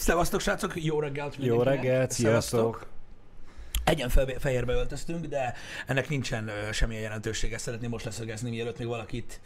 Szevasztok, 0.00 0.40
srácok, 0.40 0.84
jó 0.84 1.00
reggelt 1.00 1.36
Jó 1.38 1.40
mindenkinek. 1.56 1.82
reggelt, 1.82 2.10
sziasztok! 2.10 2.86
Egyen 3.84 4.08
fe- 4.08 4.36
fehérbe 4.40 4.72
öltöztünk, 4.72 5.26
de 5.26 5.54
ennek 5.86 6.08
nincsen 6.08 6.48
ö, 6.48 6.72
semmilyen 6.72 7.02
jelentősége. 7.02 7.58
Szeretném 7.58 7.90
most 7.90 8.04
leszögezni, 8.04 8.50
mielőtt 8.50 8.78
még 8.78 8.86
valakit 8.86 9.40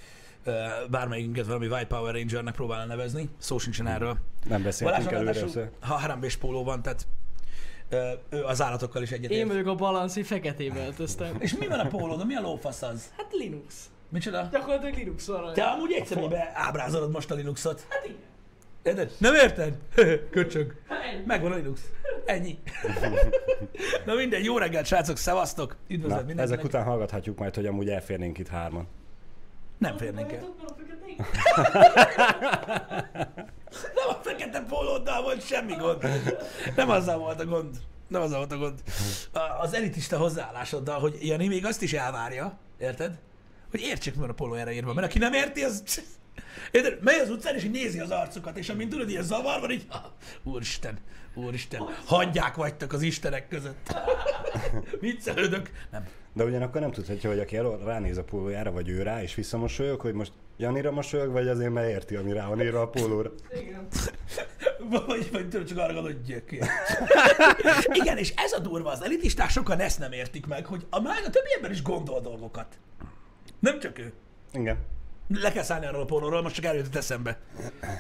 ö, 0.45 0.64
bármelyikünket 0.90 1.46
valami 1.46 1.67
White 1.67 1.87
Power 1.87 2.14
Rangernek 2.14 2.54
próbálna 2.54 2.85
nevezni. 2.85 3.29
Szó 3.38 3.59
sincsen 3.59 3.87
erről. 3.87 4.17
Nem 4.48 4.62
beszéltünk 4.62 5.10
előre 5.12 5.71
ha 5.80 5.94
Harambés 5.94 6.37
póló 6.37 6.64
van, 6.64 6.82
tehát 6.82 7.06
ö, 7.88 8.10
ő 8.30 8.44
az 8.44 8.62
állatokkal 8.62 9.02
is 9.02 9.10
Én 9.10 9.18
egyetért. 9.18 9.48
vagyok 9.48 9.66
a 9.66 9.74
balanszi 9.74 10.22
feketébe 10.22 10.84
öltöztem. 10.84 11.36
És 11.38 11.56
mi 11.56 11.66
van 11.66 11.78
a 11.78 11.86
pólódon? 11.88 12.26
Mi 12.26 12.34
a 12.34 12.40
lófasz 12.40 12.82
az? 12.82 13.12
Hát 13.16 13.26
Linux. 13.32 13.74
Micsoda? 14.08 14.48
Gyakorlatilag 14.52 14.94
Linux 14.94 15.26
van. 15.26 15.52
Te 15.52 15.64
amúgy 15.64 15.92
egyszerűen 15.92 16.32
ábrázolod 16.55 17.10
most 17.10 17.30
a 17.30 17.34
Linuxot. 17.34 17.86
Hát 17.88 18.05
igen. 18.05 18.32
Érted? 18.84 19.10
Nem 19.19 19.34
érted? 19.34 19.74
Köcsög. 20.30 20.74
Megvan 21.27 21.52
a 21.52 21.54
Linux. 21.54 21.80
Ennyi. 22.24 22.59
Na 24.06 24.14
mindegy, 24.14 24.45
jó 24.45 24.59
reggelt, 24.59 24.86
srácok, 24.86 25.16
szevasztok. 25.16 25.76
Üdvözlet 25.88 26.20
Na, 26.20 26.26
mindenkinek. 26.26 26.59
ezek 26.59 26.64
után 26.64 26.84
hallgathatjuk 26.84 27.38
majd, 27.38 27.54
hogy 27.54 27.66
amúgy 27.66 27.88
elférnénk 27.88 28.38
itt 28.38 28.48
hárman. 28.48 28.88
Nem 29.78 29.96
férnénk 29.96 30.32
el. 30.32 30.54
Nem 33.95 34.09
a 34.09 34.14
fekete 34.23 34.60
pólóddal 34.68 35.23
volt 35.23 35.46
semmi 35.46 35.74
gond. 35.74 36.02
Nem 36.76 36.90
azzal 36.90 37.18
volt 37.18 37.40
a 37.40 37.45
gond. 37.45 37.76
Nem 38.09 38.23
azzal 38.23 38.38
volt 38.38 38.52
a 38.52 38.56
gond. 38.56 38.82
Az 39.60 39.74
elitista 39.74 40.16
hozzáállásoddal, 40.18 40.98
hogy 41.01 41.18
Jani 41.20 41.48
még 41.48 41.66
azt 41.66 41.82
is 41.82 41.92
elvárja, 41.92 42.59
érted? 42.78 43.18
Hogy 43.70 43.80
értsék, 43.80 44.14
mi 44.14 44.20
van 44.20 44.30
a 44.30 44.32
pólójára 44.32 44.70
írva. 44.70 44.92
Mert 44.95 45.06
aki 45.06 45.18
nem 45.18 45.32
érti, 45.32 45.62
az... 45.62 45.82
Érted? 46.70 46.98
Megy 47.02 47.20
az 47.20 47.30
utcán, 47.30 47.55
és 47.55 47.65
így 47.65 47.70
nézi 47.70 47.98
az 47.98 48.11
arcukat, 48.11 48.56
és 48.59 48.69
amint 48.69 48.91
tudod, 48.91 49.11
ilyen 49.11 49.23
zavar 49.23 49.61
van, 49.61 49.70
így... 49.70 49.87
"Ah, 49.88 50.01
Úristen, 50.43 50.98
úristen, 51.34 51.82
hagyják 52.04 52.54
vagytok 52.54 52.93
az 52.93 53.02
istenek 53.02 53.49
között. 53.49 53.95
Viccelődök. 55.01 55.71
Nem. 55.91 56.07
De 56.32 56.45
ugyanakkor 56.45 56.80
nem 56.80 56.91
tudhatja, 56.91 57.30
hogy 57.30 57.38
aki 57.38 57.57
el- 57.57 57.79
ránéz 57.85 58.16
a 58.18 58.24
pólójára, 58.24 58.71
vagy 58.73 58.88
ő 58.88 59.02
rá, 59.02 59.23
és 59.23 59.35
visszamosolyog, 59.35 60.01
hogy 60.01 60.13
most 60.15 60.32
Janira 60.57 60.91
mosolyog, 60.91 61.32
vagy 61.32 61.49
azért 61.49 61.73
mert 61.73 61.88
érti, 61.88 62.16
ami 62.16 62.32
rá 62.32 62.46
van 62.46 62.60
írva 62.60 62.80
a 62.80 62.88
pólóra. 62.88 63.32
Igen. 63.60 63.87
Vagy, 65.07 65.29
vagy 65.33 65.48
tudod, 65.48 65.67
csak 65.67 65.79
arra 65.79 65.93
gondol, 65.93 66.13
hogy 66.13 66.23
gyökér. 66.23 66.67
Igen, 68.03 68.19
és 68.19 68.33
ez 68.37 68.53
a 68.53 68.59
durva, 68.59 68.91
az 68.91 69.03
elitisták 69.05 69.48
sokan 69.51 69.81
ezt 69.81 69.98
nem 69.98 70.13
értik 70.13 70.47
meg, 70.47 70.67
hogy 70.67 70.87
a, 70.91 71.01
már 71.01 71.17
a 71.27 71.31
többi 71.31 71.48
ember 71.57 71.71
is 71.71 71.83
gondol 71.83 72.21
dolgokat. 72.21 72.79
Nem 73.59 73.79
csak 73.81 73.98
ő. 73.98 74.13
Igen. 74.53 74.77
Le 75.28 75.53
kell 75.53 75.62
szállni 75.62 75.86
arról 75.86 76.00
a 76.00 76.05
pólóról, 76.05 76.42
most 76.42 76.55
csak 76.55 76.64
eljutott 76.64 76.97
eszembe. 76.97 77.39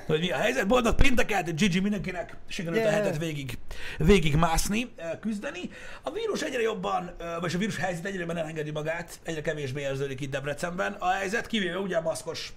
Hogy 0.06 0.20
mi 0.20 0.30
a 0.30 0.36
helyzet? 0.36 0.66
Boldog 0.66 0.94
pénteket, 0.94 1.56
Gigi 1.56 1.80
mindenkinek 1.80 2.36
sikerült 2.48 2.82
yeah. 2.82 2.92
a 2.92 2.96
hetet 2.96 3.18
végig, 3.18 3.58
végig 3.98 4.36
mászni, 4.36 4.92
eh, 4.96 5.10
küzdeni. 5.20 5.70
A 6.02 6.10
vírus 6.10 6.42
egyre 6.42 6.60
jobban, 6.60 7.14
eh, 7.18 7.26
vagy 7.40 7.54
a 7.54 7.58
vírus 7.58 7.76
helyzet 7.76 8.04
egyre 8.04 8.18
jobban 8.18 8.36
elengedi 8.36 8.70
magát, 8.70 9.18
egyre 9.22 9.40
kevésbé 9.40 9.80
érződik 9.80 10.20
itt 10.20 10.30
Debrecenben. 10.30 10.92
A 10.92 11.08
helyzet, 11.08 11.46
kivéve 11.46 11.78
ugye 11.78 11.96
a 11.96 12.00
maszkos 12.00 12.52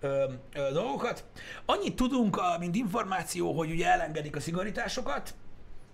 ö, 0.00 0.24
ö, 0.54 0.72
dolgokat. 0.72 1.24
Annyit 1.64 1.96
tudunk, 1.96 2.40
mint 2.58 2.74
információ, 2.74 3.52
hogy 3.52 3.70
ugye 3.70 3.86
elengedik 3.86 4.36
a 4.36 4.40
szigorításokat. 4.40 5.34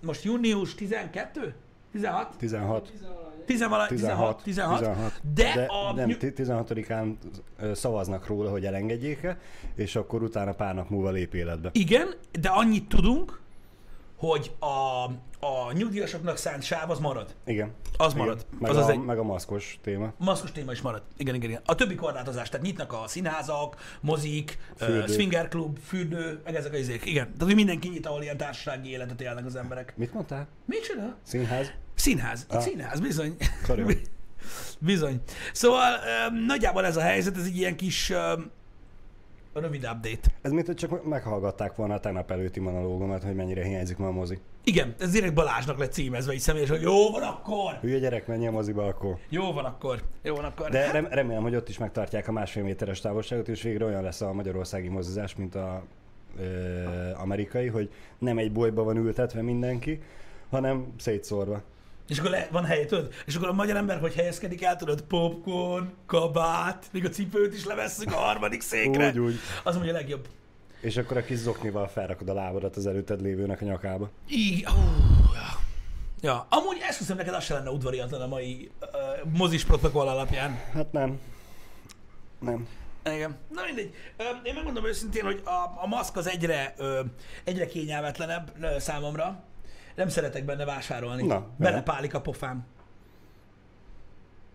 Most 0.03 0.25
június 0.25 0.75
12? 0.75 1.55
16? 1.95 2.37
16. 2.39 2.93
16, 3.47 3.89
16, 3.89 4.43
16, 4.43 4.43
16. 4.43 5.21
De, 5.35 5.53
De 5.55 5.65
a, 5.65 5.93
nem, 5.93 6.17
16-án 6.21 7.15
ö, 7.59 7.75
szavaznak 7.75 8.27
róla, 8.27 8.51
hogy 8.51 8.65
elengedjék-e, 8.65 9.39
és 9.75 9.97
akkor 9.97 10.23
utána 10.23 10.53
pár 10.53 10.75
nap 10.75 10.89
múlva 10.89 11.11
lép 11.11 11.35
életbe. 11.35 11.71
Igen, 11.73 12.09
de 12.41 12.49
annyit 12.49 12.89
tudunk, 12.89 13.41
hogy 14.27 14.53
a, 14.59 15.05
a 15.47 15.73
nyugdíjasoknak 15.73 16.37
szánt 16.37 16.63
sáv 16.63 16.91
az 16.91 16.99
marad. 16.99 17.35
Igen. 17.47 17.73
Az 17.97 18.13
Igen. 18.13 18.25
marad. 18.25 18.47
Meg, 18.59 18.71
Az 18.71 18.77
a, 18.77 18.81
az 18.83 18.89
egy- 18.89 18.99
meg 19.05 19.19
a 19.19 19.23
maszkos 19.23 19.79
téma. 19.83 20.13
Maszkos 20.19 20.53
téma 20.53 20.73
is 20.73 20.81
marad. 20.81 21.03
Igen, 21.17 21.35
igen, 21.35 21.49
igen. 21.51 21.63
A 21.65 21.75
többi 21.75 21.95
korlátozás, 21.95 22.49
tehát 22.49 22.67
nyitnak 22.67 22.93
a 22.93 23.03
színházak, 23.07 23.97
mozik, 24.01 24.59
Fürdő. 24.77 24.99
uh, 25.03 25.09
swinger 25.09 25.49
klub, 25.49 25.79
fürdő, 25.79 26.41
meg 26.45 26.55
ezek 26.55 26.73
a 26.73 26.77
izék. 26.77 27.05
Igen. 27.05 27.25
Tehát, 27.25 27.43
hogy 27.43 27.55
mindenki 27.55 27.89
nyit, 27.89 28.07
ahol 28.07 28.23
ilyen 28.23 28.37
társasági 28.37 28.91
életet 28.91 29.21
élnek 29.21 29.47
az 29.47 29.57
emberek. 29.57 29.93
Mit 29.97 30.13
mondtál? 30.15 30.47
Micsoda? 30.67 31.17
Színház? 31.23 31.73
Színház. 31.95 32.47
Ah. 32.49 32.61
színház, 32.61 33.01
bizony. 33.01 33.37
Bizony. 34.79 35.21
Szóval 35.53 35.93
um, 36.29 36.45
nagyjából 36.45 36.85
ez 36.85 36.97
a 36.97 37.01
helyzet, 37.01 37.37
ez 37.37 37.45
egy 37.45 37.57
ilyen 37.57 37.77
kis 37.77 38.11
um, 38.11 38.51
rövid 39.61 39.85
update. 39.85 40.31
Ez 40.43 40.53
mint, 40.53 40.67
hogy 40.67 40.77
csak 40.77 41.05
meghallgatták 41.05 41.75
volna 41.77 41.95
a 41.95 42.01
tegnap 42.01 42.31
előtti 42.31 42.61
monológomat, 42.61 43.23
hogy 43.23 43.35
mennyire 43.35 43.65
hiányzik 43.65 43.97
ma 43.97 44.07
a 44.07 44.11
mozi. 44.11 44.39
Igen, 44.65 44.95
ez 44.99 45.11
direkt 45.11 45.35
Balázsnak 45.35 45.79
lett 45.79 45.93
címezve, 45.93 46.33
így 46.33 46.41
személyes, 46.41 46.69
hogy 46.69 46.83
jó 46.83 47.11
van 47.11 47.23
akkor, 47.23 47.73
Hülye 47.81 47.99
gyerek, 47.99 48.27
menjél 48.27 48.51
moziba 48.51 48.87
akkor. 48.87 49.17
jó 49.29 49.53
van 49.53 49.65
akkor, 49.65 50.03
jó 50.23 50.35
van 50.35 50.45
akkor. 50.45 50.71
De 50.71 50.91
rem- 50.91 51.13
remélem, 51.13 51.43
hogy 51.43 51.57
ott 51.57 51.69
is 51.69 51.79
megtartják 51.79 52.29
a 52.29 52.33
másfél 52.33 52.63
méteres 52.63 53.01
távolságot, 53.01 53.49
és 53.49 53.63
végre 53.63 53.85
olyan 53.85 54.03
lesz 54.03 54.21
a 54.21 54.33
magyarországi 54.33 54.89
mozizás, 54.89 55.37
mint 55.37 55.55
a 55.55 55.83
ö, 56.39 56.45
amerikai, 57.17 57.67
hogy 57.67 57.91
nem 58.19 58.39
egy 58.39 58.53
bolyba 58.53 58.83
van 58.83 58.97
ültetve 58.97 59.43
mindenki, 59.43 60.01
hanem 60.51 60.87
szétszórva. 60.99 61.63
És 62.09 62.19
akkor 62.19 62.31
le, 62.31 62.49
van 62.51 62.65
hely, 62.65 62.87
tudod? 62.87 63.13
És 63.27 63.35
akkor 63.35 63.49
a 63.49 63.53
magyar 63.53 63.77
ember, 63.77 64.01
hogy 64.01 64.15
helyezkedik 64.15 64.63
el, 64.63 64.77
tudod, 64.77 65.03
popcorn, 65.03 65.93
kabát, 66.07 66.89
még 66.93 67.05
a 67.05 67.09
cipőt 67.09 67.55
is 67.55 67.65
levesszük 67.65 68.13
a 68.13 68.17
harmadik 68.17 68.61
székre. 68.61 69.09
Úgy, 69.09 69.19
úgy. 69.19 69.35
Az 69.63 69.75
mondja 69.75 69.93
a 69.93 69.97
legjobb. 69.97 70.29
És 70.81 70.97
akkor 70.97 71.17
a 71.17 71.25
kis 71.25 71.39
zoknival 71.39 71.89
felrakod 71.89 72.29
a 72.29 72.35
lábadat 72.35 72.77
az 72.77 72.87
előtted 72.87 73.21
lévőnek 73.21 73.61
a 73.61 73.65
nyakába. 73.65 74.11
Így, 74.31 74.67
ó, 74.67 74.81
ja. 75.35 75.61
ja. 76.21 76.47
Amúgy 76.51 76.79
esküszöm 76.89 77.17
neked, 77.17 77.35
az 77.35 77.45
se 77.45 77.55
lenne 77.55 77.71
udvariatlan 77.71 78.21
a 78.21 78.27
mai 78.27 78.71
uh, 78.81 79.33
mozis 79.33 79.65
protokoll 79.65 80.09
alapján. 80.09 80.61
Hát 80.73 80.93
nem. 80.93 81.21
Nem. 82.39 82.69
Igen. 83.05 83.37
Na 83.49 83.63
mindegy. 83.65 83.95
Én 84.43 84.55
megmondom 84.55 84.87
őszintén, 84.87 85.25
hogy 85.25 85.43
a, 85.45 85.83
a 85.83 85.87
maszk 85.87 86.17
az 86.17 86.29
egyre, 86.29 86.75
ö, 86.77 87.01
egyre 87.45 87.67
kényelmetlenebb 87.67 88.53
számomra. 88.79 89.43
Nem 89.95 90.09
szeretek 90.09 90.45
benne 90.45 90.65
vásárolni. 90.65 91.27
Na. 91.27 91.47
Belepálik 91.57 92.15
a 92.15 92.21
pofám. 92.21 92.67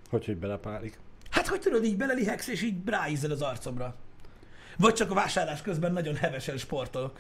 Hogy, 0.10 0.26
hogy 0.26 0.38
belepálik. 0.38 1.00
Hát, 1.30 1.48
hogy 1.48 1.60
tudod, 1.60 1.84
így 1.84 1.98
belelihegsz, 1.98 2.48
és 2.48 2.62
így 2.62 2.76
ráízzel 2.86 3.32
az 3.32 3.42
arcomra. 3.42 3.96
Vagy 4.78 4.94
csak 4.94 5.12
a 5.12 5.14
vásárlás 5.14 5.62
közben 5.62 5.94
nagyon 5.94 6.16
hevesen 6.16 6.58
sportolok. 6.58 7.20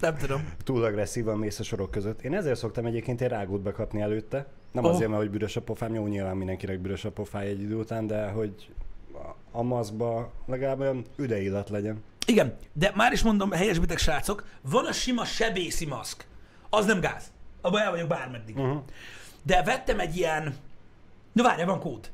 Nem 0.00 0.16
tudom. 0.16 0.52
Túl 0.64 0.84
agresszívan 0.84 1.38
mész 1.38 1.58
a 1.58 1.62
sorok 1.62 1.90
között. 1.90 2.22
Én 2.22 2.34
ezért 2.34 2.58
szoktam 2.58 2.86
egyébként 2.86 3.20
egy 3.20 3.28
rágót 3.28 3.60
bekapni 3.62 4.00
előtte. 4.00 4.46
Nem 4.72 4.84
Oh. 4.84 4.90
azért, 4.90 5.08
mert 5.08 5.20
hogy 5.22 5.30
büdös 5.30 5.56
a 5.56 5.62
pofám, 5.62 5.94
jó, 5.94 6.06
nyilván 6.06 6.36
mindenkinek 6.36 6.78
büdös 6.80 7.04
a 7.04 7.10
pofája 7.10 7.48
egy 7.48 7.60
idő 7.60 7.74
után, 7.74 8.06
de 8.06 8.28
hogy 8.28 8.68
a- 9.12 9.58
a 9.58 9.62
maszkba 9.62 10.32
legalább 10.46 10.80
olyan 10.80 11.04
üde 11.16 11.40
illat 11.40 11.68
legyen. 11.68 12.02
Igen, 12.26 12.56
de 12.72 12.92
már 12.94 13.12
is 13.12 13.22
mondom, 13.22 13.50
helyesbitek 13.50 13.98
srácok, 13.98 14.44
van 14.62 14.86
a 14.86 14.92
sima 14.92 15.24
sebészi 15.24 15.86
maszk. 15.86 16.26
Az 16.70 16.86
nem 16.86 17.00
gáz. 17.00 17.32
Abban 17.60 17.80
el 17.80 17.90
vagyok 17.90 18.08
bármeddig. 18.08 18.56
Uh-huh. 18.58 18.82
De 19.42 19.62
vettem 19.62 20.00
egy 20.00 20.16
ilyen, 20.16 20.56
na 21.32 21.42
várjál, 21.42 21.66
van 21.66 21.80
kód. 21.80 22.10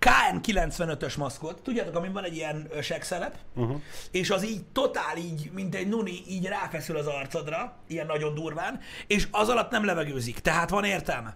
KN95-ös 0.00 1.18
maszkot, 1.18 1.62
tudjátok, 1.62 1.94
amin 1.96 2.12
van 2.12 2.24
egy 2.24 2.34
ilyen 2.34 2.66
ö, 2.70 2.80
segszelep, 2.80 3.36
Uh-huh. 3.54 3.80
és 4.10 4.30
az 4.30 4.44
így 4.44 4.64
totál 4.72 5.16
így, 5.16 5.50
mint 5.54 5.74
egy 5.74 5.88
nuni, 5.88 6.22
így 6.28 6.46
ráfeszül 6.46 6.96
az 6.96 7.06
arcodra, 7.06 7.76
ilyen 7.86 8.06
nagyon 8.06 8.34
durván, 8.34 8.80
és 9.06 9.28
az 9.30 9.48
alatt 9.48 9.70
nem 9.70 9.84
levegőzik, 9.84 10.38
tehát 10.38 10.70
van 10.70 10.84
értelme. 10.84 11.34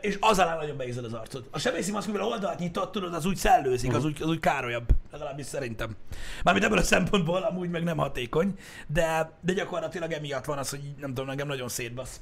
És 0.00 0.16
az 0.20 0.38
alá 0.38 0.56
nagyon 0.56 0.76
beízod 0.76 1.04
az 1.04 1.12
arcod. 1.12 1.44
A 1.50 1.58
sebészi 1.58 1.90
maszk, 1.92 2.06
mivel 2.06 2.22
oldalt 2.26 2.58
nyitott, 2.58 2.92
tudod, 2.92 3.14
az 3.14 3.24
úgy 3.24 3.36
szellőzik, 3.36 3.94
az 3.94 4.04
úgy, 4.04 4.22
az 4.22 4.28
úgy 4.28 4.40
károlyabb, 4.40 4.88
legalábbis 5.12 5.46
szerintem. 5.46 5.96
Mármint 6.44 6.66
ebből 6.66 6.78
a 6.78 6.82
szempontból 6.82 7.42
amúgy 7.42 7.70
meg 7.70 7.82
nem 7.82 7.96
hatékony, 7.96 8.54
de, 8.86 9.30
de 9.40 9.52
gyakorlatilag 9.52 10.12
emiatt 10.12 10.44
van 10.44 10.58
az, 10.58 10.70
hogy 10.70 10.80
nem 11.00 11.08
tudom, 11.08 11.26
nekem 11.26 11.46
nagyon 11.46 11.68
szétbasz. 11.68 12.20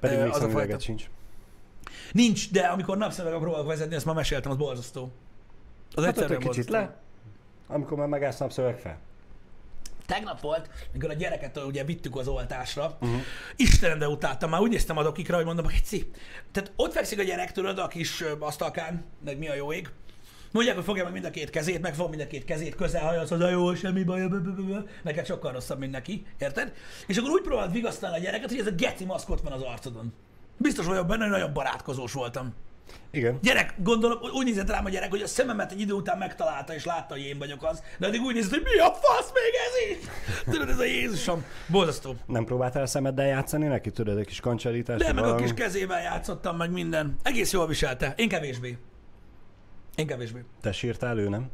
Pedig 0.00 0.18
még 0.18 0.30
az 0.30 0.42
a 0.42 0.48
fajta. 0.48 0.78
sincs. 0.78 1.04
Nincs, 2.12 2.50
de 2.50 2.60
amikor 2.60 2.96
napszemüveg 2.96 3.40
próbálok 3.40 3.66
vezetni, 3.66 3.94
ezt 3.94 4.04
már 4.04 4.14
meséltem, 4.14 4.50
az 4.50 4.56
borzasztó. 4.56 5.12
Az 5.94 6.04
Hát 6.04 6.12
egyszerűen 6.12 6.40
egy 6.40 6.48
kicsit 6.48 6.70
borzasztó. 6.70 6.92
le, 6.92 7.76
amikor 7.76 7.98
már 7.98 8.06
megállsz 8.08 8.38
napszöveg 8.38 8.78
fel. 8.78 8.98
Tegnap 10.12 10.40
volt, 10.40 10.70
mikor 10.92 11.10
a 11.10 11.12
gyereket 11.12 11.56
ugye 11.66 11.84
vittük 11.84 12.16
az 12.16 12.28
oltásra. 12.28 12.96
Uh-huh. 13.00 13.20
Istenem, 13.56 13.98
de 13.98 14.08
utáltam. 14.08 14.50
Már 14.50 14.60
úgy 14.60 14.70
néztem 14.70 14.96
a 14.96 15.02
dokikra, 15.02 15.36
hogy 15.36 15.44
mondom, 15.44 15.64
hogy. 15.64 16.06
Tehát 16.52 16.72
ott 16.76 16.92
fekszik 16.92 17.18
a 17.18 17.22
gyerek, 17.22 17.52
tudod, 17.52 17.78
a 17.78 17.88
kis 17.88 18.24
asztalkán, 18.38 19.04
meg 19.24 19.38
mi 19.38 19.48
a 19.48 19.54
jó 19.54 19.72
ég. 19.72 19.88
Mondják, 20.50 20.74
hogy 20.74 20.84
fogja 20.84 21.04
meg 21.04 21.12
mind 21.12 21.24
a 21.24 21.30
két 21.30 21.50
kezét, 21.50 21.80
meg 21.80 21.94
fog 21.94 22.08
mind 22.08 22.20
a 22.20 22.26
két 22.26 22.44
kezét, 22.44 22.74
közel 22.74 23.04
hajaz, 23.04 23.28
hogy 23.28 23.40
jó, 23.50 23.74
semmi 23.74 24.02
baj, 24.02 24.28
neked 25.02 25.26
sokkal 25.26 25.52
rosszabb, 25.52 25.78
mint 25.78 25.92
neki, 25.92 26.26
érted? 26.38 26.72
És 27.06 27.16
akkor 27.16 27.30
úgy 27.30 27.42
próbált 27.42 27.72
vigasztalni 27.72 28.16
a 28.16 28.20
gyereket, 28.20 28.48
hogy 28.48 28.58
ez 28.58 28.66
a 28.66 28.70
geci 28.70 29.04
maszkot 29.04 29.40
van 29.40 29.52
az 29.52 29.62
arcodon. 29.62 30.12
Biztos 30.56 30.86
vagyok 30.86 31.06
benne, 31.06 31.22
hogy 31.22 31.32
nagyon 31.32 31.52
barátkozós 31.52 32.12
voltam. 32.12 32.54
Igen. 33.10 33.38
Gyerek, 33.42 33.74
gondolom, 33.76 34.18
úgy 34.32 34.44
nézett 34.44 34.70
rám 34.70 34.84
a 34.84 34.88
gyerek, 34.88 35.10
hogy 35.10 35.22
a 35.22 35.26
szememet 35.26 35.72
egy 35.72 35.80
idő 35.80 35.92
után 35.92 36.18
megtalálta, 36.18 36.74
és 36.74 36.84
látta, 36.84 37.14
hogy 37.14 37.22
én 37.22 37.38
vagyok 37.38 37.64
az, 37.64 37.82
de 37.98 38.06
addig 38.06 38.20
úgy 38.20 38.34
nézett, 38.34 38.50
hogy 38.50 38.62
mi 38.62 38.78
a 38.78 38.92
fasz 38.92 39.32
még 39.32 39.52
ez 39.66 39.96
is? 39.96 40.08
Tudod, 40.52 40.68
ez 40.68 40.78
a 40.78 40.84
Jézusom. 40.84 41.44
Borzasztó. 41.66 42.16
Nem 42.26 42.44
próbáltál 42.44 42.86
szemeddel 42.86 43.26
játszani 43.26 43.66
neki? 43.66 43.90
Tudod, 43.90 44.18
egy 44.18 44.26
kis 44.26 44.40
kancsalítás? 44.40 44.98
De 44.98 45.12
meg 45.12 45.24
a 45.24 45.34
kis 45.34 45.54
kezével 45.54 46.02
játszottam, 46.02 46.56
meg 46.56 46.70
minden. 46.70 47.16
Egész 47.22 47.52
jól 47.52 47.66
viselte. 47.66 48.14
Én 48.16 48.28
kevésbé. 48.28 48.78
Én 49.94 50.06
kevésbé. 50.06 50.44
Te 50.60 50.72
sírtál, 50.72 51.18
ő 51.18 51.28
nem? 51.28 51.50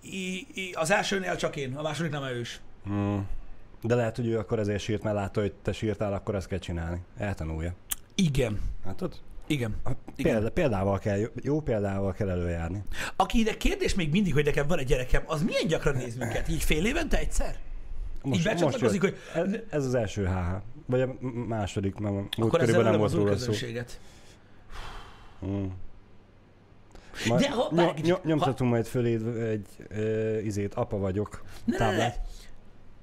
I, 0.00 0.46
I, 0.54 0.72
az 0.72 0.90
elsőnél 0.90 1.36
csak 1.36 1.56
én, 1.56 1.76
a 1.76 1.82
második 1.82 2.12
nem 2.12 2.22
erős. 2.22 2.60
Mm. 2.90 3.18
De 3.82 3.94
lehet, 3.94 4.16
hogy 4.16 4.26
ő 4.26 4.38
akkor 4.38 4.58
ezért 4.58 4.82
sírt, 4.82 5.02
mert 5.02 5.16
látta, 5.16 5.40
hogy 5.40 5.52
te 5.62 5.72
sírtál, 5.72 6.12
akkor 6.12 6.34
ezt 6.34 6.48
kell 6.48 6.58
csinálni. 6.58 7.00
Eltanulja. 7.18 7.74
Igen. 8.22 8.60
Látod? 8.84 9.20
Igen. 9.46 9.76
Példa, 10.16 10.50
példával 10.50 10.98
kell, 10.98 11.18
jó 11.42 11.60
példával 11.60 12.12
kell 12.12 12.28
előjárni. 12.30 12.82
Aki 13.16 13.38
ide 13.38 13.56
kérdés 13.56 13.94
még 13.94 14.10
mindig, 14.10 14.32
hogy 14.32 14.44
nekem 14.44 14.66
van 14.66 14.78
egy 14.78 14.86
gyerekem, 14.86 15.22
az 15.26 15.42
milyen 15.42 15.66
gyakran 15.66 15.96
néz 15.96 16.16
minket? 16.16 16.48
Így 16.48 16.62
fél 16.62 16.86
évente 16.86 17.18
egyszer? 17.18 17.56
Így 18.24 18.42
becsatlakozik, 18.42 19.00
hogy- 19.00 19.16
Ez, 19.34 19.48
ez 19.70 19.84
az 19.84 19.94
első 19.94 20.26
HH. 20.26 20.38
Vagy 20.86 21.00
a 21.00 21.14
második, 21.48 21.94
mert 21.94 22.14
múlt 22.14 22.34
Akkor 22.36 22.60
ezzel 22.60 22.74
körülbelül 22.74 22.90
nem 22.90 22.98
volt 23.00 23.12
róla 23.12 23.36
szó. 23.36 23.52
Mm. 25.46 25.66
Majd 27.28 27.40
De 27.40 27.50
ha- 27.50 27.68
ny- 27.70 27.80
egy 27.80 27.94
kicsit, 27.94 28.12
ny- 28.16 28.24
nyomtatunk 28.24 28.70
majd 28.70 28.86
föléd 28.86 29.26
egy 29.26 29.66
ö, 29.88 30.38
izét, 30.38 30.74
apa 30.74 30.96
vagyok 30.98 31.42
Ne, 31.64 31.78
ne, 31.78 31.96
ne. 31.96 32.12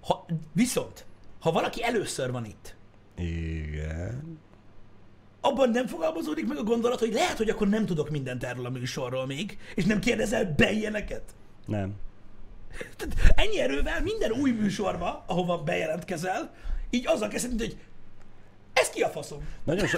Ha, 0.02 0.26
viszont, 0.54 1.06
ha 1.40 1.52
valaki 1.52 1.84
először 1.84 2.32
van 2.32 2.46
itt, 2.46 2.76
Igen. 3.18 4.40
Abban 5.56 5.70
nem 5.70 5.88
fogalmazódik 5.88 6.48
meg 6.48 6.58
a 6.58 6.64
gondolat, 6.64 7.00
hogy 7.00 7.14
lehet, 7.14 7.38
hogy 7.38 7.50
akkor 7.50 7.68
nem 7.68 7.86
tudok 7.86 8.10
mindent 8.10 8.44
erről 8.44 8.66
a 8.66 8.70
műsorról 8.70 9.26
még, 9.26 9.58
és 9.76 9.86
nem 9.86 10.00
kérdezel 10.00 10.54
be 10.58 10.72
ilyeneket. 10.72 11.24
Nem. 11.66 11.94
Tehát 12.98 13.16
ennyi 13.36 13.60
erővel 13.60 14.02
minden 14.02 14.32
új 14.32 14.52
műsorba, 14.52 15.24
ahova 15.28 15.58
bejelentkezel, 15.58 16.54
így 16.90 17.08
azzal 17.08 17.28
kezded, 17.28 17.60
hogy 17.60 17.78
ez 18.74 18.90
ki 18.90 19.02
a 19.02 19.10
faszom? 19.10 19.48
Nagyon, 19.64 19.88
so... 19.88 19.98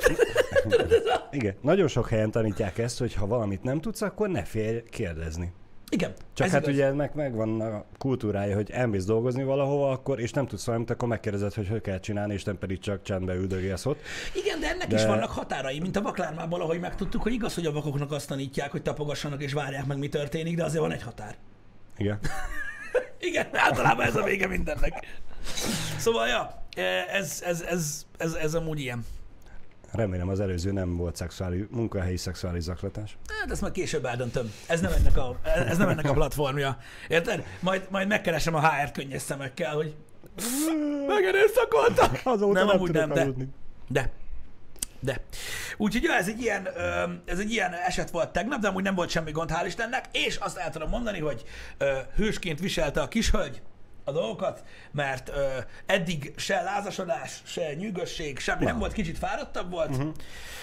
Igen. 1.31 1.55
Nagyon 1.61 1.87
sok 1.87 2.09
helyen 2.09 2.31
tanítják 2.31 2.77
ezt, 2.77 2.99
hogy 2.99 3.13
ha 3.13 3.27
valamit 3.27 3.63
nem 3.63 3.81
tudsz, 3.81 4.01
akkor 4.01 4.29
ne 4.29 4.43
félj 4.43 4.83
kérdezni. 4.89 5.53
Igen. 5.89 6.13
Csak 6.33 6.47
ez 6.47 6.53
hát 6.53 6.61
igaz. 6.61 6.73
ugye 6.73 6.91
meg 6.93 7.11
megvan 7.15 7.61
a 7.61 7.83
kultúrája, 7.97 8.55
hogy 8.55 8.71
elmész 8.71 9.05
dolgozni 9.05 9.43
valahova, 9.43 9.91
akkor, 9.91 10.19
és 10.19 10.31
nem 10.31 10.47
tudsz 10.47 10.65
valamit, 10.65 10.89
akkor 10.89 11.07
megkérdezed, 11.07 11.53
hogy 11.53 11.67
hogy 11.67 11.81
kell 11.81 11.99
csinálni, 11.99 12.33
és 12.33 12.43
nem 12.43 12.57
pedig 12.57 12.79
csak 12.79 13.03
csendbe 13.03 13.33
üldögélsz 13.33 13.85
ott. 13.85 13.99
Igen, 14.33 14.59
de 14.59 14.69
ennek 14.69 14.87
De- 14.87 14.95
is 14.95 15.05
vannak 15.05 15.29
határai, 15.29 15.79
mint 15.79 15.95
a 15.95 16.01
vaklármában, 16.01 16.61
ahogy 16.61 16.79
megtudtuk, 16.79 17.21
hogy 17.21 17.33
igaz, 17.33 17.55
hogy 17.55 17.65
a 17.65 17.71
vakoknak 17.71 18.11
azt 18.11 18.27
tanítják, 18.27 18.71
hogy 18.71 18.81
tapogassanak 18.81 19.43
és 19.43 19.53
várják 19.53 19.85
meg, 19.85 19.97
mi 19.97 20.09
történik, 20.09 20.55
de 20.55 20.63
azért 20.63 20.81
van 20.81 20.91
egy 20.91 21.03
határ. 21.03 21.35
Igen. 21.97 22.19
Igen, 23.19 23.47
általában 23.51 24.05
ez 24.05 24.15
a 24.15 24.23
vége 24.23 24.47
mindennek. 24.47 25.05
Szóval, 25.97 26.27
ja, 26.27 26.63
ez, 27.11 27.41
ez, 27.45 27.61
ez, 27.61 28.05
ez, 28.17 28.33
ez 28.33 28.53
amúgy 28.53 28.79
ilyen. 28.79 29.05
Remélem 29.97 30.29
az 30.29 30.39
előző 30.39 30.71
nem 30.71 30.97
volt 30.97 31.15
szexuális, 31.15 31.63
munkahelyi 31.69 32.17
szexuális 32.17 32.63
zaklatás. 32.63 33.17
Hát 33.39 33.51
ezt 33.51 33.61
majd 33.61 33.73
később 33.73 34.05
eldöntöm. 34.05 34.51
Ez 34.67 34.81
nem 34.81 34.91
ennek 34.91 35.17
a, 35.17 35.39
ez 35.67 35.77
nem 35.77 35.89
ennek 35.89 36.09
a 36.09 36.13
platformja. 36.13 36.77
Érted? 37.07 37.43
Majd, 37.59 37.87
majd 37.89 38.07
megkeresem 38.07 38.55
a 38.55 38.69
HR 38.69 38.91
könnyes 38.91 39.21
szemekkel, 39.21 39.75
hogy 39.75 39.95
megerőszakoltak. 41.07 42.19
Azóta 42.23 42.53
Nem, 42.53 42.67
nem, 42.67 42.75
amúgy 42.75 42.91
nem, 42.91 43.09
de-. 43.09 43.27
De. 43.87 44.11
De. 44.99 45.21
Úgyhogy 45.77 46.03
ja, 46.03 46.13
ez 46.13 46.27
egy, 46.27 46.41
ilyen, 46.41 46.67
ez 47.25 47.39
egy 47.39 47.51
ilyen 47.51 47.73
eset 47.73 48.09
volt 48.09 48.29
tegnap, 48.29 48.59
de 48.59 48.67
amúgy 48.67 48.83
nem 48.83 48.95
volt 48.95 49.09
semmi 49.09 49.31
gond, 49.31 49.51
hál' 49.53 49.65
Istennek, 49.65 50.05
és 50.11 50.35
azt 50.35 50.57
el 50.57 50.69
tudom 50.69 50.89
mondani, 50.89 51.19
hogy 51.19 51.43
hősként 52.15 52.59
viselte 52.59 53.01
a 53.01 53.07
kishölgy 53.07 53.61
a 54.07 54.11
dolgokat, 54.11 54.63
mert 54.91 55.29
ö, 55.29 55.47
eddig 55.85 56.33
se 56.35 56.61
lázasodás, 56.61 57.41
se 57.45 57.73
nyűgösség, 57.73 58.39
semmi 58.39 58.63
nem 58.63 58.73
Na. 58.73 58.79
volt, 58.79 58.93
kicsit 58.93 59.17
fáradtabb 59.17 59.71
volt, 59.71 59.89
uh-huh. 59.89 60.11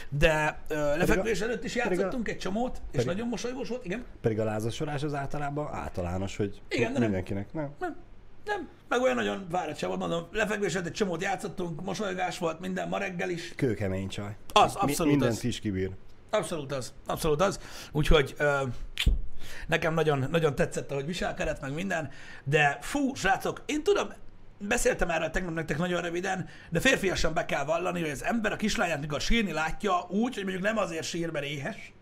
de 0.09 0.59
ö, 0.69 0.97
lefekvés 0.97 1.41
előtt 1.41 1.65
is 1.65 1.73
pedig 1.73 1.99
a- 1.99 2.01
játszottunk 2.03 2.29
egy 2.29 2.39
csomót, 2.39 2.77
és 2.77 2.83
pedig- 2.91 3.07
nagyon 3.07 3.29
mosolygós 3.29 3.69
volt, 3.69 3.85
igen. 3.85 4.05
Pedig 4.21 4.41
a 4.41 4.45
lázasorás 4.45 5.03
az 5.03 5.15
általában 5.15 5.69
általános, 5.75 6.37
hogy 6.37 6.61
Igen, 6.69 6.93
de 6.93 6.99
nem. 6.99 7.03
mindenkinek. 7.09 7.53
Nem. 7.53 7.71
Nem, 7.79 7.97
nem, 8.45 8.69
meg 8.89 9.01
olyan 9.01 9.15
nagyon 9.15 9.47
fáradt 9.51 9.79
sem 9.79 9.89
volt, 9.89 10.01
mondom, 10.01 10.27
lefekvés 10.33 10.75
előtt 10.75 10.87
egy 10.87 10.93
csomót 10.93 11.23
játszottunk, 11.23 11.83
mosolygás 11.85 12.39
volt, 12.39 12.61
minden, 12.61 12.89
ma 12.89 12.99
reggel 12.99 13.31
is. 13.31 13.53
Kőkemény 13.57 14.09
csaj. 14.09 14.37
Az, 14.53 14.75
Mi- 14.75 14.81
abszolút 14.81 15.13
Mindent 15.13 15.33
az. 15.37 15.45
is 15.45 15.61
kibír. 15.61 15.91
Abszolút 16.31 16.73
az, 16.73 16.93
abszolút 17.07 17.41
az. 17.41 17.59
Úgyhogy 17.93 18.35
ö, 18.39 18.63
nekem 19.67 19.95
nagyon, 19.95 20.27
nagyon 20.31 20.55
tetszett, 20.55 20.91
ahogy 20.91 21.07
viselkedett, 21.07 21.61
meg 21.61 21.75
minden, 21.75 22.11
de 22.45 22.79
fú, 22.81 23.15
srácok, 23.15 23.63
én 23.67 23.83
tudom, 23.83 24.09
beszéltem 24.59 25.11
erről 25.11 25.31
tegnap 25.31 25.55
nektek 25.55 25.79
nagyon 25.79 26.03
röviden, 26.03 26.49
de 26.71 26.81
férfiasan 26.81 27.35
be 27.35 27.45
kell 27.45 27.65
vallani, 27.65 28.01
hogy 28.01 28.11
az 28.11 28.25
ember 28.25 28.53
a 28.53 28.57
kislányát, 28.57 29.01
mikor 29.01 29.21
sírni 29.21 29.53
látja 29.53 30.07
úgy, 30.09 30.35
hogy 30.35 30.43
mondjuk 30.43 30.65
nem 30.65 30.79
azért 30.79 31.05
sír, 31.05 31.31
mert 31.31 31.45
éhes, 31.45 31.93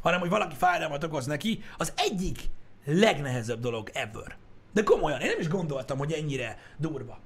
hanem 0.00 0.20
hogy 0.20 0.28
valaki 0.28 0.54
fájdalmat 0.54 1.04
okoz 1.04 1.26
neki, 1.26 1.62
az 1.76 1.92
egyik 1.96 2.38
legnehezebb 2.84 3.60
dolog 3.60 3.90
ever. 3.92 4.36
De 4.72 4.82
komolyan, 4.82 5.20
én 5.20 5.28
nem 5.28 5.40
is 5.40 5.48
gondoltam, 5.48 5.98
hogy 5.98 6.12
ennyire 6.12 6.58
durva. 6.76 7.18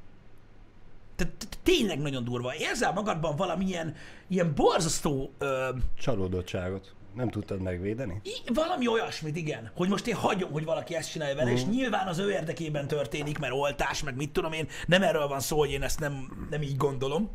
Tehát 1.16 1.48
tényleg 1.62 1.98
nagyon 1.98 2.24
durva. 2.24 2.54
Érzel 2.54 2.92
magadban 2.92 3.36
valamilyen 3.36 3.94
ilyen 4.28 4.54
borzasztó 4.54 5.32
ö, 5.38 5.68
Csalódottságot. 5.98 6.94
Nem 7.14 7.28
tudtad 7.28 7.60
megvédeni? 7.60 8.20
I- 8.24 8.52
Valami 8.54 8.86
olyasmit, 8.88 9.36
igen. 9.36 9.70
Hogy 9.74 9.88
most 9.88 10.06
én 10.06 10.14
hagyom, 10.14 10.50
hogy 10.52 10.64
valaki 10.64 10.94
ezt 10.94 11.10
csinálja 11.10 11.34
vele, 11.34 11.50
és 11.50 11.64
nyilván 11.64 12.06
az 12.06 12.18
ő 12.18 12.30
érdekében 12.30 12.86
történik, 12.86 13.38
mert 13.38 13.52
oltás, 13.52 14.02
meg 14.02 14.16
mit 14.16 14.30
tudom 14.32 14.52
én, 14.52 14.68
nem 14.86 15.02
erről 15.02 15.26
van 15.28 15.40
szó, 15.40 15.58
hogy 15.58 15.70
én 15.70 15.82
ezt 15.82 16.00
nem, 16.00 16.46
nem 16.50 16.62
így 16.62 16.76
gondolom. 16.76 17.30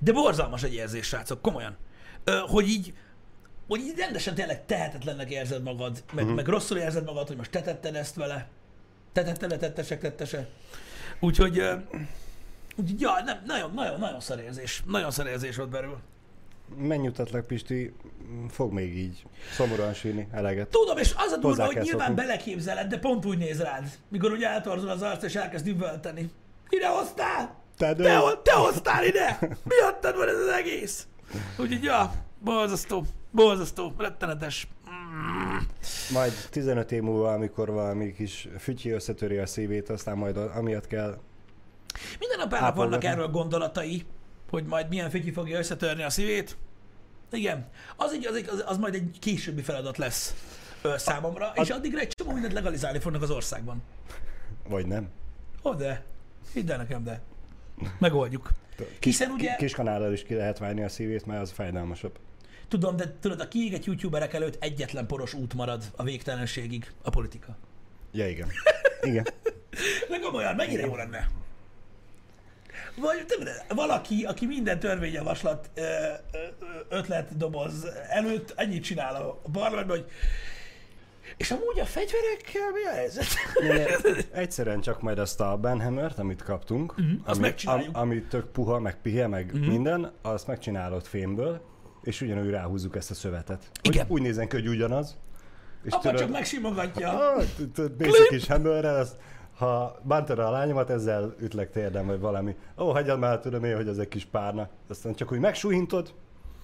De 0.00 0.12
borzalmas 0.12 0.62
egy 0.62 0.74
érzés, 0.74 1.06
srácok, 1.06 1.42
komolyan. 1.42 1.76
Ö, 2.24 2.42
hogy 2.46 2.68
így, 2.68 2.94
hogy 3.68 3.80
így 3.80 3.96
rendesen 3.98 4.34
tényleg 4.34 4.66
tehetetlennek 4.66 5.30
érzed 5.30 5.62
magad, 5.62 6.04
meg, 6.12 6.34
meg 6.34 6.46
rosszul 6.46 6.78
érzed 6.78 7.04
magad, 7.04 7.26
hogy 7.26 7.36
most 7.36 7.50
te 7.50 7.60
tetted 7.62 7.94
ezt 7.94 8.14
vele. 8.14 8.48
Te 9.12 9.22
tetted 9.22 9.50
le, 9.50 9.56
tettesek, 9.56 10.00
tettese. 10.00 10.48
Úgyhogy, 11.20 11.58
ö, 11.58 11.74
úgyhogy 12.76 13.00
ja, 13.00 13.12
nem, 13.24 13.42
nagyon, 13.46 13.70
nagyon, 13.74 13.98
nagyon 13.98 14.20
szar 14.20 14.38
érzés. 14.38 14.82
Nagyon 14.86 15.10
szar 15.10 15.26
érzés 15.26 15.56
volt 15.56 15.70
belül. 16.68 16.86
Megnyugtatlak, 16.86 17.46
Pisti, 17.46 17.94
fog 18.48 18.72
még 18.72 18.96
így 18.96 19.26
szomorúan 19.52 19.94
sírni 19.94 20.28
eleget. 20.32 20.68
Tudom, 20.68 20.98
és 20.98 21.14
az 21.16 21.32
a 21.32 21.36
durva, 21.36 21.64
hogy 21.64 21.76
nyilván 21.76 22.06
szokni. 22.06 22.22
beleképzeled, 22.22 22.88
de 22.88 22.98
pont 22.98 23.24
úgy 23.24 23.38
néz 23.38 23.60
rád, 23.60 23.90
mikor 24.08 24.32
ugye 24.32 24.48
eltorzul 24.48 24.88
az 24.88 25.02
arc, 25.02 25.22
és 25.22 25.34
elkezd 25.34 25.66
üvölteni. 25.66 26.30
Ide 26.68 26.88
hoztál? 26.88 27.62
Te 27.76 27.94
Te, 27.94 28.20
te 28.42 28.52
hoztál 28.52 29.04
ide? 29.04 29.38
Miattad 29.64 30.16
van 30.16 30.28
ez 30.28 30.38
az 30.38 30.48
egész? 30.48 31.06
Úgyhogy, 31.58 31.82
ja, 31.82 32.12
borzasztó, 32.38 33.04
borzasztó, 33.30 33.92
rettenetes. 33.98 34.68
Majd 36.12 36.32
15 36.50 36.92
év 36.92 37.02
múlva, 37.02 37.32
amikor 37.32 37.70
valami 37.70 38.12
kis 38.12 38.48
fütyi 38.58 38.90
összetöri 38.90 39.36
a 39.36 39.46
szívét, 39.46 39.88
aztán 39.88 40.16
majd 40.16 40.36
amiatt 40.36 40.86
kell 40.86 41.18
Minden 42.18 42.48
nap 42.48 42.74
vannak 42.74 43.04
erről 43.04 43.28
gondolatai, 43.28 44.04
hogy 44.50 44.64
majd 44.64 44.88
milyen 44.88 45.10
fütyi 45.10 45.32
fogja 45.32 45.58
összetörni 45.58 46.02
a 46.02 46.10
szívét. 46.10 46.56
Igen, 47.32 47.68
az, 47.96 48.12
egy, 48.12 48.26
az, 48.26 48.34
egy, 48.34 48.48
az, 48.48 48.64
az 48.66 48.76
majd 48.78 48.94
egy 48.94 49.16
későbbi 49.20 49.62
feladat 49.62 49.98
lesz 49.98 50.34
ö, 50.82 50.94
számomra, 50.96 51.52
és 51.54 51.70
addigra 51.70 51.98
egy 52.00 52.08
csomó 52.08 52.32
mindent 52.32 52.52
legalizálni 52.52 52.98
fognak 52.98 53.22
az 53.22 53.30
országban. 53.30 53.82
Vagy 54.68 54.86
nem. 54.86 55.08
Ó, 55.64 55.74
de. 55.74 56.04
Hidd 56.52 56.70
el 56.70 56.76
nekem, 56.76 57.04
de. 57.04 57.20
Megoldjuk. 57.98 58.50
Kis, 58.76 58.86
Hiszen 59.00 59.30
ugye- 59.30 59.50
ki- 59.56 59.64
kis 59.64 59.74
kanállal 59.74 60.12
is 60.12 60.22
ki 60.22 60.34
lehet 60.34 60.58
válni 60.58 60.82
a 60.82 60.88
szívét, 60.88 61.26
mert 61.26 61.40
az 61.40 61.50
fájdalmasabb. 61.50 62.18
Tudom, 62.68 62.96
de 62.96 63.14
tudod, 63.20 63.40
a 63.40 63.48
kiégett 63.48 63.84
youtuberek 63.84 64.32
előtt 64.32 64.62
egyetlen 64.62 65.06
poros 65.06 65.34
út 65.34 65.54
marad 65.54 65.84
a 65.96 66.02
végtelenségig, 66.02 66.92
a 67.02 67.10
politika. 67.10 67.56
Ja, 68.12 68.28
igen. 68.28 68.48
Igen. 69.02 69.24
De 70.08 70.18
komolyan, 70.22 70.54
mennyire 70.54 70.86
jó 70.86 70.96
lenne? 70.96 71.28
Vagy 72.96 73.26
valaki, 73.68 74.24
aki 74.24 74.46
minden 74.46 74.78
törvényjavaslat 74.78 75.70
ötletdoboz 76.88 77.86
előtt 78.08 78.52
ennyit 78.56 78.84
csinál 78.84 79.14
a 79.14 79.40
parlamentben, 79.52 79.96
hogy 79.96 80.10
és 81.36 81.50
amúgy 81.50 81.80
a 81.80 81.84
fegyverekkel 81.84 82.70
mi 82.72 82.84
a 82.84 82.90
helyzet? 82.90 83.26
Egyszerűen 84.32 84.80
csak 84.80 85.02
majd 85.02 85.18
azt 85.18 85.40
a 85.40 85.56
Benhamert, 85.56 86.18
amit 86.18 86.42
kaptunk, 86.42 86.94
azt 87.24 87.36
ami, 87.36 87.46
megcsináljuk. 87.46 87.96
ami 87.96 88.22
tök 88.22 88.46
puha, 88.46 88.78
meg 88.78 89.00
pihe, 89.02 89.26
meg 89.26 89.50
uh-huh. 89.54 89.66
minden, 89.66 90.12
azt 90.22 90.46
megcsinálod 90.46 91.04
fémből, 91.04 91.60
és 92.02 92.20
ugyanúgy 92.20 92.50
ráhúzzuk 92.50 92.96
ezt 92.96 93.10
a 93.10 93.14
szövetet. 93.14 93.70
Igen. 93.82 94.06
Úgy 94.08 94.22
nézen 94.22 94.48
ki, 94.48 94.56
hogy 94.56 94.68
ugyanaz. 94.68 95.16
És 95.84 95.92
Apa 95.92 96.14
csak 96.14 96.30
megsimogatja. 96.30 97.08
Ah, 97.08 97.44
Mész 97.98 98.14
egy 98.14 98.26
kis 98.28 98.46
hammerrel, 98.46 98.96
azt, 98.96 99.16
ha 99.64 99.98
bántod 100.02 100.38
a 100.38 100.50
lányomat, 100.50 100.90
ezzel 100.90 101.34
ütlek 101.40 101.70
térdem, 101.70 102.06
vagy 102.06 102.20
valami. 102.20 102.56
Ó, 102.78 102.90
hagyjad 102.90 103.18
már, 103.18 103.40
tudom 103.40 103.64
én, 103.64 103.76
hogy 103.76 103.88
ez 103.88 103.98
egy 103.98 104.08
kis 104.08 104.24
párna. 104.24 104.68
Aztán 104.88 105.14
csak 105.14 105.32
úgy 105.32 105.38
megsúhintod, 105.38 106.14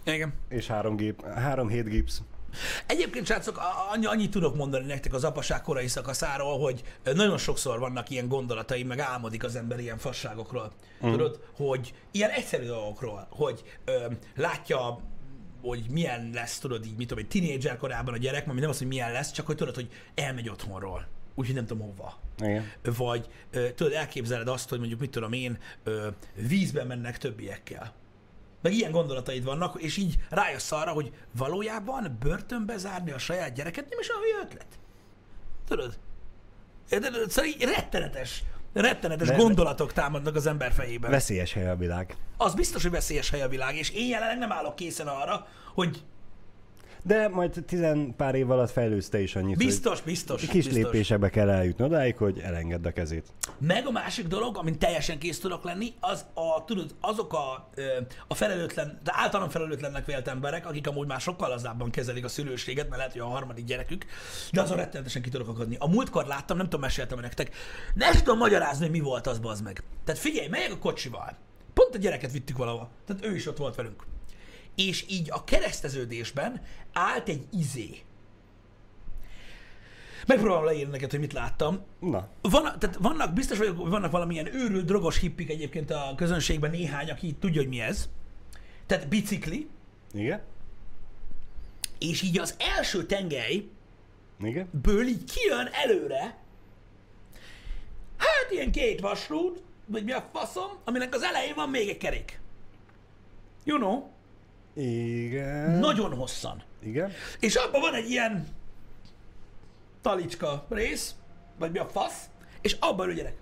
Igen. 0.05 0.33
És 0.49 0.67
három, 0.67 0.97
gép, 0.97 1.27
három 1.27 1.69
hét 1.69 1.89
gipsz. 1.89 2.23
Egyébként, 2.87 3.27
srácok, 3.27 3.61
annyi, 3.93 4.07
annyit 4.07 4.31
tudok 4.31 4.57
mondani 4.57 4.87
nektek 4.87 5.15
az 5.15 5.25
apaság 5.25 5.63
korai 5.63 5.87
szakaszáról, 5.87 6.59
hogy 6.59 6.83
nagyon 7.05 7.39
sokszor 7.39 7.79
vannak 7.79 8.11
ilyen 8.11 8.29
gondolatai, 8.29 8.83
meg 8.83 8.99
álmodik 8.99 9.45
az 9.45 9.57
ember 9.57 9.81
ilyen 9.81 9.99
fasságokról. 9.99 10.73
Mm. 11.07 11.11
Tudod, 11.11 11.41
hogy 11.57 11.95
ilyen 12.11 12.31
egyszerű 12.31 12.67
dolgokról, 12.67 13.27
hogy 13.31 13.63
ö, 13.85 14.07
látja, 14.37 14.99
hogy 15.63 15.85
milyen 15.91 16.31
lesz, 16.35 16.59
tudod 16.59 16.87
így, 16.87 16.97
mit 16.97 17.09
tudom, 17.09 17.25
egy 17.25 17.31
tínédzser 17.31 17.77
korában 17.77 18.15
a 18.15 18.19
gyerek, 18.19 18.47
mert 18.47 18.61
nem 18.61 18.71
az, 18.71 18.79
hogy 18.79 18.87
milyen 18.87 19.13
lesz, 19.13 19.31
csak 19.31 19.47
hogy 19.47 19.57
tudod, 19.57 19.75
hogy 19.75 19.89
elmegy 20.15 20.49
otthonról. 20.49 21.07
Úgyhogy 21.41 21.55
nem 21.55 21.67
tudom 21.67 21.87
hova. 21.87 22.19
Igen. 22.39 22.71
Vagy 22.83 23.29
tudod, 23.75 23.93
elképzeled 23.93 24.49
azt, 24.49 24.69
hogy 24.69 24.79
mondjuk, 24.79 25.01
mit 25.01 25.11
tudom 25.11 25.33
én, 25.33 25.59
vízbe 26.35 26.85
mennek 26.85 27.19
többiekkel. 27.19 27.93
Meg 28.63 28.73
ilyen 28.73 28.91
gondolataid 28.91 29.45
vannak, 29.45 29.83
és 29.83 29.97
így 29.97 30.19
rájössz 30.31 30.73
arra, 30.73 30.91
hogy 30.91 31.13
valójában 31.37 32.17
börtönbe 32.21 32.77
zárni 32.77 33.11
a 33.11 33.19
saját 33.19 33.53
gyereket 33.55 33.89
nem 33.89 33.99
is 33.99 34.09
a 34.09 34.13
hülye 34.21 34.45
ötlet. 34.45 34.67
Tudod? 35.69 35.99
Szóval 37.29 37.51
így 37.51 37.63
rettenetes, 37.63 38.43
rettenetes 38.73 39.29
De- 39.29 39.37
gondolatok 39.37 39.93
támadnak 39.93 40.35
az 40.35 40.47
ember 40.47 40.73
fejében. 40.73 41.11
Veszélyes 41.11 41.53
hely 41.53 41.69
a 41.69 41.77
világ. 41.77 42.17
Az 42.37 42.55
biztos, 42.55 42.83
hogy 42.83 42.91
veszélyes 42.91 43.31
hely 43.31 43.43
a 43.43 43.49
világ, 43.49 43.77
és 43.77 43.91
én 43.91 44.09
jelenleg 44.09 44.39
nem 44.39 44.53
állok 44.53 44.77
készen 44.77 45.07
arra, 45.07 45.47
hogy 45.75 46.03
De 47.03 47.29
majd 47.29 47.63
tizen 47.67 48.15
pár 48.17 48.35
év 48.35 48.51
alatt 48.51 48.71
fejlődsz 48.71 49.09
te 49.09 49.21
is 49.21 49.37
annyit, 49.37 49.57
biztos, 49.57 50.01
biztos, 50.01 50.41
kis 50.41 50.51
biztos. 50.51 50.73
lépésekbe 50.73 51.29
kell 51.29 51.51
eljutni 51.51 51.85
odáig, 51.85 52.17
hogy 52.17 52.39
elengedd 52.39 52.87
a 52.87 52.93
kezét. 52.93 53.27
Meg 53.59 53.87
a 53.87 53.91
másik 53.91 54.27
dolog, 54.27 54.57
amin 54.57 54.79
teljesen 54.79 55.19
kész 55.19 55.39
tudok 55.39 55.65
lenni, 55.65 55.95
az 56.01 56.25
a, 56.35 56.65
tudod, 56.65 56.95
azok 57.01 57.33
a, 57.33 57.71
a 58.29 58.35
felelőtlen, 58.35 59.01
de 59.03 59.13
általán 59.15 59.49
felelőtlennek 59.49 60.07
vélt 60.07 60.29
emberek, 60.29 60.67
akik 60.67 60.87
amúgy 60.87 61.07
már 61.07 61.21
sokkal 61.21 61.49
lazábban 61.49 61.91
kezelik 61.91 62.25
a 62.25 62.29
szülőséget, 62.29 62.85
mert 62.85 62.97
lehet, 62.97 63.13
hogy 63.13 63.21
a 63.21 63.27
harmadik 63.27 63.65
gyerekük, 63.65 64.05
de 64.53 64.61
azon 64.61 64.77
rettenetesen 64.77 65.23
ki 65.23 65.31
tudok 65.31 65.49
akadni. 65.49 65.77
A 65.79 65.89
múltkor 65.89 66.27
láttam, 66.27 66.57
nem 66.57 66.67
tudom, 66.67 66.81
meséltem 66.81 67.19
nektek, 67.21 67.55
nem 67.95 68.13
tudom 68.13 68.39
magyarázni, 68.39 68.83
hogy 68.83 68.95
mi 68.95 69.01
volt 69.01 69.27
az, 69.27 69.39
bazd 69.39 69.65
meg. 69.65 69.83
Tehát 70.05 70.21
figyelj, 70.21 70.49
megyek 70.49 70.73
a 70.73 70.79
kocsival. 70.79 71.37
Pont 71.75 71.95
a 71.95 71.99
gyereket 71.99 72.33
vittük 72.33 72.57
valahova. 72.57 72.91
Tehát 73.07 73.25
ő 73.25 73.35
is 73.35 73.47
ott 73.47 73.57
volt 73.57 73.75
velünk. 73.75 74.05
És 74.75 75.05
így 75.09 75.31
a 75.31 75.45
kereszteződésben 75.45 76.63
állt 76.93 77.29
egy 77.29 77.47
izé. 77.53 78.03
Megpróbálom 80.27 80.65
leírni 80.65 80.91
neked, 80.91 81.11
hogy 81.11 81.21
mit 81.21 81.33
láttam. 81.33 81.85
Na, 81.99 82.29
Van, 82.41 82.63
tehát 82.79 82.97
vannak, 83.01 83.33
biztos 83.33 83.59
vagyok, 83.59 83.79
hogy 83.79 83.91
vannak 83.91 84.11
valamilyen 84.11 84.55
őrült, 84.55 84.85
drogos 84.85 85.19
hippik 85.19 85.51
egyébként 85.51 85.91
a 85.91 86.13
közönségben 86.17 86.71
néhány, 86.71 87.11
aki 87.11 87.35
tudja, 87.41 87.61
hogy 87.61 87.71
mi 87.71 87.81
ez. 87.81 88.09
Tehát 88.87 89.09
bicikli, 89.09 89.69
igen? 90.13 90.41
és 91.99 92.23
így 92.23 92.39
az 92.39 92.55
első 92.59 93.07
tengelyből 93.07 93.69
Igen? 94.43 95.07
így 95.07 95.25
kijön 95.25 95.69
előre, 95.73 96.39
hát 98.17 98.51
ilyen 98.51 98.73
két 98.73 99.01
vasrúd, 99.01 99.63
vagy 99.87 100.05
mi 100.05 100.13
a 100.13 100.29
faszom, 100.33 100.71
aminek 100.85 101.15
az 101.15 101.23
elején 101.23 101.55
van 101.55 101.69
még 101.71 101.89
egy 101.89 101.99
kerék. 101.99 102.41
You 103.65 103.79
know? 103.79 104.09
Igen. 104.81 105.71
Nagyon 105.71 106.15
hosszan. 106.15 106.63
Igen? 106.83 107.13
És 107.41 107.55
abban 107.55 107.81
van 107.81 107.95
egy 107.95 108.11
ilyen 108.11 108.49
talicska 110.03 110.67
rész, 110.69 111.15
vagy 111.59 111.71
mi 111.71 111.79
a 111.79 111.87
fasz, 111.87 112.29
és 112.61 112.77
abban 112.81 113.09
ül 113.09 113.15
gyerek. 113.15 113.37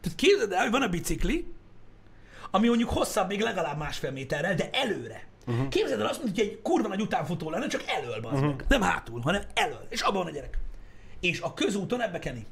Tehát 0.00 0.18
képzeld 0.18 0.52
el, 0.52 0.62
hogy 0.62 0.70
van 0.70 0.82
a 0.82 0.88
bicikli, 0.88 1.52
ami 2.50 2.68
mondjuk 2.68 2.90
hosszabb 2.90 3.28
még 3.28 3.40
legalább 3.40 3.78
másfél 3.78 4.10
méterrel, 4.10 4.54
de 4.54 4.70
előre. 4.72 5.26
Uh-huh. 5.46 5.68
Képzeld 5.68 6.00
el 6.00 6.06
azt, 6.06 6.22
mint 6.22 6.36
hogy 6.36 6.46
egy 6.46 6.62
kurva 6.62 6.88
nagy 6.88 7.00
utánfutó 7.00 7.50
lenne, 7.50 7.66
csak 7.66 7.82
elől, 7.86 8.20
bazd 8.20 8.34
uh-huh. 8.34 8.56
meg. 8.56 8.64
Nem 8.68 8.82
hátul, 8.82 9.20
hanem 9.20 9.42
elől. 9.54 9.86
És 9.88 10.00
abban 10.00 10.22
van 10.22 10.32
a 10.32 10.34
gyerek. 10.34 10.58
És 11.20 11.40
a 11.40 11.54
közúton 11.54 12.02
ebbe 12.02 12.18
keni. 12.18 12.46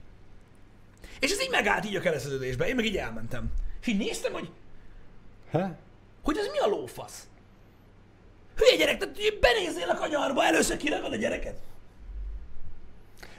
És 1.20 1.30
ez 1.30 1.42
így 1.42 1.50
megállt 1.50 1.84
így 1.84 1.96
a 1.96 2.00
kereszteződésbe. 2.00 2.68
Én 2.68 2.74
meg 2.74 2.84
így 2.84 2.96
elmentem. 2.96 3.52
És 3.80 3.86
így 3.86 3.98
néztem, 3.98 4.32
hogy 4.32 4.50
Ha? 5.50 5.76
hogy 6.22 6.36
ez 6.36 6.46
mi 6.46 6.58
a 6.58 6.66
lófasz? 6.66 7.28
Hülye 8.60 8.76
gyerek, 8.76 8.98
tehát 8.98 9.16
benézzél 9.40 9.88
a 9.88 9.94
kanyarba, 9.94 10.44
először 10.44 10.76
kiragad 10.76 11.12
a 11.12 11.16
gyereket. 11.16 11.58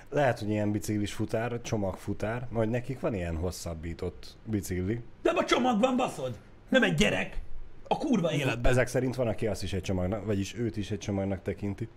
Lehet, 0.09 0.39
hogy 0.39 0.49
ilyen 0.49 0.71
biciklis 0.71 1.13
futár, 1.13 1.61
csomagfutár, 1.61 2.47
majd 2.49 2.69
nekik 2.69 2.99
van 2.99 3.13
ilyen 3.13 3.35
hosszabbított 3.35 4.35
bicikli. 4.45 5.01
Nem 5.21 5.37
a 5.37 5.43
csomagban 5.45 5.97
baszod. 5.97 6.37
Nem 6.69 6.83
egy 6.83 6.93
gyerek. 6.93 7.41
A 7.87 7.97
kurva 7.97 8.31
életben. 8.31 8.71
Ezek 8.71 8.87
szerint 8.87 9.15
van, 9.15 9.27
aki 9.27 9.47
azt 9.47 9.63
is 9.63 9.73
egy 9.73 9.81
csomagnak, 9.81 10.25
vagyis 10.25 10.55
őt 10.55 10.77
is 10.77 10.91
egy 10.91 10.97
csomagnak 10.99 11.41
tekinti. 11.41 11.87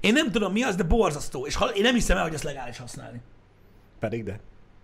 Én 0.00 0.12
nem 0.12 0.30
tudom 0.30 0.52
mi 0.52 0.62
az, 0.62 0.74
de 0.74 0.82
borzasztó. 0.82 1.46
És 1.46 1.54
ha, 1.54 1.66
én 1.68 1.82
nem 1.82 1.94
hiszem 1.94 2.16
el, 2.16 2.22
hogy 2.22 2.34
ezt 2.34 2.42
legális 2.42 2.78
használni. 2.78 3.20
Pedig 3.98 4.24
de. 4.24 4.40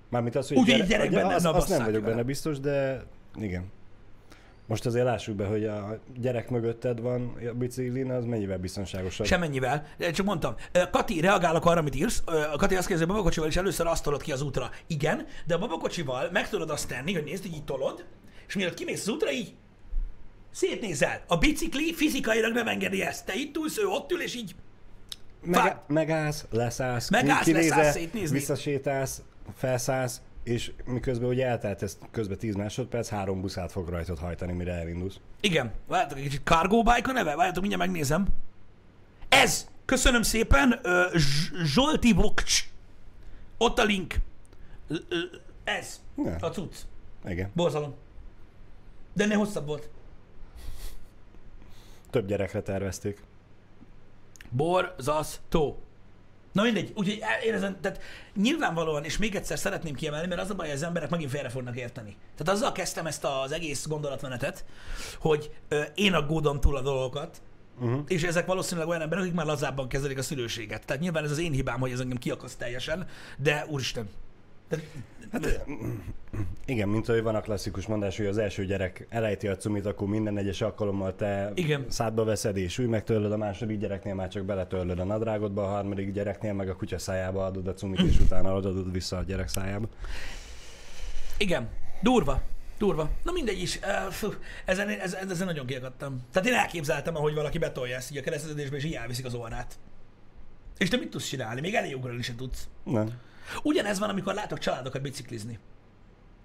Mármint 0.08 0.34
az, 0.36 0.48
hogy 0.48 0.56
Úgy, 0.56 0.64
gyere- 0.64 0.80
hogy 0.80 0.88
gyerek 0.90 1.08
ugye, 1.08 1.20
benne, 1.20 1.34
azt, 1.34 1.44
na, 1.44 1.52
azt 1.52 1.68
nem 1.68 1.84
vagyok 1.84 2.00
vele. 2.00 2.12
benne 2.14 2.26
biztos, 2.26 2.60
de 2.60 3.02
igen. 3.40 3.64
Most 4.66 4.86
azért 4.86 5.04
lássuk 5.04 5.36
be, 5.36 5.46
hogy 5.46 5.64
a 5.64 6.00
gyerek 6.16 6.50
mögötted 6.50 7.00
van 7.00 7.36
a 7.50 7.52
biciklin, 7.54 8.10
az 8.10 8.24
mennyivel 8.24 8.58
biztonságosabb. 8.58 9.26
Semennyivel. 9.26 9.86
Csak 10.12 10.26
mondtam, 10.26 10.54
Kati, 10.90 11.20
reagálok 11.20 11.64
arra, 11.64 11.80
amit 11.80 11.94
írsz. 11.94 12.22
Kati 12.56 12.74
azt 12.74 12.86
kérdezi, 12.86 12.92
hogy 12.92 13.02
a 13.02 13.06
babakocsival 13.06 13.48
is 13.48 13.56
először 13.56 13.86
azt 13.86 14.02
tolod 14.02 14.22
ki 14.22 14.32
az 14.32 14.42
útra. 14.42 14.70
Igen, 14.86 15.26
de 15.46 15.54
a 15.54 15.58
babakocsival 15.58 16.28
meg 16.32 16.48
tudod 16.48 16.70
azt 16.70 16.88
tenni, 16.88 17.12
hogy 17.14 17.24
nézd, 17.24 17.42
hogy 17.42 17.54
így 17.54 17.64
tolod, 17.64 18.04
és 18.46 18.54
mielőtt 18.54 18.74
kimész 18.74 19.00
az 19.00 19.08
útra, 19.08 19.30
így 19.30 19.54
szétnézel. 20.50 21.20
A 21.26 21.36
bicikli 21.36 21.94
fizikailag 21.94 22.52
nem 22.52 22.68
engedi 22.68 23.02
ezt. 23.02 23.26
Te 23.26 23.34
itt 23.34 23.56
ülsz, 23.56 23.78
ő 23.78 23.86
ott 23.86 24.12
ül, 24.12 24.22
és 24.22 24.34
így 24.34 24.54
Meg, 25.44 25.76
megállsz, 25.86 26.44
leszállsz, 26.50 27.10
Megállsz, 27.10 27.44
kinézel, 27.44 27.76
leszállsz 27.76 27.94
szétnézni. 27.96 28.38
visszasétálsz, 28.38 29.22
felszállsz, 29.56 30.20
és 30.46 30.72
miközben 30.84 31.28
ugye 31.28 31.46
eltelt 31.46 31.82
ez 31.82 31.98
közben 32.10 32.38
10 32.38 32.54
másodperc, 32.54 33.08
három 33.08 33.40
buszát 33.40 33.72
fog 33.72 33.88
rajtad 33.88 34.18
hajtani, 34.18 34.52
mire 34.52 34.72
elindulsz. 34.72 35.20
Igen, 35.40 35.72
várjátok 35.86 36.18
egy 36.18 36.24
kicsit, 36.24 36.42
Cargo 36.44 36.82
Bike 36.82 37.10
a 37.10 37.12
neve? 37.12 37.34
Várjátok, 37.34 37.60
mindjárt 37.60 37.86
megnézem. 37.86 38.26
Ez! 39.28 39.68
Köszönöm 39.84 40.22
szépen, 40.22 40.80
Zsolti 41.62 42.12
Vokcs. 42.12 42.68
Ott 43.58 43.78
a 43.78 43.84
link. 43.84 44.14
Ez. 45.64 46.00
Ne. 46.14 46.36
A 46.40 46.50
cucc. 46.50 46.76
Igen. 47.24 47.50
Borzalom. 47.54 47.94
De 49.12 49.24
ennél 49.24 49.36
hosszabb 49.36 49.66
volt. 49.66 49.88
Több 52.10 52.26
gyerekre 52.26 52.62
tervezték. 52.62 53.22
Borzasztó. 54.50 55.78
Na 56.56 56.62
mindegy, 56.62 56.92
úgyhogy 56.94 57.22
érezem, 57.44 57.76
tehát 57.80 58.00
nyilvánvalóan, 58.34 59.04
és 59.04 59.16
még 59.16 59.34
egyszer 59.34 59.58
szeretném 59.58 59.94
kiemelni, 59.94 60.26
mert 60.26 60.40
az 60.40 60.50
a 60.50 60.54
baj, 60.54 60.66
hogy 60.66 60.76
az 60.76 60.82
emberek 60.82 61.10
megint 61.10 61.30
félre 61.30 61.48
fognak 61.48 61.76
érteni. 61.76 62.16
Tehát 62.36 62.52
azzal 62.60 62.72
kezdtem 62.72 63.06
ezt 63.06 63.24
az 63.24 63.52
egész 63.52 63.86
gondolatmenetet, 63.86 64.64
hogy 65.18 65.50
ö, 65.68 65.82
én 65.94 66.14
aggódom 66.14 66.60
túl 66.60 66.76
a 66.76 66.80
dolgokat, 66.80 67.42
uh-huh. 67.80 68.04
és 68.08 68.22
ezek 68.22 68.46
valószínűleg 68.46 68.88
olyan 68.88 69.00
emberek, 69.00 69.24
akik 69.24 69.36
már 69.36 69.46
lazábban 69.46 69.88
kezelik 69.88 70.18
a 70.18 70.22
szülőséget. 70.22 70.86
Tehát 70.86 71.02
nyilván 71.02 71.24
ez 71.24 71.30
az 71.30 71.38
én 71.38 71.52
hibám, 71.52 71.80
hogy 71.80 71.92
ez 71.92 72.00
engem 72.00 72.18
kiakaszt 72.18 72.58
teljesen, 72.58 73.06
de 73.38 73.66
úristen. 73.68 74.08
Tehát, 74.68 74.84
hát, 75.32 75.64
Igen, 76.68 76.88
mint 76.88 77.08
ahogy 77.08 77.22
van 77.22 77.34
a 77.34 77.40
klasszikus 77.40 77.86
mondás, 77.86 78.16
hogy 78.16 78.26
az 78.26 78.38
első 78.38 78.64
gyerek 78.64 79.06
elejti 79.08 79.48
a 79.48 79.56
cumit, 79.56 79.86
akkor 79.86 80.08
minden 80.08 80.38
egyes 80.38 80.60
alkalommal 80.60 81.14
te 81.14 81.52
Igen. 81.54 81.84
szádba 81.88 82.24
veszed 82.24 82.56
és 82.56 82.78
úgy 82.78 82.86
megtörlöd, 82.86 83.32
a 83.32 83.36
második 83.36 83.78
gyereknél 83.78 84.14
már 84.14 84.28
csak 84.28 84.44
beletörlöd 84.44 84.98
a 84.98 85.04
nadrágodba, 85.04 85.62
a 85.64 85.68
harmadik 85.68 86.12
gyereknél 86.12 86.52
meg 86.52 86.68
a 86.68 86.76
kutya 86.76 86.98
szájába 86.98 87.44
adod 87.44 87.66
a 87.66 87.74
cumit, 87.74 88.00
és 88.00 88.18
utána 88.18 88.54
adod 88.54 88.92
vissza 88.92 89.16
a 89.16 89.22
gyerek 89.22 89.48
szájába. 89.48 89.88
igen, 91.38 91.68
durva. 92.02 92.42
Durva. 92.78 93.10
Na 93.22 93.32
mindegy 93.32 93.60
is, 93.60 93.80
fú, 94.10 94.28
ezen, 94.64 94.88
ezen, 94.88 95.30
ezen 95.30 95.46
nagyon 95.46 95.66
kiakadtam. 95.66 96.20
Tehát 96.32 96.48
én 96.48 96.54
elképzeltem, 96.54 97.16
ahogy 97.16 97.34
valaki 97.34 97.58
betolja 97.58 97.96
ezt 97.96 98.10
így 98.10 98.16
a 98.16 98.22
kereszteződésbe, 98.22 98.76
és 98.76 98.84
így 98.84 98.94
elviszik 98.94 99.24
az 99.24 99.34
orrát. 99.34 99.78
És 100.78 100.88
te 100.88 100.96
mit 100.96 101.10
tudsz 101.10 101.26
csinálni? 101.28 101.60
Még 101.60 101.74
elég 101.74 101.96
ugrani 101.96 102.22
se 102.22 102.34
tudsz. 102.34 102.68
Nem. 102.84 103.08
Ugyanez 103.62 103.98
van, 103.98 104.08
amikor 104.08 104.34
látok 104.34 104.58
családokat 104.58 105.02
biciklizni. 105.02 105.58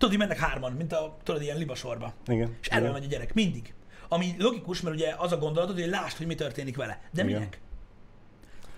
Tudod, 0.01 0.17
mennek 0.17 0.37
hárman, 0.37 0.71
mint 0.71 0.93
a 0.93 1.17
tudod, 1.23 1.41
ilyen 1.41 1.57
libasorba. 1.57 2.13
Igen. 2.27 2.55
És 2.61 2.67
elő 2.67 2.91
megy 2.91 3.03
a 3.03 3.07
gyerek, 3.07 3.33
mindig. 3.33 3.73
Ami 4.07 4.35
logikus, 4.39 4.81
mert 4.81 4.95
ugye 4.95 5.13
az 5.17 5.31
a 5.31 5.37
gondolatod, 5.37 5.79
hogy 5.79 5.89
lásd, 5.89 6.17
hogy 6.17 6.27
mi 6.27 6.35
történik 6.35 6.77
vele. 6.77 7.01
De 7.11 7.23
Igen. 7.23 7.33
minek? 7.33 7.59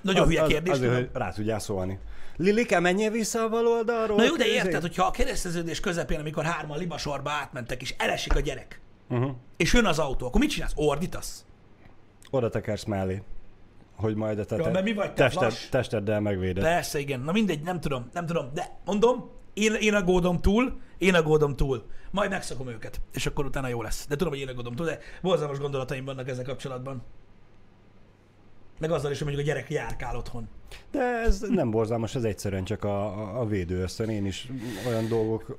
Nagyon 0.02 0.26
hülye 0.26 0.44
kérdés, 0.44 0.74
Azért, 0.74 0.94
hogy 0.94 1.10
rá 1.14 1.32
tudjál 1.32 1.60
szólni. 1.60 2.00
Lilike, 2.38 2.80
menjél 2.80 3.12
vissza 3.12 3.40
a 3.42 3.50
bal 3.50 3.68
oldalról. 3.68 4.18
Na 4.18 4.24
jó, 4.24 4.36
de 4.36 4.46
érted, 4.46 4.82
hogyha 4.82 5.06
a 5.06 5.12
kereszteződés 5.12 5.80
közepén, 5.80 6.20
amikor 6.20 6.44
hárman 6.44 6.78
libasorba 6.78 7.30
átmentek, 7.30 7.82
és 7.82 7.96
elesik 7.98 8.36
a 8.36 8.40
gyerek, 8.40 8.82
Uh-huh. 9.10 9.32
és 9.58 9.74
jön 9.74 9.86
az 9.86 10.00
autó, 10.00 10.26
akkor 10.26 10.40
mit 10.40 10.50
csinálsz? 10.50 10.74
Ordítasz? 10.76 11.46
Oda 12.30 12.50
tekersz 12.50 12.84
mellé, 12.84 13.22
hogy 13.96 14.16
majd 14.16 14.40
a 14.40 14.46
te, 14.46 14.56
Ja, 14.56 14.82
mi 14.82 14.94
vagy 14.94 15.14
te, 15.14 15.30
tested, 15.30 15.54
testeddel 15.70 16.20
megvéded. 16.20 16.64
Persze, 16.64 17.00
igen. 17.00 17.20
Na 17.20 17.32
mindegy, 17.32 17.62
nem 17.62 17.80
tudom, 17.80 18.10
nem 18.14 18.26
tudom. 18.26 18.50
De 18.54 18.80
mondom, 18.86 19.30
én, 19.54 19.74
én 19.74 19.94
aggódom 19.94 20.40
túl, 20.40 20.80
én 20.98 21.16
aggódom 21.16 21.56
túl. 21.56 21.86
Majd 22.12 22.30
megszakom 22.30 22.68
őket, 22.68 23.02
és 23.14 23.26
akkor 23.26 23.46
utána 23.46 23.68
jó 23.68 23.82
lesz. 23.82 24.08
De 24.08 24.16
tudom, 24.16 24.34
hogy 24.34 24.42
én 24.42 24.48
aggódom 24.48 24.76
túl, 24.76 24.86
de 24.86 25.00
borzalmas 25.22 25.60
gondolataim 25.60 26.06
vannak 26.06 26.30
ezzel 26.30 26.44
kapcsolatban. 26.44 27.04
Meg 28.80 28.92
azzal 28.92 29.12
is, 29.12 29.18
hogy 29.18 29.28
mondjuk 29.28 29.48
a 29.48 29.52
gyerek 29.52 29.70
járkál 29.70 30.16
otthon. 30.16 30.50
De 30.92 31.02
ez 31.02 31.40
nem 31.50 31.72
borzalmas, 31.72 32.16
ez 32.16 32.24
egyszerűen 32.24 32.64
csak 32.64 32.84
a, 32.84 33.06
a, 33.06 33.42
a 33.42 33.46
védő. 33.46 33.86
Én 34.10 34.26
is 34.26 34.48
olyan 34.88 35.08
dolgok, 35.08 35.58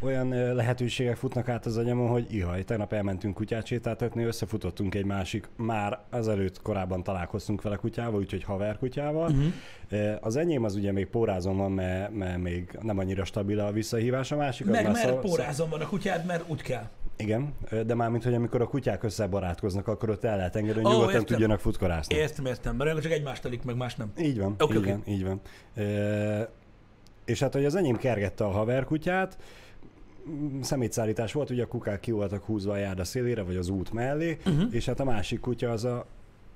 olyan, 0.00 0.28
lehetőségek 0.54 1.16
futnak 1.16 1.48
át 1.48 1.66
az 1.66 1.76
agyamon, 1.76 2.08
hogy 2.08 2.34
ihaj, 2.34 2.64
tegnap 2.64 2.92
elmentünk 2.92 3.34
kutyát 3.34 3.66
sétáltatni, 3.66 4.24
összefutottunk 4.24 4.94
egy 4.94 5.04
másik, 5.04 5.48
már 5.56 5.98
azelőtt 6.10 6.62
korábban 6.62 7.02
találkoztunk 7.02 7.62
vele 7.62 7.76
kutyával, 7.76 8.20
úgyhogy 8.20 8.44
haver 8.44 8.78
kutyával. 8.78 9.30
Uh-huh. 9.30 10.16
Az 10.20 10.36
enyém 10.36 10.64
az 10.64 10.74
ugye 10.74 10.92
még 10.92 11.06
pórázon 11.06 11.56
van, 11.56 11.72
mert, 11.72 12.14
mert 12.14 12.38
még 12.38 12.78
nem 12.82 12.98
annyira 12.98 13.24
stabil 13.24 13.60
a 13.60 13.72
visszahívás, 13.72 14.32
a 14.32 14.36
másik 14.36 14.66
az 14.66 14.72
Meg 14.72 14.84
már 14.84 14.92
mert 14.92 15.08
szó- 15.08 15.18
pórázon 15.18 15.68
van 15.70 15.80
a 15.80 15.86
kutyád, 15.86 16.26
mert 16.26 16.44
úgy 16.46 16.62
kell. 16.62 16.88
Igen, 17.22 17.54
de 17.86 17.94
mármint, 17.94 18.24
hogy 18.24 18.34
amikor 18.34 18.60
a 18.60 18.66
kutyák 18.66 19.02
összebarátkoznak, 19.02 19.88
akkor 19.88 20.10
ott 20.10 20.24
el 20.24 20.36
lehet 20.36 20.56
engedni, 20.56 20.82
hogy 20.82 20.90
Ó, 20.90 20.94
nyugodtan 20.94 21.14
értem. 21.20 21.26
tudjanak 21.26 21.60
futkorászni. 21.60 22.14
Értem, 22.14 22.46
értem, 22.46 22.76
mert 22.76 23.00
csak 23.00 23.12
egymást 23.12 23.42
telik, 23.42 23.62
meg 23.62 23.76
más 23.76 23.96
nem. 23.96 24.12
Így 24.18 24.38
van, 24.38 24.54
Oké, 24.58 24.72
így 24.72 24.78
oké. 24.78 24.90
van, 24.90 25.02
így 25.06 25.24
van. 25.24 25.40
E, 25.74 26.50
és 27.24 27.40
hát, 27.40 27.52
hogy 27.52 27.64
az 27.64 27.74
enyém 27.74 27.96
kergette 27.96 28.44
a 28.44 28.50
haverkutyát, 28.50 29.38
mm, 30.28 30.60
szemétszállítás 30.60 31.32
volt, 31.32 31.50
ugye 31.50 31.62
a 31.62 31.66
kukák 31.66 32.00
ki 32.00 32.10
voltak 32.10 32.44
húzva 32.44 32.72
a 32.72 32.76
járda 32.76 33.04
szélére, 33.04 33.42
vagy 33.42 33.56
az 33.56 33.68
út 33.68 33.92
mellé, 33.92 34.36
uh-huh. 34.46 34.74
és 34.74 34.86
hát 34.86 35.00
a 35.00 35.04
másik 35.04 35.40
kutya 35.40 35.70
az 35.70 35.84
a, 35.84 36.06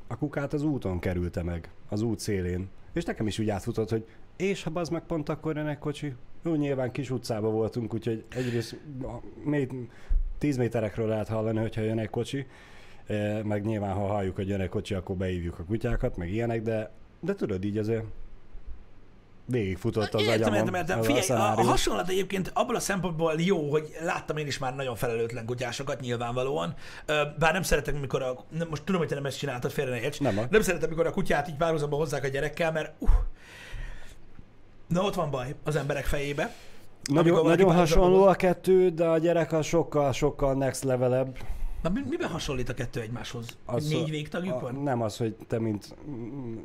a 0.07 0.17
kukát 0.17 0.53
az 0.53 0.63
úton 0.63 0.99
kerülte 0.99 1.43
meg, 1.43 1.71
az 1.89 2.03
út 2.03 2.19
szélén. 2.19 2.69
És 2.93 3.05
nekem 3.05 3.27
is 3.27 3.39
úgy 3.39 3.51
átfutott, 3.51 3.91
hogy 3.91 4.07
és 4.37 4.63
ha 4.63 4.71
az 4.75 4.89
meg 4.89 5.03
pont 5.03 5.29
akkor 5.29 5.57
jön 5.57 5.67
egy 5.67 5.79
kocsi. 5.79 6.15
Jó, 6.43 6.55
nyilván 6.55 6.91
kis 6.91 7.11
utcába 7.11 7.51
voltunk, 7.51 7.95
úgyhogy 7.95 8.25
egyrészt 8.29 8.81
még 9.45 9.73
10 10.39 10.57
méterekről 10.57 11.09
lehet 11.09 11.29
hallani, 11.29 11.59
hogyha 11.59 11.81
jön 11.81 11.99
egy 11.99 12.11
kocsi, 12.11 12.47
E, 13.07 13.43
meg 13.43 13.65
nyilván, 13.65 13.93
ha 13.93 14.07
halljuk, 14.07 14.37
hogy 14.37 14.49
jön 14.49 14.61
egy 14.61 14.69
kocsi, 14.69 14.95
akkor 14.95 15.17
beívjuk 15.17 15.59
a 15.59 15.65
kutyákat, 15.65 16.17
meg 16.17 16.31
ilyenek, 16.33 16.63
de, 16.63 16.91
de 17.21 17.35
tudod, 17.35 17.65
így 17.65 17.79
azért 17.79 18.05
végigfutott 19.45 20.15
az 20.15 20.21
értem, 20.23 20.35
agyamon 20.35 20.59
értem, 20.59 20.75
értem. 20.75 21.03
Figyelj, 21.03 21.19
a, 21.19 21.23
a 21.23 21.27
szenárió. 21.27 21.69
hasonlat 21.69 22.09
egyébként 22.09 22.51
abból 22.55 22.75
a 22.75 22.81
szempontból 22.81 23.35
jó, 23.39 23.71
hogy 23.71 23.97
láttam 24.05 24.37
én 24.37 24.47
is 24.47 24.59
már 24.59 24.75
nagyon 24.75 24.95
felelőtlen 24.97 25.47
kutyásokat 25.47 26.01
nyilvánvalóan. 26.01 26.75
Bár 27.39 27.53
nem 27.53 27.63
szeretek, 27.63 28.01
mikor 28.01 28.23
a... 28.23 28.45
Nem, 28.51 28.69
most 28.69 28.83
tudom, 28.83 29.01
hogy 29.01 29.09
te 29.09 29.15
nem 29.15 29.27
ezt 29.27 29.39
csináltad, 29.39 29.71
félre 29.71 29.91
ne 29.91 30.01
érts. 30.01 30.21
Nem, 30.21 30.39
a- 30.39 30.47
nem 30.51 30.61
szeretem, 30.61 30.89
mikor 30.89 31.07
a 31.07 31.11
kutyát 31.11 31.49
így 31.49 31.57
párhuzamba 31.57 31.97
hozzák 31.97 32.25
a 32.25 32.29
gyerekkel, 32.29 32.73
mert 32.73 32.93
uh, 32.99 33.11
Na 34.87 35.03
ott 35.03 35.15
van 35.15 35.31
baj 35.31 35.55
az 35.65 35.77
emberek 35.77 36.05
fejébe. 36.05 36.55
Nagyon, 37.07 37.35
valaki 37.43 37.63
nagyon 37.63 37.77
hasonló 37.77 38.23
a 38.23 38.35
kettő, 38.35 38.89
de 38.89 39.05
a 39.05 39.19
gyerek 39.19 39.53
az 39.53 39.67
sokkal, 39.67 40.13
sokkal 40.13 40.55
next 40.55 40.85
levelebb. 40.85 41.37
Na, 41.83 41.93
mi, 41.93 42.01
miben 42.09 42.29
hasonlít 42.29 42.69
a 42.69 42.75
kettő 42.75 43.01
egymáshoz? 43.01 43.59
Az 43.65 43.89
négy 43.89 44.11
végtagjuk 44.11 44.55
a, 44.55 44.59
van? 44.59 44.75
Nem 44.75 45.03
az, 45.03 45.17
hogy 45.17 45.37
te 45.49 45.59
mint... 45.59 45.95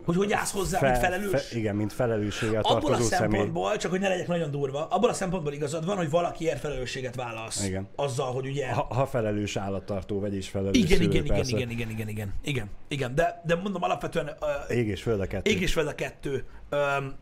Hogy 0.05 0.15
hogy 0.15 0.31
állsz 0.33 0.51
hozzá, 0.51 0.79
mint 0.81 0.97
felelős? 0.97 1.29
Fe, 1.41 1.57
igen, 1.57 1.75
mint 1.75 1.93
felelősséggel 1.93 2.61
Abból 2.61 2.77
a 2.77 2.79
tartozó 2.79 3.03
személy. 3.03 3.29
szempontból, 3.29 3.77
csak 3.77 3.91
hogy 3.91 3.99
ne 3.99 4.07
legyek 4.07 4.27
nagyon 4.27 4.51
durva, 4.51 4.87
abból 4.87 5.09
a 5.09 5.13
szempontból 5.13 5.53
igazad 5.53 5.85
van, 5.85 5.97
hogy 5.97 6.09
valakiért 6.09 6.59
felelősséget 6.59 7.15
vállalsz. 7.15 7.65
Igen. 7.65 7.87
Azzal, 7.95 8.33
hogy 8.33 8.47
ugye... 8.47 8.71
Ha, 8.71 8.87
ha 8.89 9.05
felelős 9.05 9.55
állattartó 9.55 10.19
vagy 10.19 10.35
is 10.35 10.49
felelős 10.49 10.77
igen, 10.77 10.97
szülő, 10.97 11.09
igen, 11.09 11.23
igen, 11.23 11.35
persze. 11.35 11.55
igen, 11.57 11.69
igen, 11.69 11.89
igen, 11.89 12.09
igen, 12.09 12.33
igen, 12.43 12.69
igen, 12.87 13.15
de, 13.15 13.41
de 13.45 13.55
mondom 13.55 13.83
alapvetően 13.83 14.25
uh, 14.69 14.77
Ég 14.77 14.87
és 14.87 15.01
föld 15.01 15.19
a 15.19 15.27
kettő. 15.27 15.51
ég 15.51 15.61
és 15.61 15.73
fel 15.73 15.87
a 15.87 15.95
kettő, 15.95 16.45
um, 16.71 17.13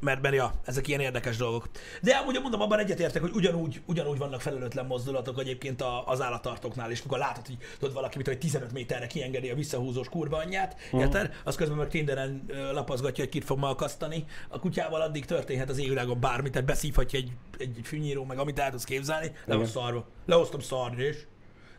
mert, 0.00 0.22
mert 0.22 0.34
ja, 0.34 0.52
ezek 0.64 0.88
ilyen 0.88 1.00
érdekes 1.00 1.36
dolgok. 1.36 1.68
De 2.02 2.14
amúgy 2.14 2.38
mondom, 2.42 2.60
abban 2.60 2.78
egyetértek, 2.78 3.22
hogy 3.22 3.30
ugyanúgy, 3.34 3.82
ugyanúgy 3.86 4.18
vannak 4.18 4.40
felelőtlen 4.40 4.86
mozdulatok 4.86 5.40
egyébként 5.40 5.84
az 6.04 6.20
állattartóknál 6.20 6.90
is, 6.90 7.02
mikor 7.02 7.18
látod, 7.18 7.46
hogy 7.46 7.56
tudod 7.78 7.94
valaki, 7.94 8.16
mit, 8.16 8.26
hogy 8.26 8.38
15 8.38 8.72
méterre 8.72 9.06
kiengedi 9.06 9.50
a 9.50 9.54
visszahúzós 9.54 10.08
kurva 10.08 10.36
anyját, 10.36 10.76
Mhm. 10.90 11.00
érted? 11.00 11.34
Az 11.44 11.54
közben 11.54 11.76
meg 11.76 11.88
Tinderen 11.88 12.44
lapozgatja, 12.72 13.24
hogy 13.24 13.32
kit 13.32 13.44
fog 13.44 13.58
ma 13.58 13.68
akasztani. 13.68 14.24
A 14.48 14.58
kutyával 14.58 15.00
addig 15.00 15.24
történhet 15.24 15.70
az 15.70 15.78
égvilágon 15.78 16.20
bármit, 16.20 16.52
tehát 16.52 16.66
beszívhatja 16.66 17.18
egy, 17.18 17.30
egy 17.58 17.80
fűnyíró, 17.84 18.24
meg 18.24 18.38
amit 18.38 18.58
el 18.58 18.70
tudsz 18.70 18.84
képzelni, 18.84 19.32
le 19.44 19.54
van 19.54 19.66
szarva. 19.66 20.06
Lehoztam 20.26 20.60
szarni, 20.60 21.02
és 21.02 21.16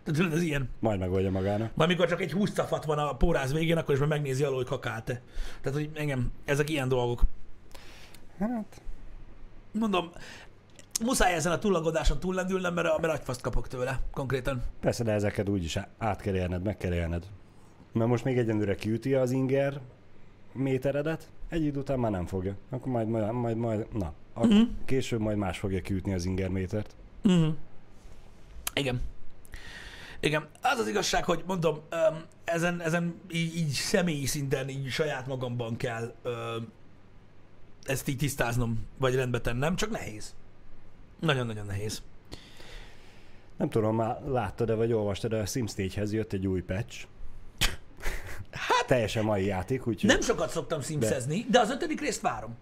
tehát 0.04 0.22
tudod, 0.22 0.38
ez 0.38 0.42
ilyen. 0.46 0.70
Majd 0.80 1.00
megoldja 1.00 1.32
magának. 1.32 1.72
Majd 1.76 1.90
mikor 1.90 2.08
csak 2.08 2.22
egy 2.22 2.32
húsztafat 2.32 2.86
van 2.86 2.98
a 2.98 3.16
póráz 3.16 3.54
végén, 3.54 3.78
akkor 3.78 3.94
is 3.94 4.00
már 4.00 4.10
megnézi 4.10 4.44
alól, 4.44 4.56
hogy 4.56 4.66
kakál-e. 4.66 5.02
Tehát, 5.62 5.78
hogy 5.78 5.90
engem, 5.94 6.32
ezek 6.46 6.70
ilyen 6.70 6.88
dolgok. 6.88 7.22
Hát, 8.40 8.82
Mondom, 9.72 10.10
muszáj 11.02 11.34
ezen 11.34 11.52
a 11.52 11.60
túllagodáson 11.60 12.20
túllendülnem, 12.20 12.74
mert, 12.74 12.88
a- 12.88 12.98
mert 13.02 13.14
agyfaszt 13.14 13.42
kapok 13.42 13.68
tőle, 13.68 14.00
konkrétan. 14.12 14.62
persze, 14.80 15.04
de 15.04 15.12
ezeket 15.12 15.50
úgyis 15.50 15.80
át 15.98 16.22
kell 16.22 16.36
élned, 16.36 16.64
meg 16.64 16.78
kell 16.78 16.94
élned. 16.94 17.26
Mert 17.92 18.10
most 18.10 18.24
még 18.24 18.38
egyenlőre 18.38 18.76
kiüti 18.76 19.14
az 19.14 19.32
inger 19.32 19.80
méteredet, 20.54 21.30
egy 21.50 21.64
idő 21.64 21.80
után 21.80 22.00
már 22.00 22.12
nem 22.12 22.26
fogja. 22.26 22.56
Akkor 22.70 22.92
majd, 22.92 23.08
majd, 23.08 23.32
majd, 23.32 23.58
majd 23.58 23.88
na, 23.94 24.14
a, 24.34 24.46
Mhm. 24.46 24.62
később 24.86 25.20
majd 25.20 25.38
más 25.38 25.58
fogja 25.60 25.82
kiütni 25.82 26.14
az 26.14 26.26
inger 26.26 26.50
métert. 26.50 26.96
Uh-huh. 27.24 27.54
Igen. 28.74 29.02
Igen. 30.20 30.48
Az 30.62 30.80
az 30.80 30.88
igazság, 30.88 31.24
hogy 31.26 31.44
mondom, 31.48 31.80
ezen, 32.44 32.82
ezen 32.82 33.20
így, 33.32 33.56
így 33.56 33.70
személyi 33.70 34.26
szinten, 34.26 34.70
így 34.70 34.88
saját 34.90 35.28
magamban 35.28 35.76
kell 35.78 36.14
ezt 37.90 38.08
így 38.08 38.18
tisztáznom, 38.18 38.86
vagy 38.98 39.16
rendbe 39.16 39.42
tennem, 39.42 39.76
csak 39.76 39.90
nehéz. 39.90 40.36
Nagyon-nagyon 41.20 41.66
nehéz. 41.66 42.02
Nem 43.58 43.70
tudom, 43.70 43.96
már 43.96 44.22
láttad-e, 44.26 44.74
vagy 44.74 44.94
olvastad, 44.94 45.30
de 45.30 45.38
a 45.38 45.46
SimStage-hez 45.46 46.14
jött 46.14 46.34
egy 46.34 46.48
új 46.48 46.62
patch. 46.62 47.06
Hát, 48.52 48.88
Teljesen 48.88 49.24
mai 49.24 49.46
játék, 49.46 49.88
úgyhogy... 49.88 50.10
Nem 50.10 50.22
sokat 50.22 50.50
szoktam 50.50 50.82
simszezni, 50.82 51.46
de 51.50 51.60
az 51.60 51.70
ötödik 51.70 52.02
részt 52.02 52.22
várom. 52.22 52.56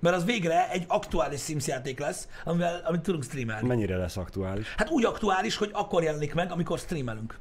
Mert 0.00 0.16
az 0.16 0.24
végre 0.24 0.70
egy 0.70 0.84
aktuális 0.88 1.42
Sims 1.42 1.66
játék 1.66 1.98
lesz, 1.98 2.28
amivel, 2.44 2.82
amit 2.84 3.00
tudunk 3.00 3.24
streamelni. 3.24 3.66
Mennyire 3.66 3.96
lesz 3.96 4.16
aktuális? 4.16 4.74
Hát 4.76 4.90
úgy 4.90 5.04
aktuális, 5.04 5.56
hogy 5.56 5.70
akkor 5.72 6.02
jelenik 6.02 6.34
meg, 6.34 6.50
amikor 6.52 6.78
streamelünk. 6.78 7.38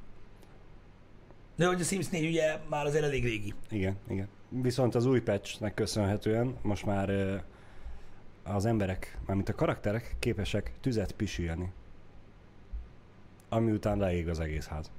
De 1.56 1.66
hogy 1.66 1.82
a 1.82 1.84
Sims 1.84 2.08
4 2.08 2.26
ugye 2.26 2.58
már 2.70 2.86
azért 2.86 3.04
elég 3.04 3.24
régi. 3.24 3.54
Igen, 3.70 3.98
igen. 4.10 4.28
Viszont 4.62 4.96
az 4.96 5.06
új 5.06 5.22
patchnek 5.22 5.74
köszönhetően 5.74 6.56
most 6.62 6.86
már 6.86 7.10
az 8.44 8.66
emberek, 8.66 9.18
mármint 9.26 9.50
a 9.50 9.56
karakterek 9.56 10.16
képesek 10.20 10.72
tüzet 10.82 11.12
pisilni. 11.12 11.72
Ami 13.50 13.72
után 13.72 13.98
leég 13.98 14.30
az 14.30 14.40
egész 14.40 14.66
ház. 14.66 14.92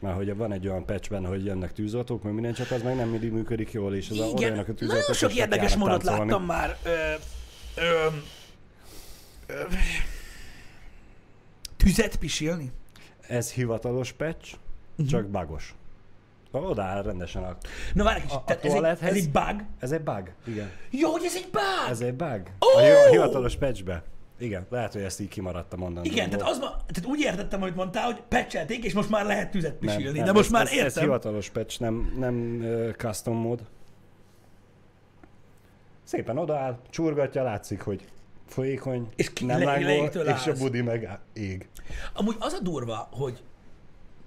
Már 0.00 0.14
hogy 0.14 0.36
van 0.36 0.52
egy 0.52 0.68
olyan 0.68 0.84
patch 0.84 1.10
benne, 1.10 1.28
hogy 1.28 1.44
jönnek 1.44 1.72
tűzoltók, 1.72 2.22
meg 2.22 2.32
minden, 2.32 2.52
csak 2.52 2.70
az 2.70 2.82
meg 2.82 2.96
nem 2.96 3.08
mindig 3.08 3.32
működik 3.32 3.72
jól, 3.72 3.94
és 3.94 4.10
az 4.10 4.18
a 4.18 4.26
Igen, 4.26 4.50
olyanok 4.50 4.68
a 4.68 4.74
tűzoltók, 4.74 5.00
nagyon 5.08 5.14
sok 5.14 5.34
érdekes 5.34 5.76
módot 5.76 6.02
táncolni. 6.02 6.30
láttam 6.30 6.46
már. 6.46 6.76
Ö, 6.84 6.90
ö, 7.76 8.06
ö, 9.46 9.62
tüzet 11.76 12.16
pisilni? 12.16 12.72
Ez 13.20 13.52
hivatalos 13.52 14.12
patch, 14.12 14.54
Mhm. 14.96 15.08
csak 15.08 15.26
bugos. 15.26 15.74
Odaáll 16.50 17.02
rendesen 17.02 17.42
a... 17.42 17.56
Na 17.94 18.04
várj 18.04 18.22
A- 18.28 18.34
a 18.34 18.42
ez, 18.62 18.72
egy, 18.74 18.84
ez 18.84 19.14
egy 19.14 19.30
bug? 19.30 19.64
Ez 19.78 19.92
egy 19.92 20.00
bug, 20.02 20.32
igen. 20.46 20.70
Jó, 20.90 21.10
hogy 21.10 21.24
ez 21.24 21.34
egy 21.36 21.48
bug! 21.52 21.90
Ez 21.90 22.00
egy 22.00 22.14
bug. 22.14 22.42
Ó! 22.60 22.78
A, 22.78 22.80
hi- 22.80 22.90
a 23.06 23.10
hivatalos 23.10 23.56
patchbe. 23.56 24.02
Igen, 24.38 24.66
lehet, 24.70 24.92
hogy 24.92 25.02
ezt 25.02 25.20
így 25.20 25.28
kimaradta 25.28 25.76
mondani. 25.76 26.08
Igen, 26.08 26.30
tehát, 26.30 26.48
az 26.48 26.58
ma, 26.58 26.66
tehát 26.68 27.04
úgy 27.06 27.20
értettem, 27.20 27.60
hogy 27.60 27.74
mondtál, 27.74 28.04
hogy 28.04 28.22
pecselték, 28.28 28.84
és 28.84 28.92
most 28.92 29.10
már 29.10 29.26
lehet 29.26 29.50
tüzet 29.50 29.74
pisilni. 29.74 30.16
nem, 30.18 30.26
de 30.26 30.32
most 30.32 30.44
ez, 30.44 30.50
már 30.52 30.62
ez, 30.66 30.72
értem. 30.72 30.86
Ez 30.86 30.98
hivatalos 30.98 31.50
patch, 31.50 31.80
nem, 31.80 32.14
nem 32.18 32.58
uh, 32.62 32.90
custom 32.96 33.36
mod. 33.36 33.60
Szépen 36.04 36.38
odaáll, 36.38 36.78
csurgatja, 36.90 37.42
látszik, 37.42 37.80
hogy 37.80 38.04
folyékony, 38.46 39.08
És 39.16 39.32
ki- 39.32 39.44
nem 39.44 39.58
le- 39.58 39.64
lángol, 39.64 40.06
és 40.08 40.46
a 40.46 40.52
budi 40.52 40.80
meg 40.82 41.18
ég. 41.32 41.68
Amúgy 42.14 42.36
az 42.38 42.52
a 42.52 42.58
durva, 42.62 43.08
hogy 43.12 43.42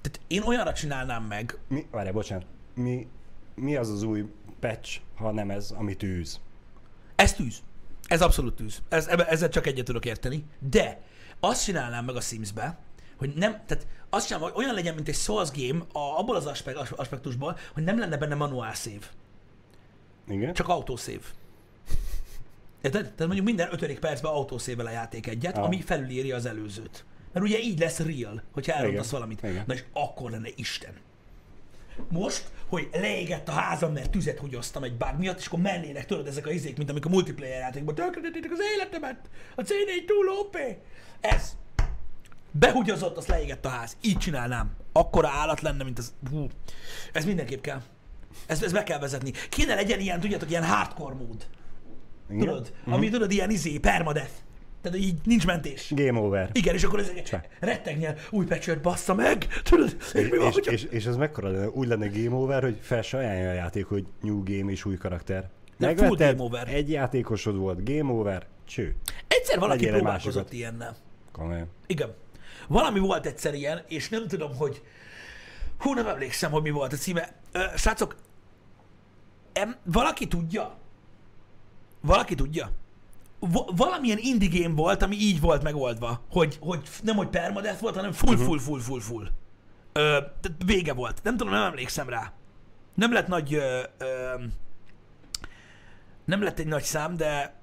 tehát 0.03 0.19
én 0.27 0.41
olyanra 0.41 0.73
csinálnám 0.73 1.23
meg, 1.23 1.57
Mi, 1.67 1.85
várj, 1.91 2.09
bocsánat, 2.09 2.45
mi, 2.75 3.07
mi 3.55 3.75
az 3.75 3.89
az 3.89 4.03
új 4.03 4.25
patch, 4.59 4.99
ha 5.15 5.31
nem 5.31 5.49
ez, 5.49 5.71
ami 5.71 5.95
tűz? 5.95 6.39
ez 7.15 7.33
tűz. 7.33 7.61
Ez 8.07 8.21
abszolút 8.21 8.55
tűz. 8.55 8.81
Ez, 8.89 9.07
ezzel 9.07 9.49
csak 9.49 9.65
egyet 9.67 9.85
tudok 9.85 10.05
érteni. 10.05 10.43
De 10.69 11.01
azt 11.39 11.63
csinálnám 11.63 12.05
meg 12.05 12.15
a 12.15 12.21
Sims-be, 12.21 12.77
hogy 13.17 13.33
nem, 13.35 13.51
tehát 13.65 13.87
azt 14.09 14.27
csinálom, 14.27 14.51
hogy 14.51 14.63
olyan 14.63 14.75
legyen, 14.75 14.95
mint 14.95 15.07
egy 15.07 15.15
Souls 15.15 15.51
game 15.51 15.79
a, 15.93 15.99
abból 16.19 16.35
az 16.35 16.45
aspekt, 16.45 16.77
aspektusból, 16.77 17.57
hogy 17.73 17.83
nem 17.83 17.99
lenne 17.99 18.17
benne 18.17 18.35
manuál 18.35 18.73
save, 18.73 19.05
Igen? 20.27 20.53
csak 20.53 20.67
autosave. 20.67 21.19
Érted? 22.81 23.01
Tehát 23.01 23.17
mondjuk 23.19 23.45
minden 23.45 23.67
ötödik 23.71 23.99
percben 23.99 24.31
autószével 24.31 24.85
a 24.85 24.89
játék 24.89 25.27
egyet, 25.27 25.57
Ah. 25.57 25.63
ami 25.63 25.81
felülírja 25.81 26.35
az 26.35 26.45
előzőt. 26.45 27.05
Mert 27.33 27.45
ugye 27.45 27.59
így 27.59 27.79
lesz 27.79 27.99
real, 27.99 28.43
hogyha 28.51 28.73
elrontasz 28.73 29.07
Igen. 29.07 29.19
valamit. 29.19 29.43
Igen. 29.43 29.63
Na 29.67 29.73
és 29.73 29.83
akkor 29.93 30.31
lenne 30.31 30.49
Isten. 30.55 30.93
most, 32.09 32.51
hogy 32.67 32.89
leégett 32.91 33.47
a 33.47 33.51
házam, 33.51 33.93
mert 33.93 34.09
tüzet 34.11 34.39
húgyoztam 34.39 34.83
egy 34.83 34.97
bug 34.97 35.15
miatt, 35.17 35.39
és 35.39 35.45
akkor 35.45 35.59
mennének, 35.59 36.05
tudod, 36.05 36.27
ezek 36.27 36.47
a 36.47 36.51
izék, 36.51 36.77
mint 36.77 36.89
amikor 36.89 37.11
multiplayer 37.11 37.59
játékban, 37.59 37.95
tönkretették 37.95 38.51
az 38.51 38.59
életemet, 38.75 39.29
a 39.55 39.61
C4 39.61 40.05
túl 40.05 40.29
OP. 40.39 40.57
Ez. 41.21 41.55
Behugyozott, 42.51 43.17
azt 43.17 43.27
leégett 43.27 43.65
a 43.65 43.69
ház. 43.69 43.97
Így 44.01 44.17
csinálnám. 44.17 44.71
Akkora 44.91 45.29
állat 45.29 45.61
lenne, 45.61 45.83
mint 45.83 45.97
az... 45.97 46.13
Hú. 46.29 46.47
Ez 47.13 47.25
mindenképp 47.25 47.61
kell. 47.61 47.81
Ezt, 48.45 48.63
ezt 48.63 48.73
be 48.73 48.83
kell 48.83 48.99
vezetni. 48.99 49.31
Kéne 49.49 49.75
legyen 49.75 49.99
ilyen, 49.99 50.19
tudjátok, 50.19 50.49
ilyen 50.49 50.65
hardcore 50.65 51.15
mód. 51.15 51.47
Igen? 52.29 52.45
Tudod? 52.45 52.73
Ami 52.85 53.09
tudod, 53.09 53.31
ilyen 53.31 53.49
izé, 53.49 53.77
permadeath. 53.77 54.31
Tehát 54.83 54.97
így 54.97 55.15
nincs 55.23 55.45
mentés. 55.45 55.91
Game 55.95 56.19
over. 56.19 56.49
Igen, 56.53 56.73
és 56.73 56.83
akkor 56.83 56.99
ezeket 56.99 57.49
rettegnél, 57.59 58.17
új 58.29 58.45
pecsőt 58.45 58.81
bassza 58.81 59.13
meg, 59.13 59.47
tudod? 59.63 59.95
És, 60.13 60.29
mi 60.29 60.37
van, 60.37 60.47
És, 60.47 60.53
hogyha... 60.53 60.71
és, 60.71 60.87
és 60.89 61.05
ez 61.05 61.15
mekkora 61.15 61.49
lenne? 61.49 61.69
Úgy 61.69 61.87
lenne 61.87 62.07
game 62.07 62.35
over, 62.35 62.63
hogy 62.63 62.77
fel 62.81 63.01
se 63.01 63.17
ajánlja 63.17 63.49
a 63.49 63.53
játék, 63.53 63.85
hogy 63.85 64.05
new 64.21 64.43
game 64.43 64.71
és 64.71 64.85
új 64.85 64.97
karakter. 64.97 65.49
Megvetted, 65.77 66.67
egy 66.67 66.89
játékosod 66.89 67.55
volt, 67.55 67.89
game 67.89 68.11
over, 68.11 68.45
cső. 68.65 68.95
Egyszer 69.27 69.59
valaki 69.59 69.79
Legyél 69.79 69.93
egy 69.93 70.01
próbálkozott 70.01 70.53
ilyennel. 70.53 70.95
Komolyan. 71.31 71.67
Igen. 71.87 72.13
Valami 72.67 72.99
volt 72.99 73.25
egyszer 73.25 73.53
ilyen, 73.53 73.83
és 73.87 74.09
nem 74.09 74.27
tudom, 74.27 74.55
hogy... 74.55 74.81
Hú, 75.79 75.93
nem 75.93 76.07
emlékszem, 76.07 76.51
hogy 76.51 76.61
mi 76.61 76.69
volt 76.69 76.93
a 76.93 76.95
címe. 76.95 77.33
Ö, 77.51 77.63
srácok, 77.75 78.15
em, 79.53 79.75
valaki 79.83 80.27
tudja? 80.27 80.77
Valaki 82.01 82.35
tudja? 82.35 82.71
Va- 83.51 83.71
valamilyen 83.75 84.17
indie 84.21 84.61
game 84.61 84.75
volt, 84.75 85.01
ami 85.01 85.15
így 85.15 85.39
volt 85.41 85.63
megoldva, 85.63 86.21
hogy, 86.31 86.57
hogy 86.61 86.89
nem 87.03 87.15
hogy 87.15 87.27
permadeath 87.27 87.81
volt, 87.81 87.95
hanem 87.95 88.11
full, 88.11 88.37
full, 88.37 88.59
full, 88.59 88.79
full, 88.79 88.99
full. 88.99 89.27
Ö, 89.93 90.01
tehát 90.41 90.53
vége 90.65 90.93
volt. 90.93 91.23
Nem 91.23 91.37
tudom, 91.37 91.53
nem 91.53 91.63
emlékszem 91.63 92.09
rá. 92.09 92.31
Nem 92.93 93.13
lett 93.13 93.27
nagy... 93.27 93.53
Ö, 93.53 93.79
ö, 93.97 94.43
nem 96.25 96.41
lett 96.43 96.59
egy 96.59 96.67
nagy 96.67 96.83
szám, 96.83 97.17
de 97.17 97.61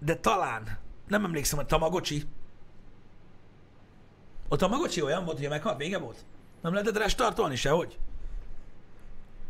de 0.00 0.16
talán. 0.16 0.78
Nem 1.08 1.24
emlékszem, 1.24 1.58
hogy 1.58 1.66
Tamagocsi. 1.66 2.24
A 4.48 4.56
Tamagocsi 4.56 5.02
olyan 5.02 5.24
volt, 5.24 5.36
hogy 5.36 5.46
ha 5.46 5.52
meghalt, 5.52 5.76
vége 5.78 5.98
volt? 5.98 6.24
Nem 6.60 6.72
lehetett 6.72 6.96
restartolni 6.96 7.56
sehogy? 7.56 7.98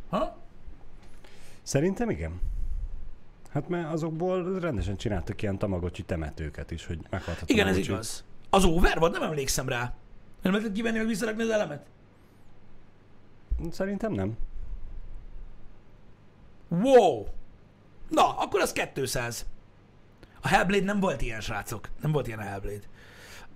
Ha? 0.09 0.37
Szerintem 1.63 2.11
igen. 2.11 2.41
Hát 3.53 3.69
mert 3.69 3.93
azokból 3.93 4.59
rendesen 4.61 4.97
csináltak 4.97 5.43
ilyen 5.43 5.59
tamagocsi 5.59 6.03
temetőket 6.03 6.71
is, 6.71 6.87
hogy 6.87 6.99
meghalt 7.11 7.41
a 7.41 7.45
Igen, 7.47 7.67
ez 7.67 7.77
igaz. 7.77 8.25
Az 8.51 8.65
over 8.65 8.99
volt? 8.99 9.13
Nem 9.13 9.23
emlékszem 9.23 9.69
rá. 9.69 9.95
Nem 10.43 10.53
lehetett 10.53 10.75
kivenni, 10.75 10.99
meg 10.99 11.07
visszarakni 11.07 11.43
az 11.43 11.49
elemet? 11.51 11.87
Szerintem 13.71 14.13
nem. 14.13 14.37
Wow! 16.69 17.25
Na, 18.09 18.37
akkor 18.39 18.61
az 18.61 18.73
200. 18.95 19.47
A 20.41 20.49
Hellblade 20.49 20.85
nem 20.85 21.01
volt 21.01 21.23
ilyen, 21.23 21.41
srácok. 21.41 21.89
Nem 22.01 22.13
volt 22.13 22.27
ilyen 22.27 22.39
a 22.39 22.43
Hellblade. 22.43 22.85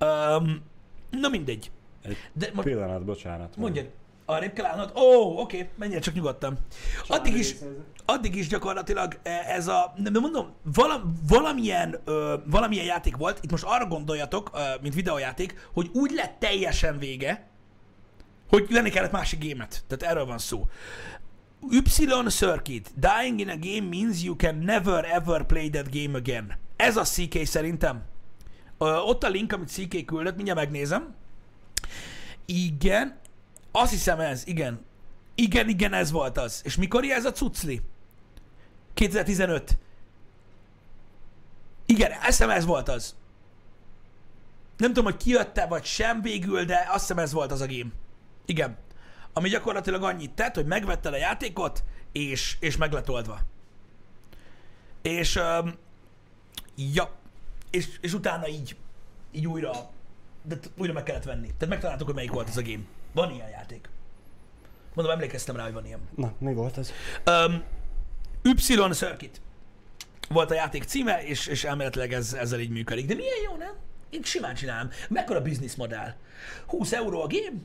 Um, 0.01 0.63
na 1.11 1.29
mindegy. 1.29 1.71
Egy 2.03 2.17
De 2.33 2.51
most 2.55 2.67
pillanat, 2.69 3.05
bocsánat. 3.05 3.57
mondjad, 3.57 3.91
arrébb 4.27 4.53
kell 4.53 4.65
állnod? 4.65 4.93
Ó, 4.97 5.01
oh, 5.01 5.39
oké, 5.39 5.69
menjél 5.79 6.01
csak 6.01 6.15
nyugodtan. 6.15 6.59
Addig 7.07 7.35
is, 7.35 7.55
addig 8.05 8.35
is 8.35 8.49
gyakorlatilag 8.49 9.19
eh, 9.23 9.55
ez 9.55 9.69
a, 9.69 9.95
nem 9.97 10.13
mondom, 10.13 10.53
vala, 10.63 11.03
valamilyen, 11.29 12.01
ö, 12.05 12.37
valamilyen 12.47 12.85
játék 12.85 13.17
volt, 13.17 13.39
itt 13.43 13.51
most 13.51 13.65
arra 13.67 13.87
gondoljatok, 13.87 14.51
ö, 14.55 14.59
mint 14.81 14.95
videójáték, 14.95 15.69
hogy 15.73 15.91
úgy 15.93 16.11
lett 16.11 16.37
teljesen 16.39 16.99
vége, 16.99 17.49
hogy 18.49 18.67
venni 18.71 18.91
kellett 18.91 19.13
másik 19.13 19.39
gémet. 19.39 19.85
Tehát 19.87 20.15
erről 20.15 20.27
van 20.27 20.39
szó. 20.39 20.69
Y 21.71 21.83
Circuit. 22.29 22.93
Dying 22.97 23.41
in 23.41 23.49
a 23.49 23.57
game 23.57 23.89
means 23.89 24.23
you 24.23 24.37
can 24.37 24.55
never 24.55 25.05
ever 25.05 25.45
play 25.47 25.71
that 25.71 25.91
game 25.91 26.19
again. 26.19 26.59
Ez 26.77 26.97
a 26.97 27.03
CK 27.03 27.47
szerintem. 27.47 28.03
Ö, 28.79 28.97
ott 28.97 29.23
a 29.23 29.29
link, 29.29 29.53
amit 29.53 29.71
CK 29.71 30.05
küldött, 30.05 30.35
mindjárt 30.35 30.59
megnézem. 30.59 31.15
Igen. 32.45 33.23
Azt 33.77 33.91
hiszem 33.91 34.21
ez, 34.21 34.47
igen. 34.47 34.85
Igen, 35.35 35.69
igen, 35.69 35.93
ez 35.93 36.11
volt 36.11 36.39
az. 36.39 36.61
És 36.65 36.77
mikor 36.77 37.05
ez 37.05 37.25
a 37.25 37.33
cucli? 37.33 37.81
2015. 38.95 39.79
Igen, 41.87 42.23
hiszem 42.23 42.51
ez 42.51 42.65
volt 42.65 42.89
az. 42.89 43.17
Nem 44.77 44.89
tudom, 44.89 45.05
hogy 45.05 45.17
kijött-e 45.17 45.67
vagy 45.67 45.85
sem 45.85 46.23
végül, 46.23 46.65
de 46.65 46.87
azt 46.89 47.01
hiszem 47.01 47.19
ez 47.19 47.33
volt 47.33 47.53
az 47.53 47.61
a 47.61 47.67
game. 47.67 47.91
Igen. 48.45 48.77
Ami 49.33 49.49
gyakorlatilag 49.49 50.03
annyit 50.03 50.31
tett, 50.31 50.55
hogy 50.55 50.67
megvetted 50.67 51.13
a 51.13 51.17
játékot, 51.17 51.85
és, 52.13 52.57
és 52.61 52.77
meg 52.77 52.93
lett 52.93 53.11
oldva. 53.11 53.41
És, 55.03 55.37
um, 55.37 55.75
ja, 56.77 57.11
és, 57.71 57.89
és 58.01 58.13
utána 58.13 58.49
így, 58.49 58.77
így 59.33 59.47
újra, 59.47 59.73
de 60.43 60.57
újra 60.77 60.93
meg 60.93 61.03
kellett 61.03 61.25
venni. 61.25 61.47
Tehát 61.47 61.69
megtaláltuk, 61.69 62.07
hogy 62.07 62.17
melyik 62.17 62.33
volt 62.33 62.49
ez 62.49 62.57
a 62.57 62.63
game. 62.63 62.83
Van 63.15 63.31
ilyen 63.31 63.49
játék. 63.49 63.89
Mondom, 64.95 65.15
emlékeztem 65.15 65.57
rá, 65.57 65.63
hogy 65.65 65.73
van 65.73 65.87
ilyen. 65.87 66.01
Na, 66.17 66.33
mi 66.39 66.55
volt 66.55 66.79
ez? 66.79 66.93
Um, 67.27 67.63
y 68.43 68.55
Circuit 68.93 69.41
volt 70.29 70.51
a 70.51 70.55
játék 70.55 70.85
címe, 70.85 71.23
és, 71.23 71.47
és 71.47 71.65
elméletileg 71.65 72.13
ez, 72.13 72.33
ezzel 72.33 72.61
így 72.61 72.71
működik. 72.71 73.07
De 73.07 73.15
milyen 73.15 73.43
jó, 73.45 73.57
nem? 73.57 73.75
Én 74.11 74.23
simán 74.23 74.55
csinálom. 74.55 74.91
Mekkora 75.09 75.43
business 75.43 75.75
modell? 75.75 76.15
20 76.67 76.93
euró 76.93 77.23
a 77.23 77.27
game? 77.27 77.59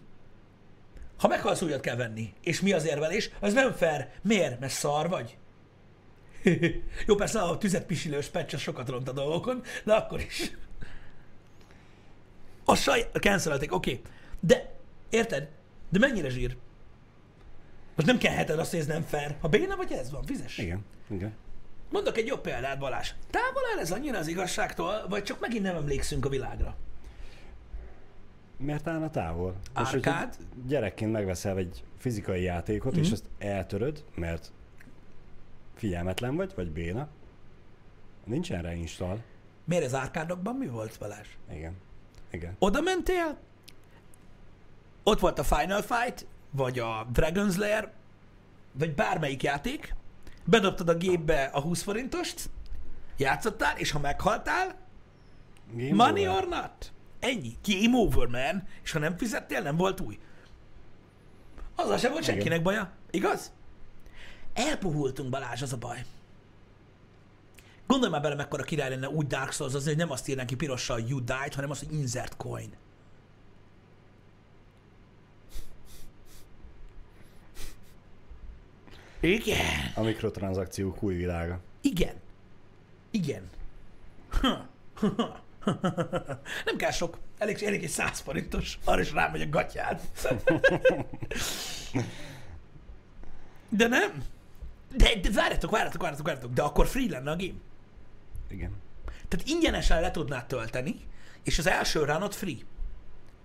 Ha 1.19 1.27
meghalsz, 1.27 1.61
újat 1.61 1.81
kell 1.81 1.95
venni. 1.95 2.33
És 2.41 2.61
mi 2.61 2.71
az 2.71 2.85
érvelés? 2.85 3.29
Az 3.39 3.53
nem 3.53 3.73
fair. 3.73 4.09
Miért? 4.21 4.59
Mert 4.59 4.73
szar 4.73 5.09
vagy? 5.09 5.37
jó, 7.07 7.15
persze 7.15 7.41
a 7.41 7.57
tüzet 7.57 7.85
pisilős 7.85 8.29
az 8.33 8.59
sokat 8.59 8.89
ront 8.89 9.09
a 9.09 9.11
dolgokon, 9.11 9.63
de 9.83 9.93
akkor 9.93 10.19
is. 10.19 10.51
A 12.65 12.75
saj... 12.75 13.09
Cancelelték, 13.13 13.73
oké. 13.73 13.91
Okay. 13.91 14.03
De, 14.39 14.78
érted? 15.09 15.47
De 15.89 15.99
mennyire 15.99 16.29
zsír? 16.29 16.57
Most 17.95 18.07
nem 18.07 18.17
kell 18.17 18.33
heted 18.33 18.59
azt, 18.59 18.71
hogy 18.71 18.79
ez 18.79 18.85
nem 18.85 19.01
fair. 19.01 19.35
Ha 19.39 19.47
béna 19.47 19.75
vagy, 19.75 19.91
ez 19.91 20.11
van, 20.11 20.23
fizes. 20.23 20.57
Igen, 20.57 20.85
igen. 21.07 21.33
Mondok 21.91 22.17
egy 22.17 22.27
jobb 22.27 22.41
példát, 22.41 22.79
Balázs. 22.79 23.11
Távol 23.29 23.61
áll 23.73 23.79
ez 23.79 23.91
annyira 23.91 24.17
az 24.17 24.27
igazságtól, 24.27 25.05
vagy 25.09 25.23
csak 25.23 25.39
megint 25.39 25.63
nem 25.63 25.75
emlékszünk 25.75 26.25
a 26.25 26.29
világra? 26.29 26.75
Mert 28.57 28.87
állna 28.87 29.09
távol. 29.09 29.55
Most, 29.73 29.93
Árkád? 29.93 30.35
gyerekként 30.67 31.11
megveszel 31.11 31.57
egy 31.57 31.83
fizikai 31.97 32.41
játékot, 32.41 32.91
mm-hmm. 32.91 33.01
és 33.01 33.05
Mhm. 33.07 33.15
azt 33.15 33.25
eltöröd, 33.37 34.03
mert 34.15 34.51
figyelmetlen 35.75 36.35
vagy, 36.35 36.51
vagy 36.55 36.71
béna, 36.71 37.07
nincsen 38.23 38.61
rá 38.61 38.73
install. 38.73 39.17
Miért 39.63 39.85
az 39.85 39.93
árkádokban 39.93 40.55
mi 40.55 40.67
volt, 40.67 40.99
Balázs? 40.99 41.27
Igen. 41.51 41.73
Igen. 42.31 42.55
Oda 42.59 42.81
mentél, 42.81 43.37
ott 45.09 45.19
volt 45.19 45.39
a 45.39 45.43
Final 45.43 45.81
Fight, 45.81 46.25
vagy 46.51 46.79
a 46.79 47.07
Dragon's 47.13 47.57
Lair, 47.57 47.89
vagy 48.71 48.95
bármelyik 48.95 49.43
játék, 49.43 49.95
bedobtad 50.43 50.89
a 50.89 50.95
gépbe 50.95 51.43
a 51.43 51.61
20 51.61 51.81
forintost, 51.81 52.49
játszottál, 53.17 53.77
és 53.77 53.91
ha 53.91 53.99
meghaltál, 53.99 54.75
Game 55.73 55.93
money 55.93 56.27
over. 56.27 56.43
or 56.43 56.49
not. 56.49 56.91
Ennyi. 57.19 57.57
Game 57.67 57.97
over, 57.97 58.27
man. 58.27 58.63
És 58.83 58.91
ha 58.91 58.99
nem 58.99 59.17
fizettél, 59.17 59.61
nem 59.61 59.77
volt 59.77 59.99
új. 59.99 60.19
Azzal 61.75 61.97
sem 61.97 62.11
volt 62.11 62.23
senkinek 62.23 62.61
baja. 62.61 62.91
Igaz? 63.11 63.51
Elpuhultunk, 64.53 65.29
Balázs, 65.29 65.61
az 65.61 65.73
a 65.73 65.77
baj. 65.77 66.05
Gondolj 67.87 68.11
már 68.11 68.21
bele, 68.21 68.35
mekkora 68.35 68.63
király 68.63 68.89
lenne 68.89 69.09
úgy 69.09 69.27
Dark 69.27 69.51
Souls, 69.51 69.73
az, 69.73 69.85
hogy 69.85 69.97
nem 69.97 70.11
azt 70.11 70.27
írnánk 70.27 70.49
ki 70.49 70.55
pirossal, 70.55 70.99
you 70.99 71.23
died, 71.23 71.53
hanem 71.53 71.69
azt, 71.69 71.85
hogy 71.85 71.93
insert 71.93 72.37
coin. 72.37 72.73
Igen. 79.19 79.91
A 79.95 80.01
mikrotranszakciók 80.01 81.03
új 81.03 81.15
világa. 81.15 81.59
Igen. 81.81 82.15
Igen. 83.11 83.49
Nem 86.65 86.77
kell 86.77 86.91
sok. 86.91 87.17
Elég, 87.37 87.63
elég 87.63 87.83
egy 87.83 87.89
100 87.89 88.19
forintos. 88.19 88.79
Arra 88.83 89.01
is 89.01 89.11
rámegy 89.11 89.41
a 89.41 89.49
gatyád. 89.49 90.01
De 93.69 93.87
nem. 93.87 94.23
De, 94.95 95.15
de 95.21 95.29
várjatok, 95.31 95.71
várjatok, 95.71 96.01
várjatok, 96.01 96.25
várjatok. 96.25 96.53
De 96.53 96.61
akkor 96.61 96.87
free 96.87 97.09
lenne 97.09 97.31
a 97.31 97.35
game. 97.35 97.59
Igen. 98.47 98.71
Tehát 99.27 99.47
ingyenesen 99.47 100.01
le 100.01 100.11
tudnád 100.11 100.45
tölteni, 100.45 100.99
és 101.43 101.57
az 101.59 101.67
első 101.67 102.03
ránot 102.03 102.35
free. 102.35 102.57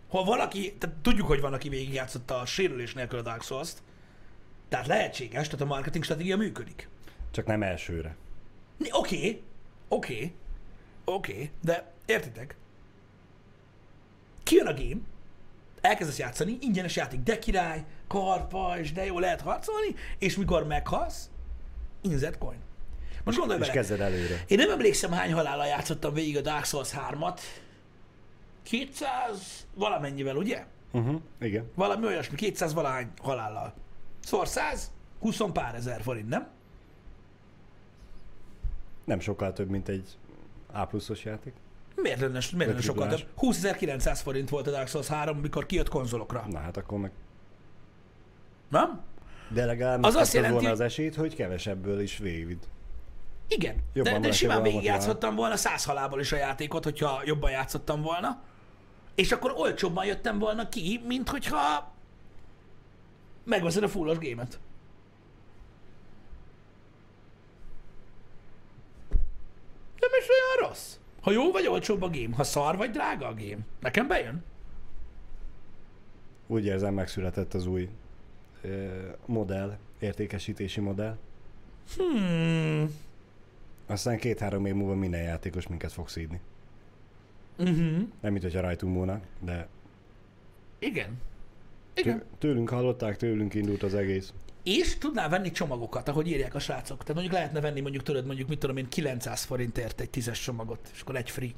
Ha 0.09 0.25
valaki, 0.25 0.75
tehát 0.79 0.97
tudjuk, 0.97 1.27
hogy 1.27 1.41
van, 1.41 1.53
aki 1.53 1.69
végigjátszotta 1.69 2.39
a 2.39 2.47
sérülés 2.47 2.95
nélkül 2.95 3.19
a 3.19 3.23
Dark 3.23 3.43
Souls-t, 3.43 3.83
tehát 4.75 4.89
lehetséges, 4.89 5.49
tehát 5.49 5.61
a 5.61 5.69
marketing 5.69 6.05
stratégia 6.05 6.37
működik. 6.37 6.89
Csak 7.31 7.47
nem 7.47 7.63
elsőre. 7.63 8.17
Oké, 8.91 9.43
oké, 9.89 10.33
oké, 11.05 11.51
de 11.63 11.93
értitek? 12.07 12.57
Kijön 14.43 14.67
a 14.67 14.75
game, 14.75 15.01
elkezdesz 15.81 16.19
játszani, 16.19 16.59
ingyenes 16.61 16.97
játék, 16.97 17.21
de 17.21 17.39
király, 17.39 17.85
karpa, 18.09 18.79
és 18.79 18.93
de 18.93 19.05
jó, 19.05 19.19
lehet 19.19 19.41
harcolni, 19.41 19.95
és 20.19 20.37
mikor 20.37 20.67
meghalsz, 20.67 21.31
insert 22.01 22.39
coin. 22.39 22.59
Most 23.25 23.39
gondolj 23.39 23.61
És 23.61 23.67
bele, 23.67 23.79
kezded 23.79 24.01
előre. 24.01 24.45
én 24.47 24.59
nem 24.59 24.71
emlékszem, 24.71 25.13
hány 25.13 25.33
halállal 25.33 25.67
játszottam 25.67 26.15
végig 26.15 26.37
a 26.37 26.41
Dark 26.41 26.65
Souls 26.65 26.91
3-at. 27.11 27.39
200 28.63 29.67
valamennyivel, 29.75 30.37
ugye? 30.37 30.65
Uh-huh. 30.93 31.21
Igen. 31.41 31.71
Valami 31.75 32.07
olyasmi, 32.07 32.37
200 32.37 32.73
valahány 32.73 33.11
halállal. 33.23 33.75
Szóval 34.25 34.47
100, 34.47 34.91
20 35.21 35.41
pár 35.53 35.75
ezer 35.75 36.03
forint, 36.03 36.29
nem? 36.29 36.49
Nem 39.05 39.21
sokkal 39.21 39.53
több, 39.53 39.69
mint 39.69 39.89
egy 39.89 40.09
A 40.73 40.85
pluszos 40.85 41.25
játék. 41.25 41.53
Miért 41.97 42.21
lenne, 42.21 42.39
miért 42.53 42.71
lenne 42.71 42.81
sokkal 42.81 43.09
több? 43.09 43.27
20.900 43.41 44.21
forint 44.23 44.49
volt 44.49 44.67
a 44.67 44.71
Dark 44.71 44.89
Souls 44.89 45.07
3, 45.09 45.39
mikor 45.39 45.67
kijött 45.67 45.89
konzolokra. 45.89 46.47
Na 46.51 46.59
hát 46.59 46.77
akkor 46.77 46.99
meg... 46.99 47.11
Nem? 48.69 49.01
De 49.49 49.65
legalább 49.65 50.03
Az 50.03 50.15
az 50.15 50.21
azt 50.21 50.33
volna 50.33 50.47
jelenti- 50.49 50.71
az 50.71 50.81
esélyt, 50.81 51.15
hogy 51.15 51.35
kevesebből 51.35 52.01
is 52.01 52.19
végigvidd. 52.19 52.63
Igen. 53.49 53.77
Jobban 53.93 54.21
de, 54.21 54.29
de 54.29 54.33
simán 54.35 54.57
volna 54.57 54.71
végigjátszottam 54.71 55.35
volna 55.35 55.57
100 55.57 55.85
halából 55.85 56.21
is 56.21 56.33
a 56.33 56.37
játékot, 56.37 56.85
hogyha 56.85 57.23
jobban 57.25 57.51
játszottam 57.51 58.03
volna. 58.03 58.43
És 59.15 59.33
akkor 59.33 59.53
olcsóbban 59.57 60.05
jöttem 60.05 60.39
volna 60.39 60.69
ki, 60.69 61.01
mint 61.07 61.29
hogyha 61.29 61.94
megveszed 63.45 63.83
a 63.83 63.89
fullos 63.89 64.19
gémet. 64.19 64.59
Nem 70.01 70.11
is 70.21 70.27
olyan 70.29 70.69
rossz. 70.69 70.97
Ha 71.21 71.31
jó 71.31 71.53
vagy 71.53 71.67
olcsóbb 71.67 72.03
a 72.03 72.11
game, 72.11 72.37
ha 72.37 72.45
szar 72.45 72.77
vagy 72.77 72.91
drága 72.91 73.27
a 73.27 73.35
game. 73.35 73.59
Nekem 73.81 74.07
bejön. 74.07 74.45
Úgy 76.47 76.65
érzem, 76.65 76.95
megszületett 76.95 77.55
az 77.55 77.67
új 77.67 77.89
ö, 78.63 78.89
modell, 79.27 79.79
értékesítési 79.99 80.81
modell. 80.81 81.17
Hmm. 81.97 82.91
Aztán 83.87 84.19
két-három 84.19 84.67
év 84.67 84.75
múlva 84.75 84.95
minden 84.95 85.23
játékos 85.23 85.69
minket 85.69 85.93
fog 85.93 86.09
szídni. 86.09 86.41
Uh-huh. 87.59 88.09
Nem, 88.21 88.33
mint 88.33 88.43
hogyha 88.43 88.61
rajtunk 88.61 88.95
volna, 88.95 89.21
de 89.41 89.69
Igen. 90.79 91.21
Igen. 91.95 92.19
tő- 92.19 92.27
tőlünk 92.39 92.69
hallották, 92.71 93.17
tőlünk 93.17 93.55
indult 93.55 93.83
az 93.83 93.95
egész. 93.95 94.33
És 94.63 94.99
tudnál 94.99 95.29
venni 95.29 95.51
csomagokat, 95.51 96.09
ahogy 96.09 96.29
írják 96.29 96.55
a 96.55 96.59
srácok. 96.59 96.99
Tehát 96.99 97.15
mondjuk 97.15 97.35
lehetne 97.35 97.61
venni 97.61 97.81
mondjuk 97.81 98.03
tudod, 98.03 98.27
mondjuk 98.27 98.49
mit 98.49 98.59
tudom 98.59 98.77
én, 98.77 98.89
900 98.89 99.43
forintért 99.45 100.01
egy 100.01 100.11
tízes 100.11 100.41
csomagot, 100.41 100.91
és 100.95 101.01
akkor 101.01 101.17
egy 101.17 101.31
free. 101.31 101.51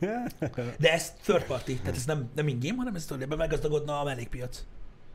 De 0.78 0.92
ez 0.92 1.12
third 1.22 1.44
party, 1.44 1.72
tehát 1.72 1.96
ez 1.96 2.04
nem, 2.04 2.30
nem 2.34 2.48
ingame, 2.48 2.76
hanem 2.76 2.94
ez 2.94 3.08
ebben 3.10 3.38
meggazdagodna 3.38 4.00
a 4.00 4.04
mellékpiac. 4.04 4.64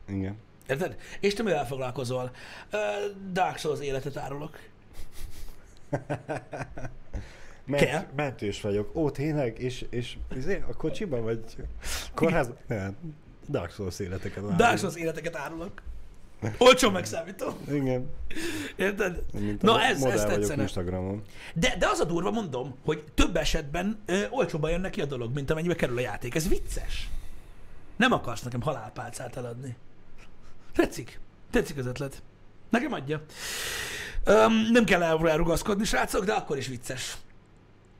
Igen. 0.08 0.36
Érted? 0.68 0.96
És 1.20 1.34
te 1.34 1.42
mivel 1.42 1.66
foglalkozol? 1.66 2.30
Uh, 2.72 2.80
Dark 3.32 3.58
Souls 3.58 3.80
életet 3.80 4.16
árulok. 4.16 4.58
Kell? 7.66 7.92
Ment, 7.92 8.14
mentős 8.14 8.60
vagyok. 8.60 8.96
Ó, 8.96 9.10
tényleg? 9.10 9.58
És, 9.58 9.86
és 9.90 10.16
a 10.68 10.76
kocsiban 10.76 11.22
vagy 11.22 11.40
kórház? 12.14 12.50
Nem. 12.66 12.96
Dark 13.48 13.70
Souls 13.72 13.98
életeket 13.98 14.42
Dark 14.42 14.58
látom. 14.58 14.76
Souls 14.76 14.94
életeket 14.94 15.36
árulok. 15.36 15.82
Olcsó 16.58 16.90
megszámítom. 16.90 17.54
Igen. 17.70 18.10
Érted? 18.76 19.22
Mint 19.32 19.62
Na 19.62 19.82
ez, 19.82 20.02
ez 20.04 20.24
tetszene. 20.24 20.62
Instagramon. 20.62 21.22
De, 21.54 21.76
de 21.78 21.88
az 21.88 22.00
a 22.00 22.04
durva, 22.04 22.30
mondom, 22.30 22.74
hogy 22.84 23.04
több 23.14 23.36
esetben 23.36 23.98
ö, 24.06 24.22
olcsóban 24.30 24.70
jön 24.70 24.80
neki 24.80 25.00
a 25.00 25.04
dolog, 25.04 25.34
mint 25.34 25.50
amennyibe 25.50 25.74
kerül 25.74 25.96
a 25.96 26.00
játék. 26.00 26.34
Ez 26.34 26.48
vicces. 26.48 27.08
Nem 27.96 28.12
akarsz 28.12 28.42
nekem 28.42 28.62
halálpálcát 28.62 29.36
eladni. 29.36 29.76
Tetszik. 30.74 31.20
Tetszik 31.50 31.78
az 31.78 31.86
ötlet. 31.86 32.22
Nekem 32.70 32.92
adja. 32.92 33.22
Öm, 34.24 34.52
nem 34.70 34.84
kell 34.84 35.02
el- 35.02 35.28
elrugaszkodni, 35.28 35.84
srácok, 35.84 36.24
de 36.24 36.32
akkor 36.32 36.56
is 36.56 36.66
vicces. 36.66 37.16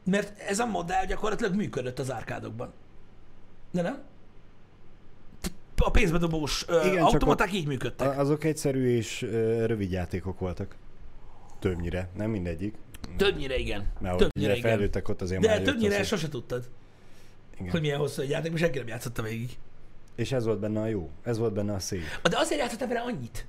Mert 0.04 0.40
ez 0.40 0.58
a 0.58 0.66
modell 0.66 1.06
gyakorlatilag 1.06 1.54
működött 1.54 1.98
az 1.98 2.12
árkádokban. 2.12 2.72
De 3.70 3.82
nem? 3.82 4.02
A 5.84 5.90
pénzbedobós 5.90 6.66
Igen, 6.84 7.02
automaták 7.02 7.52
így 7.52 7.66
működtek. 7.66 8.18
Azok 8.18 8.44
egyszerű 8.44 8.96
és 8.96 9.20
rövid 9.66 9.90
játékok 9.90 10.38
voltak. 10.38 10.76
Többnyire, 11.58 12.08
nem 12.16 12.30
mindegyik. 12.30 12.74
Többnyire 13.16 13.56
igen. 13.56 13.92
Mert 14.00 14.16
Többnyire 14.16 14.56
igen. 14.56 14.70
fejlődtek 14.70 15.08
ott 15.08 15.22
azért 15.22 15.40
De 15.40 15.60
többnyire 15.60 15.98
az, 15.98 16.06
sose 16.06 16.28
tudtad, 16.28 16.68
igen. 17.58 17.70
hogy 17.70 17.80
milyen 17.80 17.98
hosszú 17.98 18.22
egy 18.22 18.30
játék, 18.30 18.50
mert 18.50 18.62
senki 18.62 18.78
nem 18.78 18.86
játszotta 18.88 19.22
végig. 19.22 19.50
És 20.16 20.32
ez 20.32 20.44
volt 20.44 20.58
benne 20.60 20.80
a 20.80 20.86
jó, 20.86 21.10
ez 21.22 21.38
volt 21.38 21.52
benne 21.52 21.74
a 21.74 21.78
szép. 21.78 22.02
De 22.22 22.38
azért 22.38 22.60
játszottam 22.60 22.88
vele 22.88 23.00
annyit. 23.00 23.46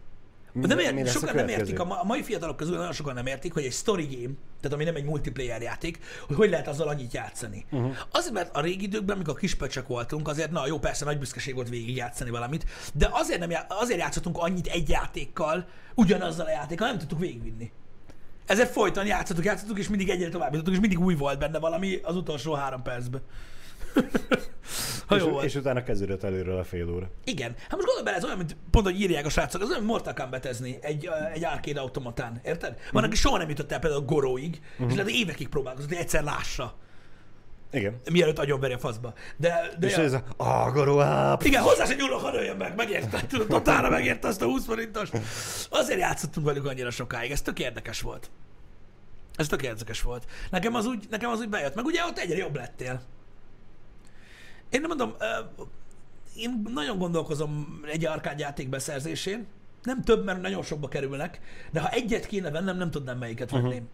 Mi- 0.54 0.66
Nem 0.68 0.78
mi 0.78 0.84
ér, 0.84 1.08
a 1.08 1.10
sokan 1.10 1.36
nem 1.36 1.48
értik, 1.48 1.80
a, 1.80 1.86
ma- 1.86 2.00
a 2.00 2.04
mai 2.04 2.24
fiatalok 2.24 2.56
közül 2.56 2.76
nagyon 2.76 2.92
sokan 2.92 3.14
nem 3.14 3.26
értik, 3.26 3.54
hogy 3.54 3.64
egy 3.66 3.72
story 3.74 4.06
game, 4.06 4.34
tehát 4.62 4.74
ami 4.74 4.84
nem 4.84 4.96
egy 4.96 5.04
multiplayer 5.04 5.62
játék, 5.62 6.00
hogy 6.28 6.36
hogy 6.36 6.50
lehet 6.50 6.68
azzal 6.68 6.88
annyit 6.88 7.14
játszani. 7.14 7.66
Uh-huh. 7.72 7.96
Azért, 8.12 8.34
mert 8.34 8.56
a 8.56 8.62
régi 8.62 8.84
időkben, 8.84 9.16
amikor 9.16 9.36
kispöcsök 9.36 9.88
voltunk, 9.88 10.28
azért 10.28 10.52
na 10.52 10.68
jó, 10.68 10.80
persze 10.80 11.06
nagy 11.06 11.20
büszkeség 11.20 11.56
volt 11.56 11.70
végig 11.70 11.96
játszani 11.96 12.30
valamit, 12.30 12.66
de 12.94 13.10
azért, 13.12 13.40
nem, 13.40 13.50
já- 13.50 13.72
azért 13.72 14.00
játszottunk 14.00 14.38
annyit 14.38 14.68
egy 14.68 14.90
játékkal, 14.90 15.66
ugyanazzal 15.96 16.46
a 16.46 16.50
játékkal, 16.50 16.88
nem 16.88 16.98
tudtuk 16.98 17.20
végigvinni. 17.20 17.72
Ezért 18.46 18.72
folyton 18.72 19.06
játszottuk, 19.06 19.46
játszottuk, 19.46 19.80
és 19.80 19.88
mindig 19.90 20.10
egyre 20.10 20.30
tovább 20.30 20.52
jutottunk, 20.52 20.76
és 20.76 20.82
mindig 20.82 21.00
új 21.06 21.16
volt 21.16 21.40
benne 21.40 21.60
valami 21.60 22.00
az 22.04 22.16
utolsó 22.16 22.54
három 22.54 22.82
percben. 22.82 23.22
ha 25.08 25.16
jó 25.16 25.26
és, 25.26 25.32
volt. 25.32 25.46
és 25.46 25.56
utána 25.56 25.84
kezdődött 25.84 26.24
előről 26.24 26.58
a 26.60 26.64
fél 26.64 26.90
óra. 26.90 27.10
Igen. 27.24 27.54
Hát 27.62 27.72
most 27.72 27.86
gondolj 27.86 28.04
bele, 28.04 28.18
ez 28.18 28.24
olyan, 28.26 28.38
mint 28.38 28.56
pont, 28.72 28.86
hogy 28.86 29.02
írják 29.02 29.26
a 29.26 29.30
srácok, 29.30 29.62
ez 29.62 29.68
olyan, 29.68 29.80
mint 29.80 29.92
Mortal 29.92 30.14
Kombat-ezni 30.14 30.78
egy, 30.82 31.10
egy 31.34 31.46
arcade 31.46 31.80
automatán, 31.80 32.40
érted? 32.46 32.70
Van, 32.92 33.02
Mhm. 33.02 33.12
aki 33.12 33.16
soha 33.16 33.38
nem 33.38 33.50
jutott 33.50 33.72
el 33.72 33.80
például 33.80 34.02
a 34.02 34.06
goróig, 34.06 34.62
és 34.78 34.86
lehet, 34.90 35.04
hogy 35.04 35.14
évekig 35.16 35.48
próbálkozott, 35.48 35.90
hogy 35.90 35.98
egyszer 35.98 36.24
lássa, 36.24 36.76
Igen. 37.72 38.00
mielőtt 38.12 38.40
agyonveri 38.40 38.74
a 38.74 38.78
faszba. 38.80 39.14
De, 39.38 39.72
de 39.80 39.88
és 39.88 39.96
ja. 39.98 40.04
ez 40.04 40.14
a 40.14 40.24
áp. 41.04 41.44
Igen, 41.44 41.62
hozzá 41.62 41.86
se 41.86 41.94
nyúlok, 41.96 42.22
ha 42.22 42.32
nőjön 42.32 42.58
meg, 42.58 42.76
megérte, 42.76 43.26
tudod, 43.28 43.48
totálra 43.48 43.90
megérte 43.90 44.28
azt 44.28 44.42
a 44.42 44.46
20 44.46 44.66
forintos. 44.66 45.10
Azért 45.70 46.00
játszottunk 46.00 46.46
velük 46.46 46.66
annyira 46.66 46.90
sokáig, 46.92 47.32
ez 47.32 47.42
tök 47.42 47.60
érdekes 47.60 48.02
volt. 48.02 48.30
Ez 49.36 49.48
tök 49.48 49.64
érdekes 49.64 50.02
volt. 50.02 50.26
Nekem 50.52 50.76
az 50.76 50.86
úgy, 50.86 51.06
nekem 51.10 51.30
az 51.30 51.40
úgy 51.40 51.50
bejött, 51.50 51.76
meg 51.76 51.86
ugye 51.86 52.06
ott 52.06 52.18
egyre 52.18 52.38
jobb 52.38 52.56
lettél. 52.56 53.02
Én 54.74 54.82
nem 54.82 54.90
mondom, 54.90 55.16
én 56.36 56.64
nagyon 56.74 56.98
gondolkozom 56.98 57.82
egy 57.92 58.06
arkád 58.06 58.40
játék 58.40 58.70
beszerzésén. 58.70 59.46
Nem 59.84 60.02
több, 60.02 60.26
mert 60.26 60.42
nagyon 60.42 60.64
sokba 60.64 60.88
kerülnek, 60.88 61.40
de 61.72 61.80
ha 61.80 61.90
egyet 61.90 62.26
kéne 62.26 62.52
vennem, 62.52 62.78
nem 62.78 62.92
tudnám 62.92 63.18
melyiket 63.18 63.52
venném. 63.52 63.68
Uh-huh. 63.68 63.88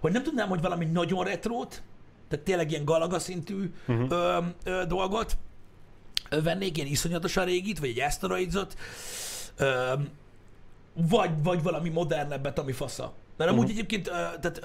Hogy 0.00 0.12
nem 0.12 0.22
tudnám, 0.22 0.48
hogy 0.48 0.60
valami 0.60 0.84
nagyon 0.84 1.24
retrót, 1.24 1.82
tehát 2.28 2.44
tényleg 2.44 2.70
ilyen 2.70 2.84
galaga 2.84 3.18
szintű 3.18 3.72
uh-huh. 3.86 4.10
ö, 4.10 4.38
ö, 4.64 4.84
dolgot 4.86 5.36
vennék, 6.42 6.76
ilyen 6.76 6.88
iszonyatosan 6.88 7.44
régit, 7.44 7.78
vagy 7.78 7.88
egy 7.88 8.00
asteroidsot, 8.00 8.76
ö, 9.56 9.92
vagy, 10.92 11.42
vagy 11.42 11.62
valami 11.62 11.88
modernebbet, 11.88 12.58
ami 12.58 12.72
fasza. 12.72 13.12
Mert 13.40 13.52
amúgy 13.52 13.64
uh-huh. 13.64 13.78
egyébként 13.78 14.10
tehát, 14.40 14.58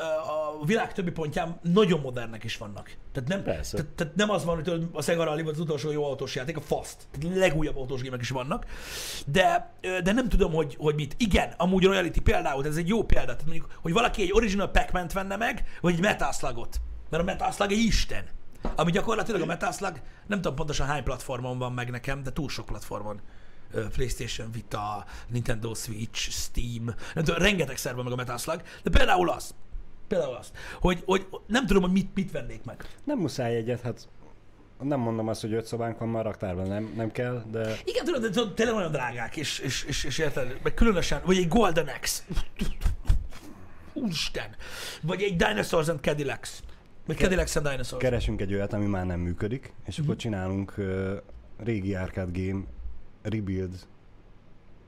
a 0.59 0.65
világ 0.65 0.93
többi 0.93 1.11
pontján 1.11 1.59
nagyon 1.61 1.99
modernek 1.99 2.43
is 2.43 2.57
vannak. 2.57 2.91
Tehát 3.11 3.29
nem, 3.29 3.43
Persze. 3.43 3.77
tehát, 3.77 3.91
tehát 3.91 4.15
nem 4.15 4.29
az 4.29 4.45
van, 4.45 4.55
hogy 4.55 4.87
a 4.91 5.01
Sega 5.01 5.25
volt 5.25 5.47
az 5.47 5.59
utolsó 5.59 5.91
jó 5.91 6.05
autós 6.05 6.35
játék, 6.35 6.57
a 6.57 6.61
Fast. 6.61 6.95
Tehát 7.11 7.37
legújabb 7.37 7.77
autós 7.77 8.01
gémek 8.01 8.21
is 8.21 8.29
vannak. 8.29 8.65
De, 9.25 9.73
de 10.03 10.11
nem 10.11 10.29
tudom, 10.29 10.53
hogy, 10.53 10.75
hogy 10.79 10.95
mit. 10.95 11.15
Igen, 11.17 11.53
amúgy 11.57 11.83
Royalty 11.83 12.21
például, 12.21 12.65
ez 12.65 12.77
egy 12.77 12.87
jó 12.87 13.03
példa. 13.03 13.25
Tehát 13.25 13.45
mondjuk, 13.45 13.79
hogy 13.81 13.93
valaki 13.93 14.21
egy 14.21 14.33
original 14.33 14.71
pac 14.71 15.13
venne 15.13 15.35
meg, 15.35 15.63
vagy 15.81 15.93
egy 15.93 16.01
Metal 16.01 16.31
Slugot. 16.31 16.81
Mert 17.09 17.23
a 17.23 17.25
Metal 17.25 17.51
Slug 17.51 17.71
egy 17.71 17.77
isten. 17.77 18.23
Ami 18.75 18.91
gyakorlatilag 18.91 19.41
a 19.41 19.45
Metal 19.45 19.71
Slug, 19.71 20.01
nem 20.27 20.41
tudom 20.41 20.55
pontosan 20.55 20.87
hány 20.87 21.03
platformon 21.03 21.57
van 21.57 21.71
meg 21.73 21.89
nekem, 21.89 22.23
de 22.23 22.31
túl 22.31 22.49
sok 22.49 22.65
platformon. 22.65 23.21
PlayStation 23.95 24.51
Vita, 24.51 25.05
Nintendo 25.27 25.73
Switch, 25.73 26.29
Steam, 26.31 26.85
nem 27.13 27.23
tudom, 27.23 27.41
rengeteg 27.41 27.77
szerve 27.77 28.03
meg 28.03 28.11
a 28.11 28.15
Metal 28.15 28.37
Slug, 28.37 28.61
de 28.83 28.89
például 28.89 29.29
az, 29.29 29.55
például 30.07 30.35
az, 30.35 30.51
hogy, 30.81 31.03
hogy 31.05 31.27
nem 31.47 31.65
tudom, 31.65 31.81
hogy 31.83 31.91
mit, 31.91 32.09
mit 32.15 32.31
vennék 32.31 32.63
meg. 32.63 32.87
Nem 33.03 33.17
muszáj 33.17 33.55
egyet, 33.55 33.81
hát 33.81 34.07
nem 34.79 34.99
mondom 34.99 35.27
azt, 35.27 35.41
hogy 35.41 35.53
öt 35.53 35.65
szobánk 35.65 35.97
van, 35.99 36.09
már 36.09 36.23
raktárban 36.23 36.67
nem, 36.67 36.93
nem 36.95 37.11
kell, 37.11 37.43
de 37.51 37.75
Igen, 37.83 38.05
tudod, 38.05 38.21
de 38.21 38.29
tudod, 38.29 38.53
tényleg 38.53 38.75
olyan 38.75 38.91
drágák, 38.91 39.35
és, 39.37 39.59
és, 39.59 39.83
és, 39.83 40.03
és 40.03 40.17
érted, 40.17 40.59
meg 40.63 40.73
különösen, 40.73 41.21
vagy 41.25 41.37
egy 41.37 41.47
Golden 41.47 41.87
Axe. 41.87 42.23
Úristen. 43.93 44.55
Vagy 45.01 45.21
egy 45.21 45.35
Dinosaurs 45.35 45.87
and 45.87 45.99
Cadillacs. 45.99 46.49
Vagy 47.05 47.17
Cadillacs 47.17 47.55
and 47.55 47.67
Dinosaurs. 47.67 48.03
keresünk 48.03 48.41
egy 48.41 48.53
olyat, 48.53 48.73
ami 48.73 48.85
már 48.85 49.05
nem 49.05 49.19
működik, 49.19 49.73
és 49.85 49.95
Mhm. 49.97 50.05
akkor 50.05 50.15
csinálunk 50.19 50.73
uh, 50.77 51.11
régi 51.57 51.95
arcade 51.95 52.45
game 52.47 52.63
rebuild 53.29 53.87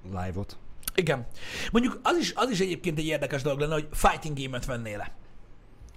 live-ot. 0.04 0.58
Igen. 0.96 1.28
Mondjuk 1.72 2.00
az 2.04 2.18
is, 2.18 2.34
az 2.36 2.50
is 2.50 2.60
egyébként 2.60 2.98
egy 2.98 3.06
érdekes 3.06 3.42
dolog 3.42 3.60
lenne, 3.60 3.74
hogy 3.74 3.88
fighting 3.92 4.38
game-et 4.40 4.66
vennél 4.66 4.98
le. 4.98 5.16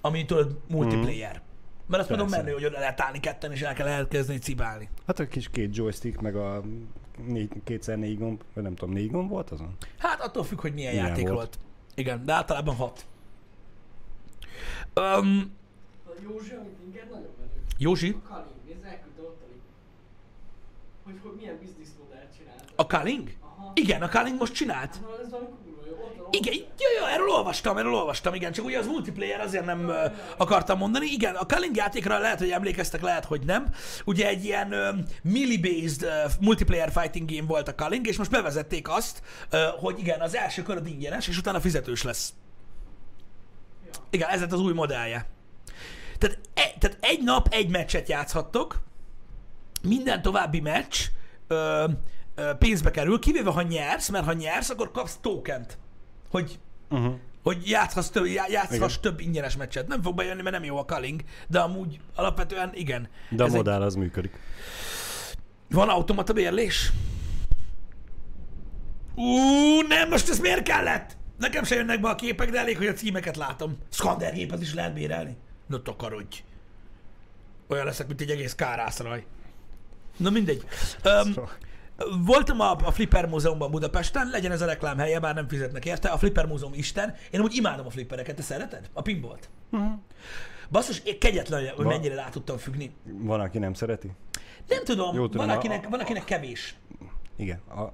Ami 0.00 0.24
tudod, 0.24 0.60
multiplayer. 0.68 1.42
Mert 1.86 2.00
azt 2.02 2.08
mondom 2.08 2.28
Persze. 2.28 2.42
menő, 2.42 2.54
hogy 2.56 2.64
oda 2.64 2.78
lehet 2.78 3.00
állni 3.00 3.20
ketten, 3.20 3.52
és 3.52 3.62
el 3.62 3.74
kell 3.74 3.86
elkezdeni 3.86 4.38
cibálni. 4.38 4.88
Hát 5.06 5.18
a 5.18 5.26
kis 5.26 5.48
két 5.50 5.76
joystick, 5.76 6.20
meg 6.20 6.36
a 6.36 6.62
négy, 7.26 7.52
kétszer 7.64 7.98
négy 7.98 8.18
gomb, 8.18 8.42
vagy 8.54 8.62
nem 8.62 8.74
tudom, 8.74 8.94
négy 8.94 9.10
gomb 9.10 9.28
volt 9.28 9.50
azon? 9.50 9.76
Hát 9.98 10.20
attól 10.20 10.44
függ, 10.44 10.60
hogy 10.60 10.74
milyen 10.74 10.92
Ilyen 10.92 11.06
játék 11.06 11.24
volt. 11.28 11.36
volt. 11.36 11.58
Igen, 11.94 12.24
de 12.24 12.32
általában 12.32 12.74
hat. 12.74 13.06
Um, 14.96 15.52
A 16.06 16.10
Józsi, 16.22 16.52
amit 16.52 16.78
inger 16.84 17.04
nagyon 17.10 17.30
menő. 17.38 17.62
Józsi, 17.78 18.16
A 18.24 18.28
Kaling, 18.28 18.78
ez 18.78 18.82
elküldte 18.90 19.22
ott, 19.22 19.40
hogy, 21.04 21.18
hogy, 21.22 21.34
milyen 21.36 21.58
csinált. 21.58 21.99
A? 22.76 22.96
Aha. 23.40 23.72
Igen, 23.74 24.02
a 24.02 24.08
Kaling 24.08 24.38
most 24.38 24.52
csinált. 24.52 25.00
Hát 26.30 26.38
Igen, 26.38 26.54
jó, 26.54 27.00
jó, 27.00 27.06
erről 27.06 27.28
olvastam, 27.28 27.76
erről 27.76 27.94
olvastam, 27.94 28.34
igen, 28.34 28.52
csak 28.52 28.64
ugye 28.64 28.78
az 28.78 28.86
multiplayer 28.86 29.40
azért 29.40 29.64
nem 29.64 29.88
ö, 29.88 30.06
akartam 30.36 30.78
mondani. 30.78 31.06
Igen, 31.06 31.34
a 31.34 31.46
Culling 31.46 31.76
játékra 31.76 32.18
lehet, 32.18 32.38
hogy 32.38 32.50
emlékeztek, 32.50 33.00
lehet, 33.00 33.24
hogy 33.24 33.40
nem. 33.44 33.66
Ugye 34.04 34.28
egy 34.28 34.44
ilyen 34.44 34.72
ö, 34.72 34.90
melee-based 35.22 36.02
ö, 36.02 36.28
multiplayer 36.40 36.90
fighting 36.92 37.30
game 37.30 37.46
volt 37.46 37.68
a 37.68 37.74
Culling, 37.74 38.06
és 38.06 38.16
most 38.16 38.30
bevezették 38.30 38.88
azt, 38.88 39.22
ö, 39.50 39.66
hogy 39.78 39.98
igen, 39.98 40.20
az 40.20 40.36
első 40.36 40.62
köröd 40.62 40.86
ingyenes, 40.86 41.28
és 41.28 41.38
utána 41.38 41.60
fizetős 41.60 42.02
lesz. 42.02 42.32
Igen, 44.10 44.28
ez 44.28 44.40
lett 44.40 44.52
az 44.52 44.60
új 44.60 44.72
modellje. 44.72 45.26
Tehát, 46.18 46.38
e, 46.54 46.74
tehát 46.78 46.98
egy 47.00 47.22
nap 47.22 47.48
egy 47.50 47.68
meccset 47.68 48.08
játszhattok, 48.08 48.80
minden 49.82 50.22
további 50.22 50.60
meccs 50.60 50.96
ö, 51.48 51.84
pénzbe 52.58 52.90
kerül, 52.90 53.18
kivéve 53.18 53.50
ha 53.50 53.62
nyersz, 53.62 54.08
mert 54.08 54.24
ha 54.24 54.32
nyersz, 54.32 54.70
akkor 54.70 54.90
kapsz 54.90 55.18
tokent, 55.20 55.78
hogy, 56.30 56.58
Uh-huh. 56.90 57.14
hogy 57.42 57.68
játszhass 57.68 58.08
több, 58.10 58.26
já- 58.26 58.48
játszhass 58.50 58.76
Igen. 58.96 59.00
több 59.00 59.20
ingyenes 59.20 59.56
meccset. 59.56 59.86
Nem 59.88 60.02
fog 60.02 60.14
bejönni, 60.14 60.42
mert 60.42 60.54
nem 60.54 60.64
jó 60.64 60.78
a 60.78 60.84
calling, 60.84 61.20
de 61.48 61.58
amúgy 61.60 62.00
alapvetően 62.14 62.70
igen. 62.74 63.08
De 63.30 63.42
a 63.42 63.46
Ez 63.46 63.52
egy- 63.52 63.56
modell 63.56 63.82
az 63.82 63.94
működik. 63.94 64.38
Van 65.70 65.88
automata 65.88 66.32
bérlés? 66.32 66.92
Ú, 69.14 69.80
nem, 69.88 70.08
most 70.08 70.28
ez 70.28 70.38
miért 70.38 70.62
kellett? 70.62 71.16
Nekem 71.38 71.64
se 71.64 71.74
jönnek 71.74 72.00
be 72.00 72.08
a 72.08 72.14
képek, 72.14 72.50
de 72.50 72.58
elég, 72.58 72.76
hogy 72.76 72.86
a 72.86 72.92
címeket 72.92 73.36
látom. 73.36 73.76
Skander 73.90 74.32
gépet 74.34 74.60
is 74.60 74.74
lehet 74.74 74.94
bérelni. 74.94 75.36
No 75.66 75.78
takarodj. 75.78 76.42
Olyan 77.68 77.84
leszek, 77.84 78.06
mint 78.06 78.20
egy 78.20 78.30
egész 78.30 78.54
kárászraj. 78.54 79.24
Na 80.16 80.30
mindegy. 80.30 80.64
Um, 81.04 81.34
voltam 82.24 82.60
a, 82.60 82.70
a 82.70 82.90
Flipper 82.90 83.26
Múzeumban 83.26 83.70
Budapesten, 83.70 84.28
legyen 84.30 84.52
ez 84.52 84.60
a 84.60 84.66
reklám 84.66 84.98
helye, 84.98 85.20
bár 85.20 85.34
nem 85.34 85.48
fizetnek 85.48 85.84
érte. 85.84 86.08
A 86.08 86.18
Flipper 86.18 86.46
Múzeum 86.46 86.74
Isten. 86.74 87.14
Én 87.30 87.40
úgy 87.40 87.54
imádom 87.54 87.86
a 87.86 87.90
flippereket, 87.90 88.36
te 88.36 88.42
szereted? 88.42 88.90
A 88.92 89.02
pinballt. 89.02 89.48
Uh-huh. 89.70 89.90
Basszus, 90.70 90.98
én 91.04 91.18
kegyetlen, 91.18 91.68
hogy 91.74 91.84
Va- 91.84 91.92
mennyire 91.92 92.14
rá 92.14 92.28
tudtam 92.28 92.56
függni. 92.56 92.94
Van, 93.04 93.40
aki 93.40 93.58
nem 93.58 93.74
szereti? 93.74 94.10
Nem 94.68 94.84
tudom, 94.84 95.14
Jó, 95.14 95.26
tudom, 95.28 95.46
van, 95.46 95.54
a- 95.54 95.58
akinek, 95.58 95.88
van 95.88 96.00
akinek 96.00 96.24
kevés. 96.24 96.74
Igen. 97.36 97.60
A, 97.68 97.92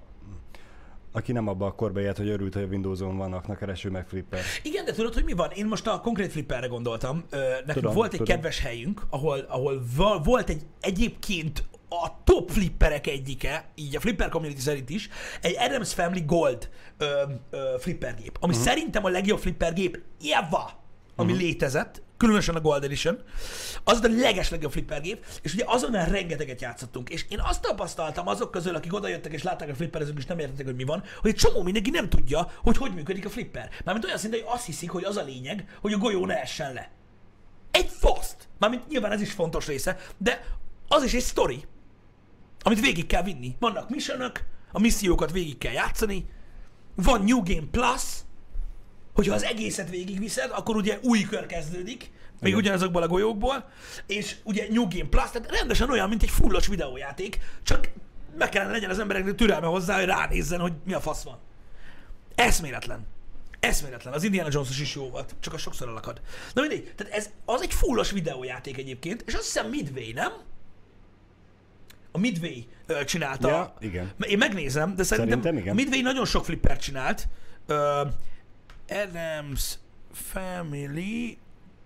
aki 1.12 1.32
nem 1.32 1.48
abba 1.48 1.66
a 1.66 1.72
korba 1.72 2.00
élt, 2.00 2.16
hogy 2.16 2.28
örült, 2.28 2.54
hogy 2.54 2.62
a 2.62 2.66
Windows-on 2.66 3.16
vannak, 3.16 3.46
na 3.46 3.56
kereső 3.56 3.90
meg 3.90 4.08
flipper. 4.08 4.40
Igen, 4.62 4.84
de 4.84 4.92
tudod, 4.92 5.14
hogy 5.14 5.24
mi 5.24 5.32
van? 5.32 5.50
Én 5.50 5.66
most 5.66 5.86
a 5.86 6.00
konkrét 6.00 6.30
flipperre 6.32 6.66
gondoltam. 6.66 7.24
Nekünk 7.30 7.72
Tudom, 7.72 7.94
volt 7.94 8.12
egy 8.12 8.18
tudom. 8.18 8.34
kedves 8.34 8.60
helyünk, 8.60 9.02
ahol, 9.10 9.38
ahol 9.48 9.82
volt 10.24 10.48
egy 10.48 10.62
egyébként 10.80 11.64
a 11.88 12.24
top 12.24 12.50
flipperek 12.50 13.06
egyike, 13.06 13.68
így 13.74 13.96
a 13.96 14.00
flipper 14.00 14.28
community 14.28 14.58
szerint 14.58 14.90
is, 14.90 15.08
egy 15.40 15.56
Adams 15.58 15.94
Family 15.94 16.22
Gold 16.26 16.70
ö, 16.98 17.22
ö, 17.50 17.74
flippergép, 17.78 18.36
ami 18.40 18.52
uh-huh. 18.52 18.68
szerintem 18.68 19.04
a 19.04 19.08
legjobb 19.08 19.38
flippergép 19.38 20.00
ever, 20.22 20.76
ami 21.16 21.32
uh-huh. 21.32 21.46
létezett, 21.46 22.02
különösen 22.16 22.54
a 22.54 22.60
Gold 22.60 22.84
Edition. 22.84 23.18
Az 23.84 24.00
a 24.02 24.08
leges 24.08 24.50
legjobb 24.50 24.72
flippergép, 24.72 25.24
és 25.42 25.54
ugye 25.54 25.64
azonnal 25.66 26.04
rengeteget 26.04 26.60
játszottunk, 26.60 27.08
és 27.08 27.24
én 27.28 27.40
azt 27.40 27.60
tapasztaltam 27.60 28.28
azok 28.28 28.50
közül, 28.50 28.74
akik 28.74 28.94
odajöttek 28.94 29.32
és 29.32 29.42
látták 29.42 29.68
a 29.68 29.74
flipperezünk, 29.74 30.18
és 30.18 30.26
nem 30.26 30.38
értettek, 30.38 30.66
hogy 30.66 30.74
mi 30.74 30.84
van, 30.84 31.02
hogy 31.20 31.30
egy 31.30 31.36
csomó 31.36 31.62
mindenki 31.62 31.90
nem 31.90 32.08
tudja, 32.08 32.50
hogy 32.62 32.76
hogy 32.76 32.94
működik 32.94 33.26
a 33.26 33.30
flipper. 33.30 33.70
Mármint 33.84 34.06
olyan 34.06 34.18
szinten, 34.18 34.40
hogy 34.40 34.50
azt 34.54 34.66
hiszik, 34.66 34.90
hogy 34.90 35.04
az 35.04 35.16
a 35.16 35.22
lényeg, 35.22 35.78
hogy 35.80 35.92
a 35.92 35.98
golyó 35.98 36.26
ne 36.26 36.40
essen 36.40 36.72
le. 36.72 36.90
Egy 37.70 37.88
faszt! 37.88 38.48
Mármint 38.58 38.88
nyilván 38.88 39.12
ez 39.12 39.20
is 39.20 39.32
fontos 39.32 39.66
része, 39.66 39.96
de 40.18 40.44
az 40.88 41.02
is 41.02 41.14
egy 41.14 41.22
sztori, 41.22 41.64
amit 42.66 42.80
végig 42.80 43.06
kell 43.06 43.22
vinni. 43.22 43.56
Vannak 43.58 43.90
missionok, 43.90 44.44
a 44.72 44.78
missziókat 44.78 45.32
végig 45.32 45.58
kell 45.58 45.72
játszani, 45.72 46.26
van 46.94 47.24
New 47.24 47.42
Game 47.42 47.66
Plus, 47.70 48.02
hogyha 49.14 49.34
az 49.34 49.42
egészet 49.42 49.90
végigviszed, 49.90 50.50
akkor 50.50 50.76
ugye 50.76 50.98
új 51.02 51.22
kör 51.22 51.46
kezdődik, 51.46 52.10
még 52.40 52.52
Igen. 52.52 52.58
ugyanazokból 52.58 53.02
a 53.02 53.06
golyókból, 53.06 53.68
és 54.06 54.36
ugye 54.42 54.66
New 54.70 54.88
Game 54.88 55.08
Plus, 55.08 55.30
tehát 55.30 55.50
rendesen 55.50 55.90
olyan, 55.90 56.08
mint 56.08 56.22
egy 56.22 56.30
fullos 56.30 56.66
videójáték, 56.66 57.38
csak 57.62 57.90
meg 58.38 58.48
kellene 58.48 58.72
legyen 58.72 58.90
az 58.90 58.98
embereknek 58.98 59.34
türelme 59.34 59.66
hozzá, 59.66 59.96
hogy 59.96 60.06
ránézzen, 60.06 60.60
hogy 60.60 60.72
mi 60.84 60.92
a 60.92 61.00
fasz 61.00 61.22
van. 61.22 61.38
Eszméletlen. 62.34 63.06
Eszméletlen. 63.60 64.14
Az 64.14 64.24
Indiana 64.24 64.48
jones 64.52 64.80
is 64.80 64.94
jó 64.94 65.10
volt, 65.10 65.34
csak 65.40 65.54
a 65.54 65.58
sokszor 65.58 65.88
elakad. 65.88 66.20
Na 66.54 66.60
mindegy, 66.60 66.92
tehát 66.96 67.12
ez 67.12 67.30
az 67.44 67.62
egy 67.62 67.74
fullos 67.74 68.10
videójáték 68.10 68.78
egyébként, 68.78 69.22
és 69.26 69.34
azt 69.34 69.44
hiszem 69.44 69.68
Midway, 69.68 70.12
nem? 70.12 70.32
A 72.16 72.18
Midway 72.18 72.66
csinálta. 73.04 73.48
Ja, 73.48 73.74
igen. 73.80 74.12
Én 74.20 74.38
megnézem, 74.38 74.94
de 74.94 75.02
szerintem, 75.02 75.42
Szerintem 75.42 75.62
igen. 75.62 75.74
Midway 75.74 76.00
nagyon 76.00 76.24
sok 76.24 76.44
flipper 76.44 76.78
csinált. 76.78 77.28
Ö, 77.66 78.02
Adams 78.88 79.78
Family 80.12 81.38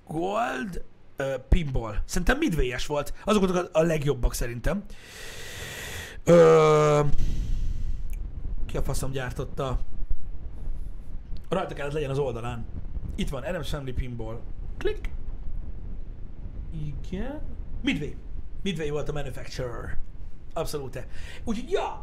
Gold 0.07 0.85
ö, 1.17 1.35
Pinball. 1.49 1.97
Szerintem 2.05 2.39
Midway-es 2.39 2.87
volt. 2.87 3.15
Azok 3.25 3.47
voltak 3.47 3.71
a, 3.75 3.79
a 3.79 3.83
legjobbak 3.83 4.35
szerintem. 4.35 4.85
Ö, 6.25 7.01
ki 8.67 8.77
a 8.77 8.83
faszom 8.83 9.11
gyártotta? 9.11 9.79
Rajta 11.49 11.75
kellett 11.75 11.93
legyen 11.93 12.11
az 12.11 12.19
oldalán. 12.19 12.67
Itt 13.17 13.29
van, 13.29 13.43
Adams 13.43 13.69
Family 13.69 13.93
Pinball. 13.93 14.41
Klik. 14.79 15.11
Igen. 16.73 17.41
Midway. 17.83 18.15
Midway 18.63 18.91
volt 18.91 19.09
a 19.09 19.13
manufacturer. 19.13 19.99
Abszolút. 20.53 21.07
Úgyhogy, 21.45 21.71
ja, 21.71 22.01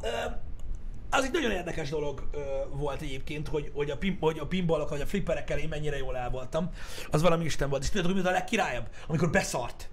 az 1.10 1.24
egy 1.24 1.32
nagyon 1.32 1.52
érdekes 1.52 1.90
dolog 1.90 2.28
ö, 2.32 2.38
volt 2.72 3.02
egyébként, 3.02 3.48
hogy, 3.48 3.72
hogy, 3.74 3.90
a 3.90 3.98
pin, 3.98 4.18
hogy 4.20 4.40
a 4.40 4.46
pinballok, 4.46 4.90
vagy 4.90 5.02
a 5.02 5.06
flipperekkel 5.06 5.58
én 5.58 5.68
mennyire 5.68 5.98
jól 5.98 6.18
el 6.18 6.30
voltam. 6.30 6.70
Az 7.12 7.22
valami 7.22 7.46
isten 7.46 7.70
volt. 7.70 7.84
És 7.84 8.02
hogy 8.02 8.16
mi 8.16 8.20
a 8.20 8.32
legkirályabb? 8.32 8.90
Amikor 9.08 9.30
beszart. 9.30 9.90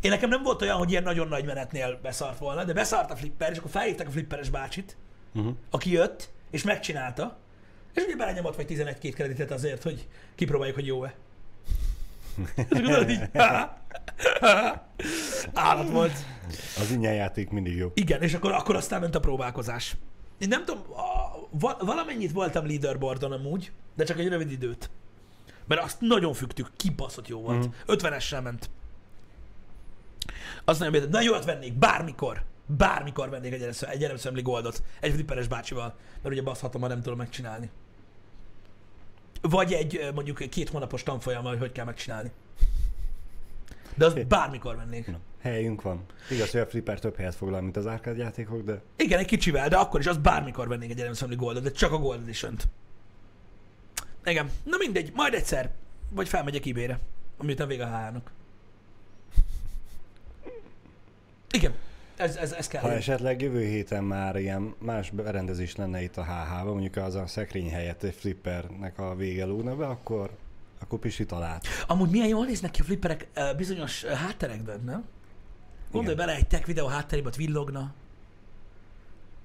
Én 0.00 0.10
nekem 0.10 0.28
nem 0.28 0.42
volt 0.42 0.62
olyan, 0.62 0.76
hogy 0.76 0.90
ilyen 0.90 1.02
nagyon 1.02 1.28
nagy 1.28 1.44
menetnél 1.44 1.98
beszart 2.02 2.38
volna, 2.38 2.64
de 2.64 2.72
beszart 2.72 3.10
a 3.10 3.16
flipper, 3.16 3.50
és 3.50 3.58
akkor 3.58 3.70
felhívták 3.70 4.06
a 4.06 4.10
flipperes 4.10 4.48
bácsit, 4.48 4.96
Uh-huh. 5.34 5.54
aki 5.70 5.90
jött, 5.92 6.30
és 6.50 6.62
megcsinálta, 6.62 7.36
és 7.94 8.02
ugye 8.02 8.16
belenyomott 8.16 8.56
vagy 8.56 8.66
11-2 8.68 9.12
kreditet 9.14 9.50
azért, 9.50 9.82
hogy 9.82 10.08
kipróbáljuk, 10.34 10.76
hogy 10.76 10.86
jó-e. 10.86 11.14
És 12.56 12.64
tudod, 12.68 13.10
így, 13.10 13.30
állat 15.52 15.90
volt. 15.90 16.12
Az 16.78 16.90
ingyen 16.90 17.14
játék 17.14 17.50
mindig 17.50 17.76
jó. 17.76 17.90
Igen, 17.94 18.22
és 18.22 18.34
akkor, 18.34 18.52
akkor 18.52 18.76
aztán 18.76 19.00
ment 19.00 19.14
a 19.14 19.20
próbálkozás. 19.20 19.96
Én 20.38 20.48
nem 20.48 20.64
tudom, 20.64 20.82
a, 21.60 21.84
valamennyit 21.84 22.32
voltam 22.32 22.66
leaderboardon 22.66 23.32
amúgy, 23.32 23.72
de 23.96 24.04
csak 24.04 24.18
egy 24.18 24.28
rövid 24.28 24.50
időt. 24.50 24.90
Mert 25.66 25.82
azt 25.82 26.00
nagyon 26.00 26.32
fügtük, 26.32 26.70
kibaszott 26.76 27.28
jó 27.28 27.40
volt. 27.40 27.66
Mm. 27.66 27.70
50-essel 27.86 28.42
ment. 28.42 28.70
Azt 30.64 30.78
nagyon 30.78 31.08
na 31.10 31.20
jót 31.20 31.44
vennék, 31.44 31.72
bármikor. 31.72 32.42
Bármikor 32.66 33.30
vennék 33.30 33.52
egy 33.52 33.62
Adams- 33.62 33.82
egy 33.82 34.20
Family 34.20 34.42
Goldot. 34.42 34.82
Egy 35.00 35.12
flipperes 35.12 35.48
bácsival. 35.48 35.94
Mert 36.22 36.34
ugye 36.34 36.42
baszhatom, 36.42 36.80
ha 36.80 36.88
nem 36.88 37.02
tudom 37.02 37.18
megcsinálni. 37.18 37.70
Vagy 39.40 39.72
egy 39.72 40.10
mondjuk 40.14 40.38
két 40.38 40.68
hónapos 40.68 41.02
tanfolyammal, 41.02 41.50
hogy 41.50 41.60
hogy 41.60 41.72
kell 41.72 41.84
megcsinálni. 41.84 42.30
De 43.94 44.04
azt 44.04 44.26
bármikor 44.26 44.76
vennék. 44.76 45.06
Na, 45.06 45.18
helyünk 45.40 45.82
van. 45.82 46.04
Igaz, 46.30 46.50
hogy 46.50 46.60
a 46.60 46.66
flipper 46.66 46.98
több 46.98 47.16
helyet 47.16 47.34
foglal, 47.34 47.60
mint 47.60 47.76
az 47.76 47.86
arcade 47.86 48.22
játékok, 48.22 48.62
de 48.62 48.80
Igen, 48.96 49.18
egy 49.18 49.26
kicsivel, 49.26 49.68
de 49.68 49.76
akkor 49.76 50.00
is 50.00 50.06
az 50.06 50.16
bármikor 50.16 50.68
vennék 50.68 50.90
egy 50.90 51.00
Adams 51.00 51.18
Family 51.18 51.36
Goldot, 51.36 51.62
de 51.62 51.70
csak 51.70 51.92
a 51.92 51.98
Gold 51.98 52.20
edition 52.22 52.56
-t. 52.56 52.68
Igen. 54.24 54.50
Na 54.64 54.76
mindegy, 54.78 55.12
majd 55.14 55.34
egyszer. 55.34 55.70
Vagy 56.10 56.28
felmegyek 56.28 56.66
ebay-re, 56.66 56.98
amiután 57.38 57.68
vége 57.68 57.84
a 57.84 57.86
HH-nak. 57.86 58.30
Igen, 61.50 61.74
ez, 62.16 62.36
ez, 62.36 62.52
ez 62.52 62.68
kell. 62.68 62.80
ha 62.80 62.92
esetleg 62.92 63.40
jövő 63.40 63.64
héten 63.64 64.04
már 64.04 64.36
ilyen 64.36 64.74
más 64.78 65.10
berendezés 65.10 65.76
lenne 65.76 66.02
itt 66.02 66.16
a 66.16 66.24
HH-ban, 66.24 66.72
mondjuk 66.72 66.96
az 66.96 67.14
a 67.14 67.26
szekrény 67.26 67.70
helyett 67.70 68.02
egy 68.02 68.14
flippernek 68.14 68.98
a 68.98 69.14
vége 69.14 69.44
lógna 69.44 69.76
be, 69.76 69.86
akkor, 69.86 70.30
akkor 70.84 70.98
Pisi 70.98 71.24
talált. 71.24 71.66
Amúgy 71.86 72.10
milyen 72.10 72.28
jól 72.28 72.46
néznek 72.46 72.70
ki 72.70 72.80
a 72.80 72.84
flipperek 72.84 73.28
uh, 73.36 73.56
bizonyos 73.56 74.02
uh, 74.02 74.10
hátterekben, 74.10 74.80
nem? 74.84 75.04
Gondolj 75.90 76.14
bele, 76.14 76.34
egy 76.34 76.46
tech 76.46 76.66
videó 76.66 76.86
hátterébe 76.86 77.28
ott 77.28 77.36
villogna. 77.36 77.94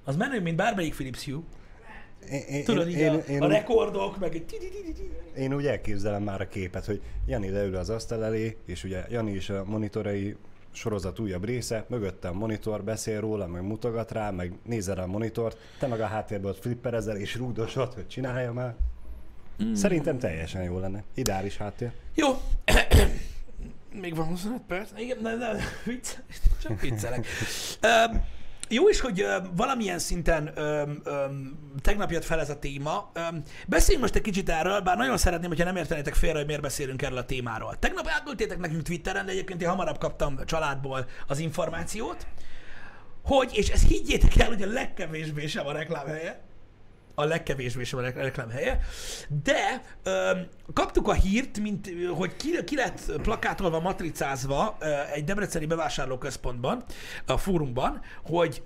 Az 0.04 0.16
menő, 0.16 0.40
mint 0.40 0.56
bármelyik 0.56 0.94
Philips 0.94 1.24
Hue. 1.24 1.40
Én, 2.30 2.40
én, 2.40 2.64
Tudod, 2.64 2.88
így 2.88 2.96
én, 2.96 3.10
a, 3.10 3.16
én, 3.16 3.42
a 3.42 3.46
rekordok, 3.46 4.18
meg 4.18 4.34
egy 4.34 4.44
én 5.36 5.54
úgy 5.54 5.66
elképzelem 5.66 6.22
már 6.22 6.40
a 6.40 6.48
képet, 6.48 6.84
hogy 6.84 7.00
Jani 7.26 7.50
leül 7.50 7.76
az 7.76 7.90
asztal 7.90 8.24
elé, 8.24 8.56
és 8.64 8.84
ugye 8.84 9.04
Jani 9.08 9.32
is 9.32 9.50
a 9.50 9.64
monitorai 9.64 10.36
sorozat 10.72 11.18
újabb 11.18 11.44
része, 11.44 11.84
mögötte 11.88 12.28
a 12.28 12.32
monitor 12.32 12.84
beszél 12.84 13.20
róla, 13.20 13.46
meg 13.46 13.62
mutogat 13.62 14.12
rá, 14.12 14.30
meg 14.30 14.52
nézel 14.64 14.98
a 14.98 15.06
monitort, 15.06 15.58
te 15.78 15.86
meg 15.86 16.00
a 16.00 16.06
háttérben 16.06 16.50
ott 16.50 16.60
flipperezel 16.60 17.16
és 17.16 17.36
rúdosod, 17.36 17.94
hogy 17.94 18.08
csinálja 18.08 18.52
már. 18.52 18.74
Mm. 19.64 19.74
Szerintem 19.74 20.18
teljesen 20.18 20.62
jó 20.62 20.78
lenne. 20.78 21.02
Ideális 21.14 21.56
háttér. 21.56 21.90
Jó. 22.14 22.28
Még 24.02 24.16
van 24.16 24.26
25 24.26 24.60
perc? 24.66 24.88
Igen, 24.96 25.18
nem, 25.20 25.38
nem, 25.38 25.56
vicc, 25.84 26.08
csak 26.62 26.80
viccelek. 26.80 27.26
Um, 27.82 28.22
jó 28.72 28.88
is, 28.88 29.00
hogy 29.00 29.20
ö, 29.20 29.36
valamilyen 29.56 29.98
szinten 29.98 30.50
ö, 30.54 30.82
ö, 31.04 31.24
tegnap 31.82 32.10
jött 32.10 32.24
fel 32.24 32.40
ez 32.40 32.50
a 32.50 32.58
téma. 32.58 33.10
Ö, 33.12 33.20
beszéljünk 33.66 34.02
most 34.02 34.14
egy 34.16 34.22
kicsit 34.22 34.48
erről, 34.48 34.80
bár 34.80 34.96
nagyon 34.96 35.16
szeretném, 35.16 35.48
hogyha 35.48 35.64
nem 35.64 35.76
értenétek 35.76 36.14
félre, 36.14 36.36
hogy 36.38 36.46
miért 36.46 36.62
beszélünk 36.62 37.02
erről 37.02 37.18
a 37.18 37.24
témáról. 37.24 37.78
Tegnap 37.78 38.06
elküldtétek 38.06 38.58
nekünk 38.58 38.82
Twitteren, 38.82 39.26
de 39.26 39.32
egyébként 39.32 39.62
én 39.62 39.68
hamarabb 39.68 39.98
kaptam 39.98 40.34
a 40.38 40.44
családból 40.44 41.06
az 41.26 41.38
információt, 41.38 42.26
hogy, 43.24 43.50
és 43.52 43.68
ezt 43.68 43.88
higgyétek 43.88 44.36
el, 44.36 44.46
hogy 44.46 44.62
a 44.62 44.66
legkevésbé 44.66 45.46
sem 45.46 45.66
a 45.66 45.72
reklámhelye, 45.72 46.40
a 47.14 47.24
legkevésbé 47.24 47.84
sem 47.84 47.98
a 47.98 48.02
rek- 48.02 48.16
reklámhelye, 48.16 48.80
de 49.42 49.82
ö, 50.02 50.38
kaptuk 50.72 51.08
a 51.08 51.12
hírt, 51.12 51.58
mint 51.58 51.90
hogy 52.14 52.36
ki, 52.36 52.64
ki 52.64 52.76
lett 52.76 53.12
plakátolva, 53.22 53.80
matricázva 53.80 54.76
ö, 54.80 55.00
egy 55.12 55.24
debreceni 55.24 55.66
bevásárlóközpontban, 55.66 56.84
a 57.26 57.36
fórumban, 57.36 58.00
hogy 58.24 58.62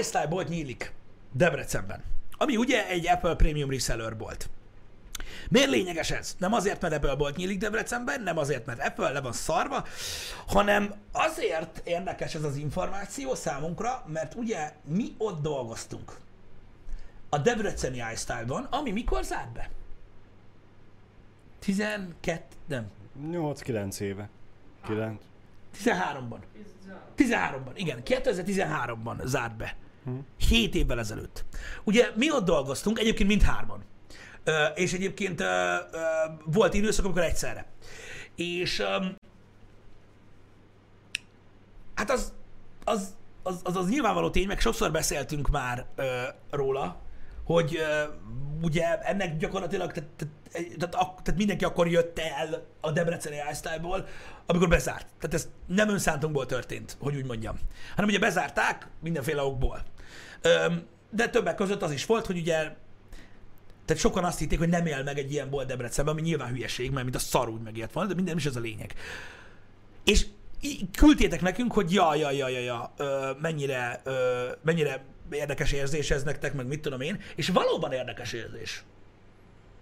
iStyle 0.00 0.26
bolt 0.26 0.48
nyílik 0.48 0.92
Debrecenben, 1.32 2.02
ami 2.32 2.56
ugye 2.56 2.88
egy 2.88 3.08
Apple 3.08 3.34
Premium 3.34 3.70
Reseller 3.70 4.16
bolt. 4.16 4.48
Miért 5.48 5.70
lényeges 5.70 6.10
ez? 6.10 6.34
Nem 6.38 6.52
azért, 6.52 6.80
mert 6.80 6.94
Apple 6.94 7.14
bolt 7.14 7.36
nyílik 7.36 7.58
Debrecenben, 7.58 8.22
nem 8.22 8.38
azért, 8.38 8.66
mert 8.66 8.86
Apple 8.86 9.10
le 9.10 9.20
van 9.20 9.32
szarva, 9.32 9.84
hanem 10.46 10.94
azért 11.12 11.80
érdekes 11.84 12.34
ez 12.34 12.44
az 12.44 12.56
információ 12.56 13.34
számunkra, 13.34 14.04
mert 14.06 14.34
ugye 14.34 14.72
mi 14.84 15.14
ott 15.18 15.42
dolgoztunk 15.42 16.12
a 17.34 17.38
Debreceni 17.38 18.02
iStyle-ban, 18.12 18.66
ami 18.70 18.90
mikor 18.90 19.22
zárt 19.22 19.52
be? 19.52 19.70
12, 21.58 22.44
nem, 22.66 22.90
8-9 23.30 24.00
éve. 24.00 24.28
9. 24.86 25.20
13-ban. 25.84 26.38
13-ban, 27.16 27.72
igen, 27.74 28.00
2013-ban 28.04 29.24
zárt 29.24 29.56
be. 29.56 29.76
7 30.48 30.74
évvel 30.74 30.98
ezelőtt. 30.98 31.44
Ugye 31.84 32.10
mi 32.16 32.32
ott 32.32 32.44
dolgoztunk, 32.44 32.98
egyébként 32.98 33.28
mindhárman. 33.28 33.84
Ö, 34.44 34.64
és 34.64 34.92
egyébként 34.92 35.40
ö, 35.40 35.76
ö, 35.92 35.98
volt 36.44 36.74
időszak, 36.74 37.04
amikor 37.04 37.22
egyszerre. 37.22 37.66
És 38.34 38.78
ö, 38.78 39.06
hát 41.94 42.10
az, 42.10 42.32
az, 42.84 43.14
az, 43.42 43.60
az, 43.64 43.76
az 43.76 43.88
nyilvánvaló 43.88 44.30
tény, 44.30 44.46
meg 44.46 44.60
sokszor 44.60 44.90
beszéltünk 44.90 45.48
már 45.48 45.86
ö, 45.94 46.22
róla, 46.50 47.02
hogy 47.44 47.78
ugye 48.62 48.98
ennek 48.98 49.36
gyakorlatilag, 49.36 49.92
tehát, 49.92 50.08
tehát, 50.16 50.34
tehát, 50.78 51.22
tehát 51.22 51.36
mindenki 51.36 51.64
akkor 51.64 51.88
jött 51.88 52.18
el 52.18 52.66
a 52.80 52.90
Debreceni 52.90 53.36
iStyle-ból, 53.52 54.06
amikor 54.46 54.68
bezárt. 54.68 55.06
Tehát 55.18 55.34
ez 55.34 55.48
nem 55.66 55.88
önszántunkból 55.88 56.46
történt, 56.46 56.96
hogy 57.00 57.16
úgy 57.16 57.26
mondjam. 57.26 57.58
Hanem 57.94 58.10
ugye 58.10 58.18
bezárták 58.18 58.88
mindenféle 59.02 59.42
okból. 59.42 59.82
De 61.10 61.28
többek 61.28 61.54
között 61.54 61.82
az 61.82 61.92
is 61.92 62.06
volt, 62.06 62.26
hogy 62.26 62.38
ugye 62.38 62.72
tehát 63.84 64.02
sokan 64.02 64.24
azt 64.24 64.38
hitték, 64.38 64.58
hogy 64.58 64.68
nem 64.68 64.86
él 64.86 65.02
meg 65.02 65.18
egy 65.18 65.32
ilyen 65.32 65.50
bolt 65.50 65.66
Debrecenben, 65.66 66.14
ami 66.14 66.22
nyilván 66.22 66.48
hülyeség, 66.48 66.90
mert 66.90 67.04
mint 67.04 67.16
a 67.16 67.18
szar 67.18 67.48
úgy 67.48 67.60
megért 67.60 67.92
volna, 67.92 68.08
de 68.08 68.14
minden 68.14 68.36
is 68.36 68.46
ez 68.46 68.56
a 68.56 68.60
lényeg. 68.60 68.94
És 70.04 70.26
küldtétek 70.96 71.40
nekünk, 71.40 71.72
hogy 71.72 71.92
ja, 71.92 72.14
ja, 72.14 72.30
ja, 72.30 72.48
ja, 72.48 72.60
ja 72.60 72.94
mennyire, 73.40 74.02
mennyire 74.62 75.04
érdekes 75.30 75.72
érzés 75.72 76.10
ez 76.10 76.22
nektek, 76.22 76.54
meg 76.54 76.66
mit 76.66 76.80
tudom 76.80 77.00
én, 77.00 77.20
és 77.36 77.48
valóban 77.48 77.92
érdekes 77.92 78.32
érzés. 78.32 78.84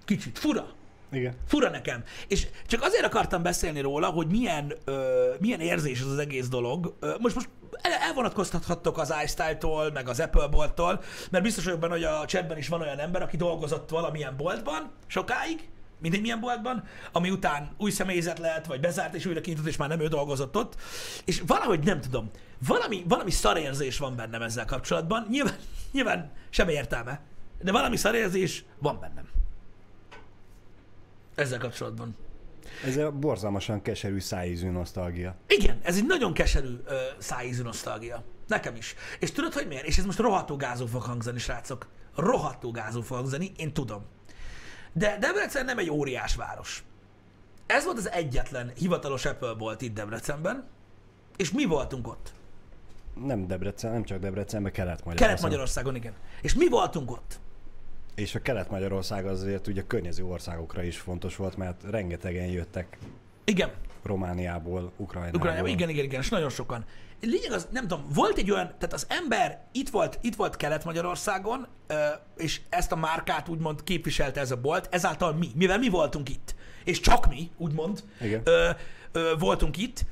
Kicsit, 0.04 0.38
fura. 0.38 0.66
Igen. 1.12 1.34
Fura 1.46 1.70
nekem. 1.70 2.04
És 2.28 2.46
csak 2.66 2.82
azért 2.82 3.04
akartam 3.04 3.42
beszélni 3.42 3.80
róla, 3.80 4.06
hogy 4.06 4.26
milyen, 4.26 4.72
ö, 4.84 5.30
milyen 5.38 5.60
érzés 5.60 6.00
ez 6.00 6.06
az 6.06 6.18
egész 6.18 6.48
dolog. 6.48 6.94
Ö, 7.00 7.14
most 7.18 7.34
most 7.34 7.48
el- 7.82 8.00
elvonatkoztathattok 8.00 8.98
az 8.98 9.14
iStyle-tól, 9.24 9.90
meg 9.90 10.08
az 10.08 10.20
Apple 10.20 10.46
bolttól, 10.46 11.02
mert 11.30 11.44
biztos 11.44 11.64
vagyok 11.64 11.78
benne, 11.80 11.92
hogy 11.92 12.04
a 12.04 12.24
chatben 12.26 12.58
is 12.58 12.68
van 12.68 12.80
olyan 12.80 12.98
ember, 12.98 13.22
aki 13.22 13.36
dolgozott 13.36 13.90
valamilyen 13.90 14.36
boltban 14.36 14.90
sokáig, 15.06 15.68
mindegy 16.02 16.20
milyen 16.20 16.40
boltban, 16.40 16.84
ami 17.12 17.30
után 17.30 17.70
új 17.78 17.90
személyzet 17.90 18.38
lehet, 18.38 18.66
vagy 18.66 18.80
bezárt, 18.80 19.14
és 19.14 19.26
újra 19.26 19.40
kinyitott, 19.40 19.66
és 19.66 19.76
már 19.76 19.88
nem 19.88 20.00
ő 20.00 20.06
dolgozott 20.08 20.56
ott. 20.56 20.76
És 21.24 21.42
valahogy 21.46 21.84
nem 21.84 22.00
tudom, 22.00 22.30
valami, 22.66 23.04
valami 23.08 23.30
szarérzés 23.30 23.98
van 23.98 24.16
bennem 24.16 24.42
ezzel 24.42 24.64
kapcsolatban. 24.64 25.26
Nyilván, 25.30 25.56
nyilván 25.92 26.30
semmi 26.50 26.72
értelme, 26.72 27.20
de 27.60 27.72
valami 27.72 27.96
szarérzés 27.96 28.64
van 28.78 29.00
bennem. 29.00 29.28
Ezzel 31.34 31.58
kapcsolatban. 31.58 32.16
Ez 32.84 32.96
a 32.96 33.10
borzalmasan 33.10 33.82
keserű 33.82 34.18
szájízű 34.18 34.70
nosztalgia. 34.70 35.34
Igen, 35.46 35.78
ez 35.82 35.96
egy 35.96 36.06
nagyon 36.06 36.32
keserű 36.32 36.78
ö, 36.84 36.96
szájízű 37.18 37.62
nosztalgia. 37.62 38.24
Nekem 38.46 38.76
is. 38.76 38.94
És 39.18 39.32
tudod, 39.32 39.52
hogy 39.52 39.66
miért? 39.66 39.86
És 39.86 39.98
ez 39.98 40.04
most 40.04 40.18
rohadtó 40.18 40.56
gázó 40.56 40.86
fog 40.86 41.02
hangzani, 41.02 41.38
srácok. 41.38 41.86
Rohadtó 42.16 42.70
gázó 42.70 43.00
fog 43.00 43.16
hangzani, 43.16 43.52
én 43.56 43.72
tudom. 43.72 44.04
De 44.92 45.16
Debrecen 45.20 45.64
nem 45.64 45.78
egy 45.78 45.90
óriás 45.90 46.34
város. 46.34 46.84
Ez 47.66 47.84
volt 47.84 47.98
az 47.98 48.10
egyetlen 48.10 48.72
hivatalos 48.76 49.24
Apple 49.24 49.52
volt 49.52 49.82
itt 49.82 49.94
Debrecenben, 49.94 50.64
és 51.36 51.52
mi 51.52 51.64
voltunk 51.64 52.08
ott. 52.08 52.32
Nem 53.24 53.46
Debrecen, 53.46 53.92
nem 53.92 54.04
csak 54.04 54.18
Debrecenben, 54.18 54.72
Kelet-Magyarországon. 54.72 55.28
Kelet-Magyarországon, 55.28 55.94
igen. 55.94 56.12
És 56.42 56.54
mi 56.54 56.68
voltunk 56.68 57.10
ott. 57.10 57.40
És 58.14 58.34
a 58.34 58.42
Kelet-Magyarország 58.42 59.26
azért 59.26 59.66
ugye 59.66 59.82
környező 59.86 60.24
országokra 60.24 60.82
is 60.82 60.98
fontos 60.98 61.36
volt, 61.36 61.56
mert 61.56 61.82
rengetegen 61.90 62.46
jöttek 62.46 62.98
Igen, 63.44 63.70
Romániából, 64.02 64.92
Ukrajnából. 64.96 65.40
Ukrajnában, 65.40 65.70
igen, 65.70 65.88
igen, 65.88 66.04
igen, 66.04 66.20
és 66.20 66.28
nagyon 66.28 66.50
sokan. 66.50 66.84
Lényeg 67.20 67.52
az, 67.52 67.68
nem 67.70 67.88
tudom, 67.88 68.06
volt 68.14 68.38
egy 68.38 68.50
olyan, 68.50 68.66
tehát 68.66 68.92
az 68.92 69.06
ember 69.08 69.64
itt 69.72 69.88
volt, 69.88 70.18
itt 70.22 70.34
volt 70.34 70.56
Kelet-Magyarországon, 70.56 71.66
és 72.36 72.60
ezt 72.68 72.92
a 72.92 72.96
márkát 72.96 73.48
úgymond 73.48 73.82
képviselte 73.84 74.40
ez 74.40 74.50
a 74.50 74.56
bolt, 74.56 74.88
ezáltal 74.90 75.32
mi, 75.32 75.50
mivel 75.54 75.78
mi 75.78 75.88
voltunk 75.88 76.28
itt, 76.28 76.54
és 76.84 77.00
csak 77.00 77.28
mi, 77.28 77.50
úgymond, 77.56 78.04
Igen. 78.20 78.40
ö, 78.44 78.70
ö, 79.12 79.32
voltunk 79.38 79.76
itt, 79.76 80.04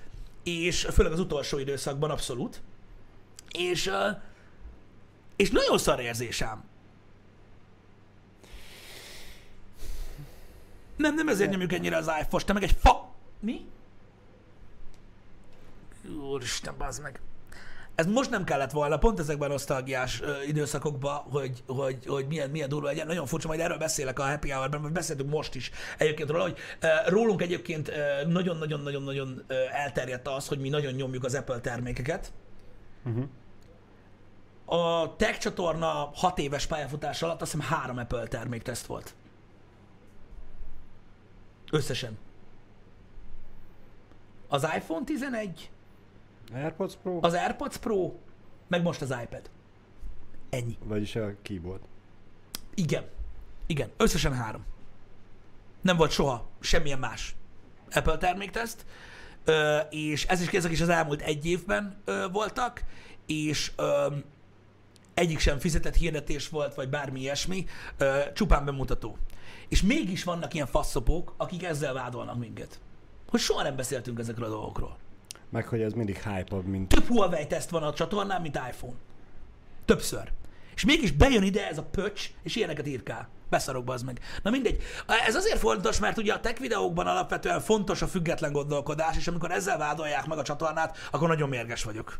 és 0.42 0.88
főleg 0.92 1.12
az 1.12 1.20
utolsó 1.20 1.58
időszakban 1.58 2.10
abszolút, 2.10 2.62
és, 3.52 3.90
és 5.36 5.50
nagyon 5.50 5.78
szar 5.78 6.00
érzésem. 6.00 6.64
Nem, 10.96 11.14
nem 11.14 11.28
ezért 11.28 11.50
nyomjuk 11.50 11.72
ennyire 11.72 11.96
az 11.96 12.10
iPhone-t, 12.20 12.46
te 12.46 12.52
meg 12.52 12.62
egy 12.62 12.76
fa... 12.80 13.14
Mi? 13.40 13.66
Úristen, 16.08 16.74
bazd 16.78 17.02
meg. 17.02 17.20
Ez 17.94 18.06
most 18.06 18.30
nem 18.30 18.44
kellett 18.44 18.70
volna, 18.70 18.98
pont 18.98 19.18
ezekben 19.18 19.48
a 19.48 19.52
nosztalgiás 19.52 20.20
ö, 20.20 20.42
időszakokban, 20.42 21.16
hogy, 21.16 21.62
hogy, 21.66 22.06
hogy 22.06 22.26
milyen, 22.26 22.50
milyen 22.50 22.68
durva 22.68 22.86
legyen. 22.86 23.06
Nagyon 23.06 23.26
furcsa, 23.26 23.48
majd 23.48 23.60
erről 23.60 23.78
beszélek 23.78 24.18
a 24.18 24.28
Happy 24.28 24.50
Hour-ben, 24.50 24.82
vagy 24.82 24.92
beszéltünk 24.92 25.30
most 25.30 25.54
is 25.54 25.70
egyébként 25.98 26.30
róla, 26.30 26.42
hogy 26.42 26.58
ö, 26.80 26.86
rólunk 27.06 27.42
egyébként 27.42 27.92
nagyon-nagyon-nagyon-nagyon 28.26 29.44
elterjedt 29.72 30.28
az, 30.28 30.48
hogy 30.48 30.58
mi 30.58 30.68
nagyon 30.68 30.92
nyomjuk 30.92 31.24
az 31.24 31.34
Apple 31.34 31.60
termékeket. 31.60 32.32
Uh-huh. 33.04 33.24
A 34.64 35.16
Tech 35.16 35.38
csatorna 35.38 36.10
6 36.14 36.38
éves 36.38 36.66
pályafutás 36.66 37.22
alatt 37.22 37.42
azt 37.42 37.52
hiszem 37.52 37.66
három 37.66 37.98
Apple 37.98 38.26
termékteszt 38.26 38.86
volt. 38.86 39.14
Összesen. 41.70 42.18
Az 44.48 44.62
iPhone 44.62 45.04
11, 45.04 45.70
AirPods 46.54 46.94
Pro? 47.02 47.18
az 47.22 47.34
AirPods 47.34 47.76
Pro, 47.76 48.12
meg 48.68 48.82
most 48.82 49.02
az 49.02 49.14
iPad. 49.22 49.50
Ennyi. 50.50 50.78
Vagyis 50.84 51.16
a 51.16 51.34
keyboard. 51.42 51.82
Igen. 52.74 53.04
Igen. 53.66 53.90
Összesen 53.96 54.34
három. 54.34 54.64
Nem 55.80 55.96
volt 55.96 56.10
soha 56.10 56.48
semmilyen 56.60 56.98
más 56.98 57.34
Apple 57.90 58.16
termékteszt, 58.16 58.86
ö, 59.44 59.78
és 59.90 60.26
ez 60.26 60.40
is, 60.40 60.48
ezek 60.48 60.70
is 60.70 60.80
az 60.80 60.88
elmúlt 60.88 61.20
egy 61.20 61.46
évben 61.46 62.00
ö, 62.04 62.26
voltak, 62.32 62.84
és 63.26 63.72
ö, 63.76 64.14
egyik 65.14 65.38
sem 65.38 65.58
fizetett 65.58 65.94
hirdetés 65.94 66.48
volt, 66.48 66.74
vagy 66.74 66.88
bármi 66.88 67.20
ilyesmi, 67.20 67.66
ö, 67.96 68.20
csupán 68.34 68.64
bemutató. 68.64 69.16
És 69.68 69.82
mégis 69.82 70.24
vannak 70.24 70.54
ilyen 70.54 70.66
faszopók, 70.66 71.34
akik 71.36 71.64
ezzel 71.64 71.92
vádolnak 71.92 72.38
minket. 72.38 72.80
Hogy 73.28 73.40
soha 73.40 73.62
nem 73.62 73.76
beszéltünk 73.76 74.18
ezekről 74.18 74.46
a 74.46 74.50
dolgokról. 74.50 74.96
Meg 75.50 75.66
hogy 75.66 75.82
ez 75.82 75.92
mindig 75.92 76.22
hype 76.22 76.56
mint... 76.56 76.88
Több 76.88 77.06
Huawei 77.06 77.46
teszt 77.46 77.70
van 77.70 77.82
a 77.82 77.92
csatornán, 77.92 78.40
mint 78.40 78.60
iPhone. 78.68 78.96
Többször. 79.84 80.32
És 80.74 80.84
mégis 80.84 81.12
bejön 81.12 81.42
ide 81.42 81.68
ez 81.68 81.78
a 81.78 81.82
pöcs, 81.82 82.30
és 82.42 82.56
ilyeneket 82.56 82.86
írkál. 82.86 83.28
Beszarok 83.48 83.90
az 83.90 84.02
meg. 84.02 84.20
Na 84.42 84.50
mindegy. 84.50 84.82
Ez 85.26 85.34
azért 85.34 85.58
fontos, 85.58 85.98
mert 85.98 86.18
ugye 86.18 86.32
a 86.32 86.40
tech 86.40 86.60
videókban 86.60 87.06
alapvetően 87.06 87.60
fontos 87.60 88.02
a 88.02 88.06
független 88.06 88.52
gondolkodás, 88.52 89.16
és 89.16 89.28
amikor 89.28 89.50
ezzel 89.50 89.78
vádolják 89.78 90.26
meg 90.26 90.38
a 90.38 90.42
csatornát, 90.42 90.96
akkor 91.10 91.28
nagyon 91.28 91.48
mérges 91.48 91.84
vagyok. 91.84 92.18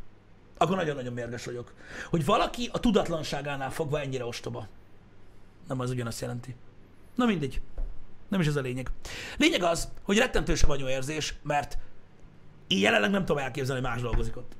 Akkor 0.58 0.76
nagyon-nagyon 0.76 1.12
mérges 1.12 1.44
vagyok. 1.44 1.72
Hogy 2.10 2.24
valaki 2.24 2.68
a 2.72 2.80
tudatlanságánál 2.80 3.70
fogva 3.70 4.00
ennyire 4.00 4.24
ostoba. 4.24 4.68
Nem 5.68 5.80
az 5.80 5.90
ugyanazt 5.90 6.20
jelenti. 6.20 6.54
Na 7.14 7.24
mindegy. 7.26 7.60
Nem 8.28 8.40
is 8.40 8.46
ez 8.46 8.56
a 8.56 8.60
lényeg. 8.60 8.90
Lényeg 9.36 9.62
az, 9.62 9.88
hogy 10.02 10.18
rettentő 10.18 10.54
savanyú 10.54 10.86
érzés, 10.86 11.34
mert 11.42 11.78
én 12.70 12.78
jelenleg 12.78 13.10
nem 13.10 13.24
tudom 13.24 13.42
elképzelni, 13.42 13.80
hogy 13.80 13.90
más 13.90 14.00
dolgozik 14.02 14.36
ott. 14.36 14.52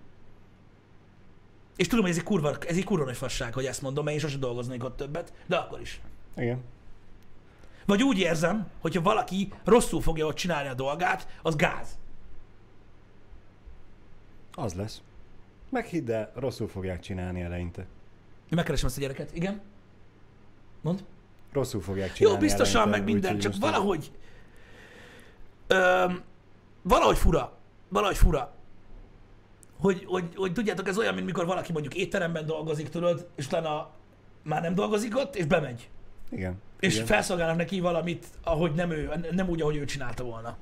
És 1.76 1.86
tudom, 1.86 2.00
hogy 2.00 2.10
ez 2.10 2.18
egy 2.18 2.24
kurva, 2.24 2.56
ez 2.58 2.76
egy 2.76 2.84
kurva 2.84 3.04
nagy 3.04 3.16
fasság, 3.16 3.54
hogy 3.54 3.64
ezt 3.64 3.82
mondom, 3.82 4.04
mert 4.04 4.16
én 4.16 4.22
sosem 4.22 4.40
dolgoznék 4.40 4.84
ott 4.84 4.96
többet, 4.96 5.32
de 5.46 5.56
akkor 5.56 5.80
is. 5.80 6.00
Igen. 6.36 6.62
Vagy 7.86 8.02
úgy 8.02 8.18
érzem, 8.18 8.70
hogyha 8.80 9.02
valaki 9.02 9.52
rosszul 9.64 10.00
fogja 10.00 10.26
ott 10.26 10.34
csinálni 10.34 10.68
a 10.68 10.74
dolgát, 10.74 11.28
az 11.42 11.56
gáz. 11.56 11.98
Az 14.54 14.74
lesz. 14.74 15.02
Meg 15.68 15.84
hidd 15.84 16.10
el, 16.10 16.32
rosszul 16.34 16.68
fogják 16.68 17.00
csinálni 17.00 17.40
eleinte. 17.40 17.80
Én 17.80 18.56
megkeresem 18.56 18.86
ezt 18.86 18.96
a 18.96 19.00
gyereket. 19.00 19.34
Igen? 19.34 19.60
Mond? 20.80 21.04
Rosszul 21.52 21.80
fogják 21.80 22.08
Jó, 22.08 22.14
csinálni 22.14 22.40
biztosan, 22.40 22.80
eleinte, 22.80 22.98
meg 22.98 23.12
minden, 23.12 23.38
csak 23.38 23.54
valahogy... 23.60 24.12
Öm, 25.66 26.22
valahogy 26.82 27.18
fura. 27.18 27.58
Valahogy 27.90 28.16
fura. 28.16 28.54
Hogy, 29.80 30.04
hogy, 30.06 30.24
hogy 30.34 30.52
tudjátok, 30.52 30.88
ez 30.88 30.98
olyan, 30.98 31.14
mint 31.14 31.26
mikor 31.26 31.46
valaki 31.46 31.72
mondjuk 31.72 31.94
étteremben 31.94 32.46
dolgozik, 32.46 32.88
tudod, 32.88 33.28
és 33.36 33.46
utána 33.46 33.90
már 34.42 34.62
nem 34.62 34.74
dolgozik 34.74 35.16
ott, 35.16 35.36
és 35.36 35.44
bemegy. 35.44 35.88
Igen. 36.30 36.60
És 36.80 36.94
Igen. 36.94 37.06
felszolgálnak 37.06 37.56
neki 37.56 37.80
valamit, 37.80 38.26
ahogy 38.42 38.72
nem 38.72 38.90
ő, 38.90 39.10
nem 39.30 39.48
úgy, 39.48 39.60
ahogy 39.60 39.76
ő 39.76 39.84
csinálta 39.84 40.24
volna. 40.24 40.56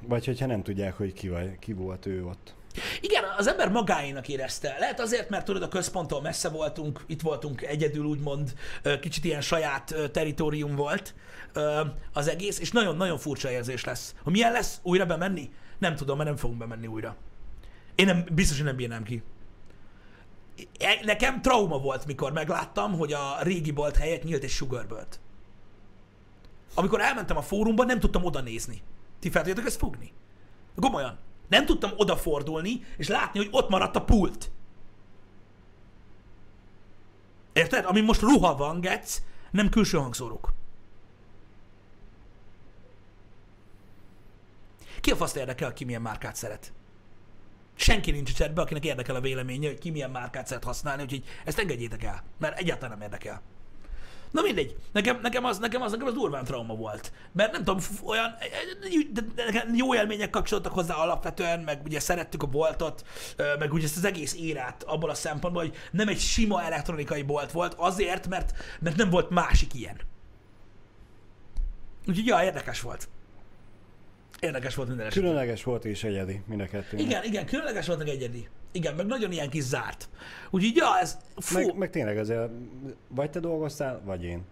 Vagy 0.00 0.24
hogyha 0.24 0.46
nem 0.46 0.62
tudják, 0.62 0.96
hogy 0.96 1.12
ki, 1.12 1.28
vagy, 1.28 1.58
ki 1.58 1.72
volt 1.72 2.06
ő 2.06 2.24
ott. 2.24 2.54
Igen, 3.00 3.24
az 3.36 3.46
ember 3.46 3.70
magáénak 3.70 4.28
érezte. 4.28 4.76
Lehet 4.78 5.00
azért, 5.00 5.28
mert 5.28 5.44
tudod, 5.44 5.62
a 5.62 5.68
központtól 5.68 6.20
messze 6.20 6.48
voltunk, 6.48 7.04
itt 7.06 7.20
voltunk 7.20 7.62
egyedül, 7.62 8.04
úgymond, 8.04 8.52
kicsit 9.00 9.24
ilyen 9.24 9.40
saját 9.40 9.94
teritorium 10.12 10.74
volt 10.74 11.14
ö, 11.56 11.80
az 12.12 12.28
egész, 12.28 12.58
és 12.58 12.70
nagyon-nagyon 12.70 13.18
furcsa 13.18 13.50
érzés 13.50 13.84
lesz. 13.84 14.14
Hogy 14.22 14.32
milyen 14.32 14.52
lesz 14.52 14.80
újra 14.82 15.06
bemenni? 15.06 15.50
Nem 15.78 15.96
tudom, 15.96 16.16
mert 16.16 16.28
nem 16.28 16.38
fogunk 16.38 16.58
bemenni 16.58 16.86
újra. 16.86 17.16
Én 17.94 18.06
nem, 18.06 18.24
biztos, 18.32 18.56
hogy 18.56 18.66
nem 18.66 18.76
bírnám 18.76 19.02
ki. 19.02 19.22
E- 20.78 21.00
Nekem 21.04 21.42
trauma 21.42 21.78
volt, 21.78 22.06
mikor 22.06 22.32
megláttam, 22.32 22.92
hogy 22.98 23.12
a 23.12 23.36
régi 23.42 23.70
bolt 23.70 23.96
helyett 23.96 24.22
nyílt 24.22 24.42
egy 24.42 24.50
sugarbolt. 24.50 25.20
Amikor 26.74 27.00
elmentem 27.00 27.36
a 27.36 27.42
fórumba, 27.42 27.84
nem 27.84 28.00
tudtam 28.00 28.24
oda 28.24 28.40
nézni. 28.40 28.82
Ti 29.18 29.30
fel 29.30 29.42
tudjátok 29.42 29.66
ezt 29.66 29.78
fogni? 29.78 30.12
Komolyan. 30.80 31.18
Nem 31.48 31.66
tudtam 31.66 31.90
odafordulni, 31.96 32.84
és 32.96 33.08
látni, 33.08 33.38
hogy 33.38 33.48
ott 33.50 33.68
maradt 33.68 33.96
a 33.96 34.04
pult. 34.04 34.50
Érted? 37.52 37.84
Ami 37.84 38.00
most 38.00 38.20
ruha 38.20 38.56
van, 38.56 38.80
Getsz, 38.80 39.22
nem 39.50 39.68
külső 39.68 39.98
hangszórók. 39.98 40.52
Ki 45.00 45.10
a 45.10 45.16
faszt 45.16 45.36
érdekel, 45.36 45.72
ki 45.72 45.84
milyen 45.84 46.02
márkát 46.02 46.36
szeret? 46.36 46.72
Senki 47.74 48.10
nincs 48.10 48.30
a 48.30 48.34
chatben, 48.34 48.64
akinek 48.64 48.84
érdekel 48.84 49.14
a 49.14 49.20
véleménye, 49.20 49.68
hogy 49.68 49.78
ki 49.78 49.90
milyen 49.90 50.10
márkát 50.10 50.46
szeret 50.46 50.64
használni, 50.64 51.02
úgyhogy 51.02 51.24
ezt 51.44 51.58
engedjétek 51.58 52.04
el, 52.04 52.24
mert 52.38 52.58
egyáltalán 52.58 52.98
nem 52.98 53.06
érdekel. 53.06 53.42
Na 54.30 54.42
mindegy, 54.42 54.76
nekem, 54.92 55.18
nekem, 55.22 55.44
az, 55.44 55.58
nekem, 55.58 55.82
az, 55.82 55.90
nekem 55.90 56.06
az 56.06 56.14
durván 56.14 56.44
trauma 56.44 56.74
volt. 56.74 57.12
Mert 57.32 57.52
nem 57.52 57.64
tudom, 57.64 57.82
olyan, 58.04 58.34
de 59.12 59.20
de 59.20 59.44
nekem 59.44 59.74
jó 59.74 59.94
élmények 59.94 60.30
kapcsolódtak 60.30 60.72
hozzá 60.72 60.94
alapvetően, 60.94 61.60
meg 61.60 61.80
ugye 61.84 62.00
szerettük 62.00 62.42
a 62.42 62.46
boltot, 62.46 63.04
meg 63.58 63.72
ugye 63.72 63.84
ezt 63.84 63.96
az 63.96 64.04
egész 64.04 64.34
érát 64.34 64.82
abból 64.82 65.10
a 65.10 65.14
szempontból, 65.14 65.62
hogy 65.62 65.76
nem 65.90 66.08
egy 66.08 66.20
sima 66.20 66.62
elektronikai 66.62 67.22
bolt 67.22 67.52
volt, 67.52 67.74
azért, 67.74 68.28
mert, 68.28 68.54
mert 68.80 68.96
nem 68.96 69.10
volt 69.10 69.30
másik 69.30 69.74
ilyen. 69.74 70.00
Úgyhogy 72.06 72.26
ja, 72.26 72.42
érdekes 72.42 72.80
volt. 72.80 73.08
Érdekes 74.40 74.74
volt 74.74 74.88
minden 74.88 75.06
esetben. 75.06 75.30
Különleges 75.30 75.64
volt 75.64 75.84
és 75.84 76.04
egyedi, 76.04 76.40
mind 76.46 76.60
a 76.60 76.66
kettő. 76.66 76.96
Igen, 76.96 77.24
igen, 77.24 77.46
különleges 77.46 77.86
volt 77.86 77.98
meg 77.98 78.08
egyedi. 78.08 78.48
Igen, 78.72 78.94
meg 78.94 79.06
nagyon 79.06 79.32
ilyen 79.32 79.48
kis 79.50 79.62
zárt. 79.62 80.08
Úgyhogy 80.50 80.76
ja, 80.76 80.98
ez, 81.00 81.18
fú, 81.36 81.58
Meg, 81.58 81.76
meg 81.76 81.90
tényleg 81.90 82.18
azért, 82.18 82.50
vagy 83.08 83.30
te 83.30 83.40
dolgoztál, 83.40 84.00
vagy 84.04 84.24
én. 84.24 84.42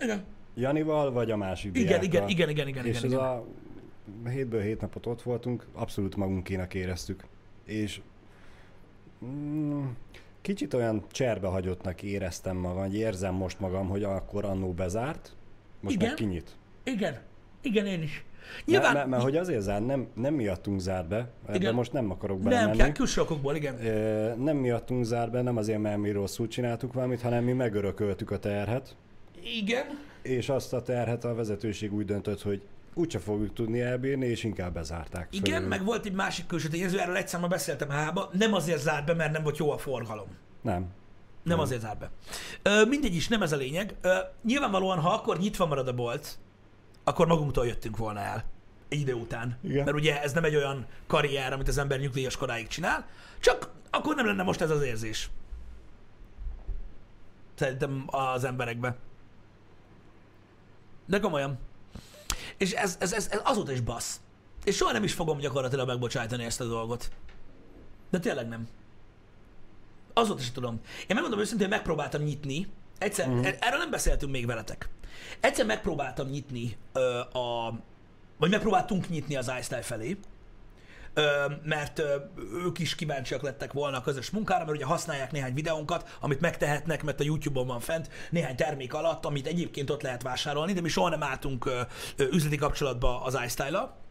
igen. 0.00 0.24
Janival, 0.54 1.12
vagy 1.12 1.30
a 1.30 1.36
másik 1.36 1.76
Igen, 1.76 2.02
igen, 2.02 2.28
igen, 2.28 2.48
igen, 2.48 2.68
igen, 2.68 2.86
És 2.86 2.98
igen, 2.98 3.04
ez 3.04 3.12
igen. 3.12 3.24
a 3.24 3.44
hétből 4.28 4.60
hét 4.60 4.80
napot 4.80 5.06
ott 5.06 5.22
voltunk, 5.22 5.66
abszolút 5.72 6.16
magunkénak 6.16 6.74
éreztük. 6.74 7.24
És 7.64 8.00
mm, 9.24 9.84
kicsit 10.40 10.74
olyan 10.74 11.04
cserbehagyottnak 11.10 12.02
éreztem 12.02 12.56
magam, 12.56 12.78
vagy 12.78 12.94
érzem 12.94 13.34
most 13.34 13.60
magam, 13.60 13.88
hogy 13.88 14.02
akkor 14.02 14.44
annó 14.44 14.72
bezárt, 14.72 15.32
most 15.80 15.94
Igen. 15.94 16.06
meg 16.06 16.16
kinyit. 16.16 16.56
Igen, 16.84 17.20
igen, 17.62 17.86
én 17.86 18.02
is. 18.02 18.24
Nyilván... 18.64 18.92
Mert, 18.92 19.06
mert 19.06 19.22
hogy 19.22 19.36
azért 19.36 19.60
zár, 19.62 19.80
nem, 19.84 20.06
nem 20.14 20.34
miattunk 20.34 20.80
zár 20.80 21.04
be, 21.06 21.28
ebben 21.46 21.54
Igen. 21.60 21.74
most 21.74 21.92
nem 21.92 22.10
akarok 22.10 22.38
nem 22.40 22.48
belemenni. 22.48 22.76
kell, 22.76 22.92
külső 22.92 23.20
okokból, 23.20 23.54
igen. 23.56 23.86
Ö, 23.86 24.34
Nem 24.34 24.56
miattunk 24.56 25.04
zár 25.04 25.30
be, 25.30 25.42
nem 25.42 25.56
azért, 25.56 25.80
mert 25.80 25.98
mi 25.98 26.10
rosszul 26.10 26.48
csináltuk 26.48 26.92
valamit, 26.92 27.20
hanem 27.22 27.44
mi 27.44 27.52
megörököltük 27.52 28.30
a 28.30 28.38
terhet, 28.38 28.96
Igen, 29.60 29.84
és 30.22 30.48
azt 30.48 30.72
a 30.72 30.82
terhet 30.82 31.24
a 31.24 31.34
vezetőség 31.34 31.94
úgy 31.94 32.04
döntött, 32.04 32.42
hogy 32.42 32.62
úgyse 32.94 33.18
fogjuk 33.18 33.54
tudni 33.54 33.80
elbírni, 33.80 34.26
és 34.26 34.44
inkább 34.44 34.74
bezárták. 34.74 35.28
igen, 35.30 35.52
fölül. 35.54 35.68
meg 35.68 35.84
volt 35.84 36.06
egy 36.06 36.12
másik 36.12 36.46
külső 36.46 36.68
tényező, 36.68 36.98
erről 37.00 37.16
egyszer 37.16 37.40
már 37.40 37.48
beszéltem 37.48 37.88
hába, 37.88 38.30
nem 38.32 38.54
azért 38.54 38.80
zárt 38.80 39.06
be, 39.06 39.14
mert 39.14 39.32
nem 39.32 39.42
volt 39.42 39.56
jó 39.58 39.70
a 39.72 39.78
forgalom. 39.78 40.26
Nem. 40.62 40.86
Nem 41.42 41.58
azért 41.58 41.80
zárt 41.80 41.98
be. 41.98 42.10
Ö, 42.62 42.84
mindegy 42.84 43.14
is, 43.14 43.28
nem 43.28 43.42
ez 43.42 43.52
a 43.52 43.56
lényeg. 43.56 43.94
Ö, 44.00 44.14
nyilvánvalóan, 44.44 44.98
ha 44.98 45.10
akkor 45.10 45.38
nyitva 45.38 45.66
marad 45.66 45.88
a 45.88 45.94
bolt, 45.94 46.38
akkor 47.08 47.26
magunktól 47.26 47.66
jöttünk 47.66 47.96
volna 47.96 48.20
el. 48.20 48.44
Egy 48.88 49.00
idő 49.00 49.12
után. 49.12 49.58
Igen. 49.62 49.84
Mert 49.84 49.96
ugye 49.96 50.22
ez 50.22 50.32
nem 50.32 50.44
egy 50.44 50.56
olyan 50.56 50.86
karrier, 51.06 51.52
amit 51.52 51.68
az 51.68 51.78
ember 51.78 52.00
nyugdíjas 52.00 52.36
koráig 52.36 52.68
csinál, 52.68 53.06
csak 53.40 53.70
akkor 53.90 54.14
nem 54.14 54.26
lenne 54.26 54.42
most 54.42 54.60
ez 54.60 54.70
az 54.70 54.82
érzés. 54.82 55.30
Szerintem 57.54 58.04
az 58.06 58.44
emberekbe. 58.44 58.96
De 61.06 61.20
komolyan. 61.20 61.58
És 62.56 62.72
ez, 62.72 62.96
ez, 63.00 63.12
ez, 63.12 63.28
ez 63.30 63.40
azóta 63.44 63.72
is 63.72 63.80
bassz. 63.80 64.20
És 64.64 64.76
soha 64.76 64.92
nem 64.92 65.04
is 65.04 65.12
fogom 65.12 65.38
gyakorlatilag 65.38 65.86
megbocsájtani 65.86 66.44
ezt 66.44 66.60
a 66.60 66.64
dolgot. 66.64 67.10
De 68.10 68.18
tényleg 68.18 68.48
nem. 68.48 68.68
Azóta 70.12 70.40
is 70.40 70.50
tudom. 70.50 70.80
Én 71.00 71.06
megmondom 71.08 71.40
őszintén, 71.40 71.68
megpróbáltam 71.68 72.22
nyitni. 72.22 72.68
Egyszer, 72.98 73.28
uh-huh. 73.28 73.46
erről 73.60 73.78
nem 73.78 73.90
beszéltünk 73.90 74.32
még 74.32 74.46
veletek. 74.46 74.88
Egyszer 75.40 75.66
megpróbáltam 75.66 76.28
nyitni 76.28 76.76
ö, 76.92 77.18
a... 77.18 77.74
Vagy 78.38 78.50
megpróbáltunk 78.50 79.08
nyitni 79.08 79.36
az 79.36 79.52
iStyle 79.60 79.82
felé. 79.82 80.16
Ö, 81.14 81.44
mert 81.62 81.98
ö, 81.98 82.16
ők 82.64 82.78
is 82.78 82.94
kíváncsiak 82.94 83.42
lettek 83.42 83.72
volna 83.72 83.96
a 83.96 84.00
közös 84.00 84.30
munkára, 84.30 84.64
mert 84.64 84.76
ugye 84.76 84.84
használják 84.84 85.32
néhány 85.32 85.54
videónkat, 85.54 86.16
amit 86.20 86.40
megtehetnek, 86.40 87.02
mert 87.02 87.20
a 87.20 87.24
YouTube-on 87.24 87.66
van 87.66 87.80
fent, 87.80 88.10
néhány 88.30 88.56
termék 88.56 88.94
alatt, 88.94 89.24
amit 89.24 89.46
egyébként 89.46 89.90
ott 89.90 90.02
lehet 90.02 90.22
vásárolni, 90.22 90.72
de 90.72 90.80
mi 90.80 90.88
soha 90.88 91.08
nem 91.08 91.22
álltunk 91.22 91.66
ö, 91.66 91.80
ö, 92.16 92.24
üzleti 92.30 92.56
kapcsolatba 92.56 93.22
az 93.22 93.38
iStyle-al. 93.44 94.06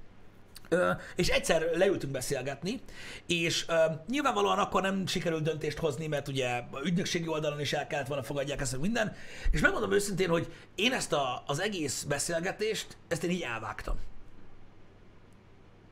És 1.16 1.28
egyszer 1.28 1.70
leültünk 1.74 2.12
beszélgetni, 2.12 2.80
és 3.26 3.66
nyilvánvalóan 4.08 4.60
akkor 4.60 4.82
nem 4.82 5.08
sikerült 5.08 5.44
döntést 5.44 5.78
hozni, 5.78 6.08
mert 6.08 6.28
ugye 6.28 6.48
a 6.72 6.82
ügynökségi 6.84 7.28
oldalon 7.28 7.60
is 7.60 7.74
el 7.74 7.88
kellett 7.88 8.08
volna 8.08 8.24
fogadják 8.24 8.62
ezt 8.62 8.78
minden, 8.78 9.16
és 9.52 9.62
megmondom 9.62 9.92
őszintén, 9.92 10.30
hogy 10.30 10.54
én 10.76 10.94
ezt 10.94 11.14
a, 11.14 11.44
az 11.46 11.60
egész 11.60 12.04
beszélgetést, 12.04 12.98
ezt 13.08 13.24
én 13.24 13.30
így 13.30 13.42
elvágtam. 13.42 13.96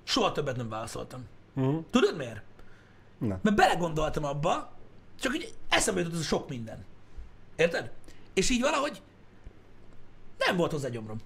Soha 0.03 0.31
többet 0.31 0.55
nem 0.55 0.69
válaszoltam. 0.69 1.25
Uh-huh. 1.55 1.83
Tudod 1.89 2.17
miért? 2.17 2.41
Na. 3.17 3.39
Mert 3.41 3.55
belegondoltam 3.55 4.23
abba, 4.23 4.71
csak 5.19 5.31
hogy 5.31 5.53
eszembe 5.69 5.99
jutott 5.99 6.15
az 6.15 6.19
a 6.19 6.23
sok 6.23 6.49
minden. 6.49 6.85
Érted? 7.55 7.91
És 8.33 8.49
így 8.49 8.61
valahogy 8.61 9.01
nem 10.37 10.55
volt 10.55 10.71
hozzá 10.71 10.89
gyomrom. 10.89 11.17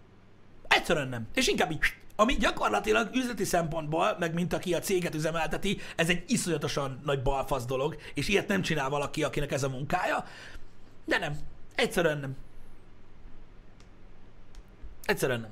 Egyszerűen 0.79 1.07
nem. 1.07 1.27
És 1.33 1.47
inkább 1.47 1.71
így, 1.71 1.79
ami 2.15 2.33
gyakorlatilag 2.33 3.15
üzleti 3.15 3.43
szempontból, 3.43 4.15
meg 4.19 4.33
mint 4.33 4.53
aki 4.53 4.73
a 4.73 4.79
céget 4.79 5.15
üzemelteti, 5.15 5.79
ez 5.95 6.09
egy 6.09 6.23
iszonyatosan 6.27 7.01
nagy 7.05 7.21
balfasz 7.21 7.65
dolog, 7.65 7.97
és 8.13 8.27
ilyet 8.27 8.47
nem 8.47 8.61
csinál 8.61 8.89
valaki, 8.89 9.23
akinek 9.23 9.51
ez 9.51 9.63
a 9.63 9.69
munkája, 9.69 10.25
de 11.05 11.17
nem. 11.17 11.37
Egyszerűen 11.75 12.17
nem. 12.17 12.35
Egyszerűen 15.05 15.39
nem. 15.39 15.49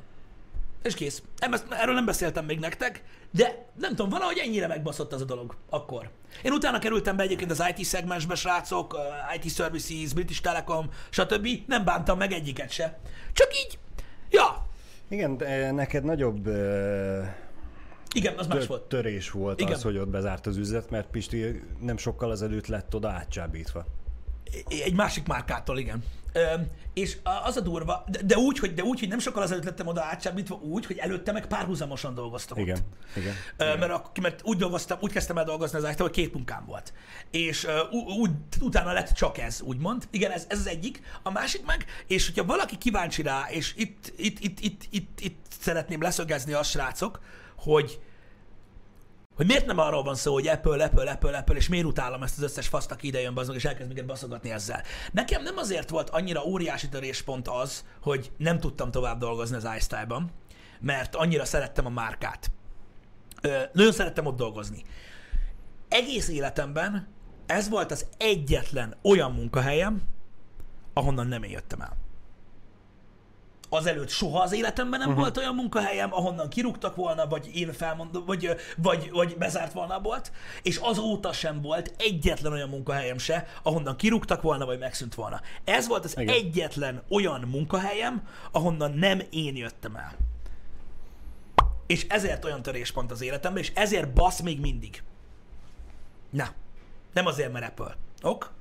És 0.83 0.93
kész. 0.93 1.21
Erről 1.69 1.93
nem 1.93 2.05
beszéltem 2.05 2.45
még 2.45 2.59
nektek, 2.59 3.03
de 3.31 3.65
nem 3.79 3.89
tudom, 3.89 4.09
valahogy 4.09 4.37
ennyire 4.37 4.67
megbaszott 4.67 5.13
az 5.13 5.21
a 5.21 5.25
dolog 5.25 5.55
akkor. 5.69 6.09
Én 6.41 6.51
utána 6.51 6.79
kerültem 6.79 7.15
be 7.15 7.23
egyébként 7.23 7.51
az 7.51 7.63
IT 7.75 7.85
szegmensbe, 7.85 8.35
srácok, 8.35 8.97
IT 9.35 9.53
Services, 9.53 10.13
British 10.13 10.41
Telecom, 10.41 10.89
stb. 11.09 11.47
Nem 11.67 11.83
bántam 11.83 12.17
meg 12.17 12.31
egyiket 12.31 12.71
se. 12.71 12.99
Csak 13.33 13.47
így, 13.57 13.79
ja, 14.29 14.66
Igen, 15.09 15.37
de 15.37 15.71
neked 15.71 16.03
nagyobb 16.03 16.47
ö, 16.47 17.23
igen, 18.13 18.37
az 18.37 18.47
más 18.47 18.67
volt. 18.67 18.83
törés 18.83 19.31
volt 19.31 19.59
Igen. 19.59 19.73
az, 19.73 19.81
hogy 19.81 19.97
ott 19.97 20.09
bezárt 20.09 20.45
az 20.45 20.57
üzlet, 20.57 20.89
mert 20.89 21.07
Pisti 21.09 21.61
nem 21.81 21.97
sokkal 21.97 22.31
azelőtt 22.31 22.67
lett 22.67 22.95
oda 22.95 23.09
átcsábítva. 23.09 23.85
Egy 24.67 24.93
másik 24.93 25.27
márkától, 25.27 25.77
igen. 25.77 26.03
Ö, 26.33 26.41
és 26.93 27.17
a- 27.23 27.29
az 27.45 27.57
a 27.57 27.61
durva, 27.61 28.03
de, 28.07 28.19
de, 28.23 28.37
úgy, 28.37 28.59
hogy, 28.59 28.73
de 28.73 28.83
úgy, 28.83 28.99
hogy 28.99 29.07
nem 29.09 29.19
sokkal 29.19 29.41
azelőtt 29.41 29.63
lettem 29.63 29.87
oda 29.87 30.03
átcsábítva, 30.03 30.55
úgy, 30.55 30.85
hogy 30.85 30.97
előtte 30.97 31.31
meg 31.31 31.47
párhuzamosan 31.47 32.13
dolgoztam 32.13 32.57
Igen, 32.57 32.77
ott. 32.77 33.17
igen. 33.17 33.33
Ö, 33.57 33.77
mert, 33.77 33.91
ak- 33.91 34.19
mert 34.19 34.41
úgy 34.43 34.57
dolgoztam, 34.57 34.97
úgy 35.01 35.11
kezdtem 35.11 35.37
el 35.37 35.43
dolgozni 35.43 35.77
az 35.77 35.89
it 35.89 35.99
hogy 35.99 36.11
két 36.11 36.33
munkám 36.33 36.65
volt. 36.65 36.93
És 37.31 37.67
ú- 37.91 38.09
úgy, 38.09 38.31
utána 38.61 38.91
lett 38.91 39.11
csak 39.11 39.37
ez, 39.37 39.61
úgymond. 39.61 40.07
Igen, 40.11 40.31
ez, 40.31 40.45
ez 40.49 40.59
az 40.59 40.67
egyik. 40.67 41.01
A 41.23 41.31
másik 41.31 41.65
meg, 41.65 41.85
és 42.07 42.25
hogyha 42.25 42.45
valaki 42.45 42.77
kíváncsi 42.77 43.21
rá, 43.21 43.45
és 43.49 43.73
itt, 43.77 44.13
itt, 44.17 44.39
itt, 44.39 44.59
itt, 44.59 44.81
itt, 44.89 45.19
itt 45.19 45.45
szeretném 45.59 46.01
leszögezni 46.01 46.53
a 46.53 46.63
srácok, 46.63 47.19
hogy 47.57 47.99
hogy 49.37 49.45
miért 49.45 49.65
nem 49.65 49.79
arról 49.79 50.03
van 50.03 50.15
szó, 50.15 50.33
hogy 50.33 50.47
Apple, 50.47 50.83
Apple, 50.83 51.11
Apple, 51.11 51.37
Apple, 51.37 51.55
és 51.55 51.69
miért 51.69 51.85
utálom 51.85 52.23
ezt 52.23 52.37
az 52.37 52.43
összes 52.43 52.67
faszt, 52.67 52.91
aki 52.91 53.07
ide 53.07 53.19
jön 53.19 53.33
bazog, 53.33 53.55
és 53.55 53.65
elkezd 53.65 53.87
minket 53.87 54.05
baszogatni 54.05 54.51
ezzel. 54.51 54.83
Nekem 55.11 55.43
nem 55.43 55.57
azért 55.57 55.89
volt 55.89 56.09
annyira 56.09 56.43
óriási 56.43 56.89
töréspont 56.89 57.47
az, 57.47 57.85
hogy 58.01 58.31
nem 58.37 58.59
tudtam 58.59 58.91
tovább 58.91 59.19
dolgozni 59.19 59.55
az 59.55 59.67
iStyle-ban, 59.77 60.31
mert 60.79 61.15
annyira 61.15 61.45
szerettem 61.45 61.85
a 61.85 61.89
márkát. 61.89 62.51
Ö, 63.41 63.61
nagyon 63.73 63.91
szerettem 63.91 64.25
ott 64.25 64.37
dolgozni. 64.37 64.83
Egész 65.89 66.27
életemben 66.27 67.07
ez 67.45 67.69
volt 67.69 67.91
az 67.91 68.05
egyetlen 68.17 68.95
olyan 69.01 69.31
munkahelyem, 69.31 70.01
ahonnan 70.93 71.27
nem 71.27 71.43
én 71.43 71.51
jöttem 71.51 71.81
el. 71.81 72.06
Azelőtt 73.69 74.09
soha 74.09 74.41
az 74.41 74.53
életemben 74.53 74.99
nem 74.99 75.07
uh-huh. 75.07 75.23
volt 75.23 75.37
olyan 75.37 75.55
munkahelyem, 75.55 76.13
ahonnan 76.13 76.49
kirúgtak 76.49 76.95
volna, 76.95 77.27
vagy 77.27 77.55
én 77.55 77.73
felmondom, 77.73 78.25
vagy, 78.25 78.55
vagy, 78.77 79.09
vagy 79.11 79.37
bezárt 79.37 79.73
volna 79.73 79.99
volt, 79.99 80.31
és 80.61 80.77
azóta 80.77 81.33
sem 81.33 81.61
volt 81.61 81.93
egyetlen 81.97 82.51
olyan 82.51 82.69
munkahelyem 82.69 83.17
se, 83.17 83.47
ahonnan 83.63 83.95
kirúgtak 83.95 84.41
volna, 84.41 84.65
vagy 84.65 84.79
megszűnt 84.79 85.15
volna. 85.15 85.41
Ez 85.63 85.87
volt 85.87 86.05
az. 86.05 86.17
Igen. 86.17 86.35
egyetlen 86.35 87.03
olyan 87.09 87.41
munkahelyem, 87.41 88.27
ahonnan 88.51 88.91
nem 88.91 89.21
én 89.29 89.55
jöttem 89.55 89.95
el. 89.95 90.15
És 91.87 92.05
ezért 92.09 92.45
olyan 92.45 92.61
töréspont 92.61 93.11
az 93.11 93.21
életemben, 93.21 93.63
és 93.63 93.71
ezért 93.75 94.13
basz 94.13 94.41
még 94.41 94.59
mindig. 94.59 95.03
Na, 96.29 96.47
nem 97.13 97.25
azért, 97.25 97.51
mert 97.51 97.65
Apple. 97.65 97.95
Ok? 98.21 98.51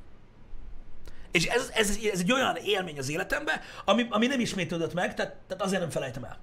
És 1.37 1.47
ez, 1.47 1.71
ez, 1.75 1.99
ez 2.13 2.21
egy 2.21 2.33
olyan 2.33 2.57
élmény 2.57 2.99
az 2.99 3.09
életemben, 3.09 3.61
ami, 3.85 4.07
ami 4.11 4.27
nem 4.27 4.41
ismétlődött 4.41 4.95
meg, 4.95 5.15
tehát, 5.15 5.37
tehát 5.47 5.63
azért 5.63 5.81
nem 5.81 5.91
felejtem 5.91 6.25
el. 6.25 6.39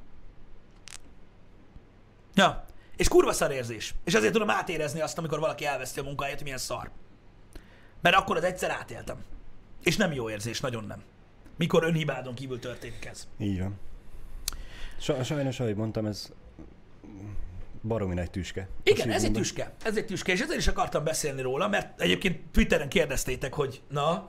Ja, 2.34 2.66
és 2.96 3.08
kurva 3.08 3.34
szar 3.34 3.52
érzés. 3.52 3.96
És 4.04 4.14
azért 4.14 4.34
tudom 4.34 4.50
átérezni 4.50 5.02
azt, 5.02 5.18
amikor 5.18 5.40
valaki 5.40 5.66
elveszti 5.66 6.00
a 6.00 6.04
munkáját, 6.04 6.34
hogy 6.36 6.44
milyen 6.44 6.58
szar. 6.58 6.90
Mert 8.02 8.16
akkor 8.16 8.38
az 8.38 8.44
egyszer 8.44 8.70
átéltem. 8.70 9.18
És 9.84 9.98
nem 9.98 10.14
jó 10.14 10.30
érzés, 10.30 10.60
nagyon 10.60 10.84
nem. 10.84 11.04
Mikor 11.58 11.84
önhibádon 11.84 12.34
kívül 12.34 12.60
történik 12.60 13.06
ez. 13.06 13.28
Így 13.38 13.60
van. 13.60 13.80
Sa- 15.00 15.24
sajnos, 15.24 15.60
ahogy 15.60 15.76
mondtam, 15.76 16.06
ez 16.06 16.30
baromi 17.84 18.14
nagy 18.14 18.30
tüske. 18.30 18.68
Igen, 18.84 19.12
ez 19.12 19.24
egy 19.24 19.32
tüske. 19.32 19.72
Ez 19.84 19.98
egy 19.98 20.06
tüske, 20.06 20.32
és 20.32 20.42
ezért 20.42 20.60
is 20.60 20.68
akartam 20.68 21.04
beszélni 21.04 21.42
róla, 21.42 21.68
mert 21.68 22.02
egyébként 22.02 22.40
Twitteren 22.52 22.90
kérdeztétek, 22.90 23.54
hogy 23.54 23.82
na, 23.90 24.28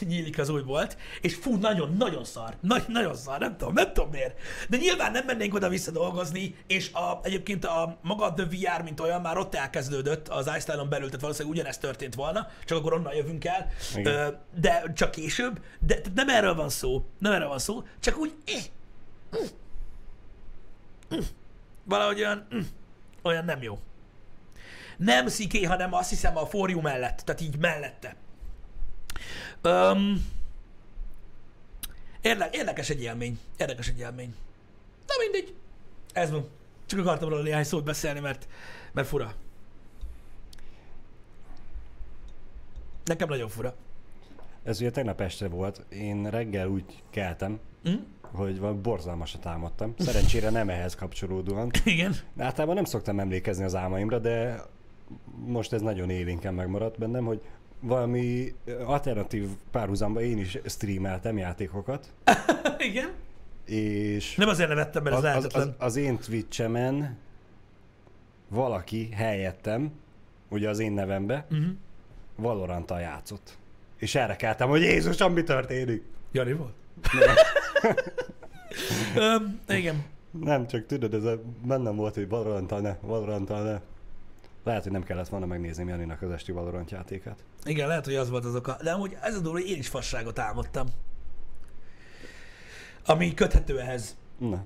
nyílik 0.00 0.38
az 0.38 0.48
új 0.48 0.62
volt, 0.62 0.96
és 1.20 1.34
fú, 1.34 1.56
nagyon-nagyon 1.56 2.24
szar. 2.24 2.56
Nagy, 2.60 2.84
nagyon 2.88 3.16
szar, 3.16 3.38
nem 3.38 3.56
tudom, 3.56 3.74
nem 3.74 3.92
tudom 3.92 4.10
miért. 4.10 4.40
De 4.68 4.76
nyilván 4.76 5.12
nem 5.12 5.24
mennénk 5.24 5.54
oda 5.54 5.68
visszadolgozni, 5.68 6.54
és 6.66 6.92
a, 6.92 7.20
egyébként 7.22 7.64
a 7.64 7.98
maga 8.02 8.24
a 8.24 8.32
The 8.32 8.44
VR, 8.44 8.82
mint 8.82 9.00
olyan, 9.00 9.20
már 9.20 9.36
ott 9.36 9.54
elkezdődött 9.54 10.28
az 10.28 10.50
iStyle-on 10.56 10.88
belül, 10.88 11.06
tehát 11.06 11.20
valószínűleg 11.20 11.56
ugyanezt 11.56 11.80
történt 11.80 12.14
volna, 12.14 12.48
csak 12.64 12.78
akkor 12.78 12.92
onnan 12.92 13.14
jövünk 13.14 13.44
el, 13.44 13.72
Igen. 13.96 14.38
De 14.60 14.92
csak 14.94 15.10
később. 15.10 15.60
De 15.80 16.00
nem 16.14 16.28
erről 16.28 16.54
van 16.54 16.68
szó, 16.68 17.04
nem 17.18 17.32
erről 17.32 17.48
van 17.48 17.58
szó, 17.58 17.82
csak 18.00 18.18
úgy, 18.18 18.32
eh, 18.46 18.62
mm, 19.36 19.46
mm, 21.16 21.24
valahogy 21.84 22.18
olyan, 22.18 22.46
mm, 22.54 22.60
olyan 23.22 23.44
nem 23.44 23.62
jó. 23.62 23.78
Nem 24.96 25.28
sziké, 25.28 25.62
hanem 25.62 25.94
azt 25.94 26.10
hiszem 26.10 26.36
a 26.36 26.46
forjú 26.46 26.80
mellett, 26.80 27.18
tehát 27.18 27.40
így 27.40 27.58
mellette. 27.58 28.16
Öm, 29.60 30.26
érde, 32.20 32.48
érdekes 32.52 32.90
egy 32.90 33.02
élmény. 33.02 33.38
Érdekes 33.56 33.88
egy 33.88 33.98
élmény. 33.98 34.34
Na 35.06 35.14
mindegy. 35.18 35.54
Ez 36.12 36.30
van. 36.30 36.48
Csak 36.86 36.98
akartam 36.98 37.28
róla 37.28 37.42
néhány 37.42 37.64
szót 37.64 37.84
beszélni, 37.84 38.20
mert, 38.20 38.48
mert 38.92 39.08
fura. 39.08 39.34
Nekem 43.04 43.28
nagyon 43.28 43.48
fura. 43.48 43.74
Ez 44.62 44.80
ugye 44.80 44.90
tegnap 44.90 45.20
este 45.20 45.48
volt, 45.48 45.84
én 45.88 46.30
reggel 46.30 46.68
úgy 46.68 47.02
keltem, 47.10 47.60
Hm? 47.82 47.94
Hogy 48.34 48.58
valami 48.58 48.78
borzalmasat 48.80 49.40
támadtam. 49.40 49.94
Szerencsére 49.98 50.50
nem 50.50 50.68
ehhez 50.68 50.94
kapcsolódóan. 50.94 51.70
Igen. 51.84 52.14
Általában 52.38 52.74
nem 52.74 52.84
szoktam 52.84 53.20
emlékezni 53.20 53.64
az 53.64 53.74
álmaimra, 53.74 54.18
de 54.18 54.62
most 55.46 55.72
ez 55.72 55.80
nagyon 55.80 56.10
élénken 56.10 56.54
megmaradt 56.54 56.98
bennem, 56.98 57.24
hogy 57.24 57.40
valami 57.80 58.54
alternatív 58.84 59.48
párhuzamba 59.70 60.20
én 60.22 60.38
is 60.38 60.58
streameltem 60.66 61.36
játékokat, 61.38 62.12
Igen. 62.88 63.10
és 63.66 64.34
Nem 64.34 64.48
azért 64.48 64.68
nevettem, 64.68 65.02
mert 65.02 65.16
ez 65.24 65.36
az, 65.36 65.44
az, 65.44 65.54
az, 65.54 65.70
az 65.78 65.96
én 65.96 66.18
Twitchemen 66.18 67.16
valaki 68.48 69.08
helyettem, 69.12 69.92
ugye 70.48 70.68
az 70.68 70.78
én 70.78 70.92
nevembe, 70.92 71.46
Mhm. 71.50 71.68
Valoranttal 72.36 73.00
játszott. 73.00 73.56
És 73.98 74.14
erre 74.14 74.36
keltem, 74.36 74.68
hogy 74.68 74.80
Jézusom, 74.80 75.32
mi 75.32 75.42
történik? 75.42 76.02
Jani 76.32 76.52
volt? 76.52 76.72
Igen. 79.68 80.04
Nem, 80.30 80.66
csak 80.66 80.86
tudod, 80.86 81.14
ez 81.14 81.24
a, 81.24 81.40
bennem 81.64 81.96
volt, 81.96 82.14
hogy 82.14 82.28
Valoranttal 82.28 82.80
ne, 82.80 82.96
Valoranttal 83.00 83.62
ne. 83.62 83.80
Lehet, 84.64 84.82
hogy 84.82 84.92
nem 84.92 85.02
kellett 85.02 85.28
volna 85.28 85.46
megnézni 85.46 85.84
Janinak 85.88 86.22
az 86.22 86.30
esti 86.30 86.52
Valorant 86.52 86.90
játékát. 86.90 87.38
Igen, 87.64 87.88
lehet, 87.88 88.04
hogy 88.04 88.14
az 88.14 88.30
volt 88.30 88.44
az 88.44 88.54
oka. 88.54 88.76
De 88.82 88.92
amúgy 88.92 89.16
ez 89.20 89.34
a 89.34 89.40
durva, 89.40 89.58
hogy 89.58 89.68
én 89.68 89.78
is 89.78 89.88
fasságot 89.88 90.38
álmodtam. 90.38 90.86
Ami 93.06 93.34
köthető 93.34 93.80
ehhez. 93.80 94.16
Na, 94.38 94.64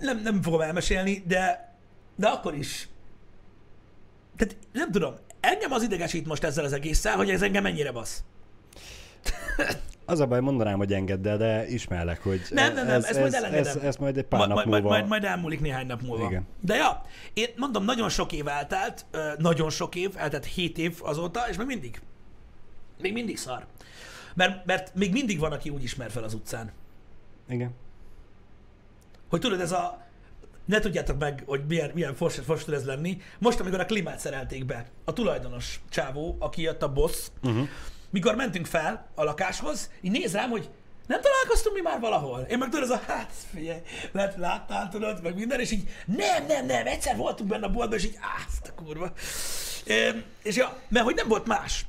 Nem, 0.00 0.20
nem 0.22 0.42
fogom 0.42 0.60
elmesélni, 0.60 1.22
de, 1.26 1.74
de 2.16 2.26
akkor 2.26 2.54
is. 2.54 2.88
Tehát 4.36 4.56
nem 4.72 4.90
tudom, 4.90 5.14
engem 5.40 5.72
az 5.72 5.82
idegesít 5.82 6.26
most 6.26 6.44
ezzel 6.44 6.64
az 6.64 6.72
egésszel, 6.72 7.16
hogy 7.16 7.30
ez 7.30 7.42
engem 7.42 7.62
mennyire 7.62 7.92
basz. 7.92 8.24
Az 10.06 10.20
a 10.20 10.26
baj, 10.26 10.40
mondanám, 10.40 10.78
hogy 10.78 10.92
engedd 10.92 11.28
el, 11.28 11.36
de 11.36 11.68
ismerlek, 11.68 12.22
hogy 12.22 12.40
Nem, 12.50 12.74
nem, 12.74 12.86
nem, 12.86 12.94
ezt 12.94 13.12
majd 13.12 13.26
ez, 13.26 13.34
elengedem. 13.34 13.76
ez, 13.76 13.82
ez 13.82 13.96
majd 13.96 14.16
egy 14.16 14.24
pár 14.24 14.38
majd, 14.38 14.50
nap 14.50 14.58
majd, 14.58 14.68
majd, 14.68 14.82
múlva. 14.82 14.98
majd, 14.98 15.08
majd 15.08 15.24
elmúlik 15.24 15.60
néhány 15.60 15.86
nap 15.86 16.02
múlva. 16.02 16.26
Igen. 16.26 16.46
De 16.60 16.74
ja, 16.74 17.02
én 17.32 17.48
mondom, 17.56 17.84
nagyon 17.84 18.08
sok 18.08 18.32
év 18.32 18.48
eltelt, 18.48 19.06
nagyon 19.38 19.70
sok 19.70 19.94
év, 19.94 20.10
eltelt 20.16 20.44
7 20.44 20.78
év 20.78 20.98
azóta, 21.02 21.40
és 21.50 21.56
még 21.56 21.66
mindig. 21.66 22.00
Még 23.00 23.12
mindig 23.12 23.36
szar. 23.36 23.66
Mert, 24.34 24.66
mert 24.66 24.94
még 24.94 25.12
mindig 25.12 25.38
van, 25.38 25.52
aki 25.52 25.70
úgy 25.70 25.82
ismer 25.82 26.10
fel 26.10 26.22
az 26.22 26.34
utcán. 26.34 26.72
Igen. 27.48 27.70
Hogy 29.28 29.40
tudod, 29.40 29.60
ez 29.60 29.72
a... 29.72 30.04
Ne 30.64 30.78
tudjátok 30.78 31.18
meg, 31.18 31.42
hogy 31.46 31.64
milyen, 31.68 31.90
milyen 31.94 32.14
fos, 32.14 32.34
fos 32.34 32.64
tud 32.64 32.74
ez 32.74 32.84
lenni. 32.84 33.20
Most, 33.38 33.60
amikor 33.60 33.80
a 33.80 33.84
klímát 33.84 34.18
szerelték 34.18 34.64
be, 34.64 34.86
a 35.04 35.12
tulajdonos 35.12 35.80
csávó, 35.88 36.36
aki 36.38 36.62
jött 36.62 36.82
a 36.82 36.92
boss, 36.92 37.26
uh-huh. 37.42 37.68
Mikor 38.16 38.34
mentünk 38.34 38.66
fel 38.66 39.06
a 39.14 39.24
lakáshoz, 39.24 39.90
így 40.00 40.10
néz 40.10 40.32
rám, 40.32 40.50
hogy 40.50 40.68
nem 41.06 41.20
találkoztunk 41.20 41.74
mi 41.74 41.80
már 41.80 42.00
valahol? 42.00 42.40
Én 42.40 42.58
meg 42.58 42.68
tudod, 42.68 42.84
ez 42.84 42.90
a 42.90 43.02
hát, 43.06 43.32
figyelj, 43.54 43.80
lehet, 44.12 44.36
láttál, 44.36 44.88
tudod, 44.88 45.22
meg 45.22 45.34
minden, 45.34 45.60
és 45.60 45.70
így 45.70 45.88
nem, 46.04 46.46
nem, 46.46 46.66
nem, 46.66 46.86
egyszer 46.86 47.16
voltunk 47.16 47.50
benne 47.50 47.66
a 47.66 47.70
boltban, 47.70 47.98
és 47.98 48.04
így 48.04 48.18
azt 48.46 48.68
a 48.68 48.82
kurva. 48.82 49.12
É, 49.86 50.24
és 50.42 50.56
ja, 50.56 50.76
mert 50.88 51.04
hogy 51.04 51.14
nem 51.14 51.28
volt 51.28 51.46
más. 51.46 51.86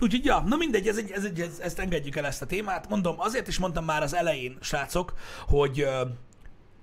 Úgyhogy 0.00 0.24
ja, 0.24 0.40
na 0.40 0.56
mindegy, 0.56 0.88
ez 0.88 0.96
egy, 0.96 1.10
ez 1.10 1.24
egy, 1.24 1.40
ez, 1.40 1.58
ezt 1.58 1.78
engedjük 1.78 2.16
el 2.16 2.26
ezt 2.26 2.42
a 2.42 2.46
témát. 2.46 2.88
Mondom, 2.88 3.20
azért 3.20 3.48
is 3.48 3.58
mondtam 3.58 3.84
már 3.84 4.02
az 4.02 4.14
elején, 4.14 4.58
srácok, 4.60 5.14
hogy, 5.48 5.88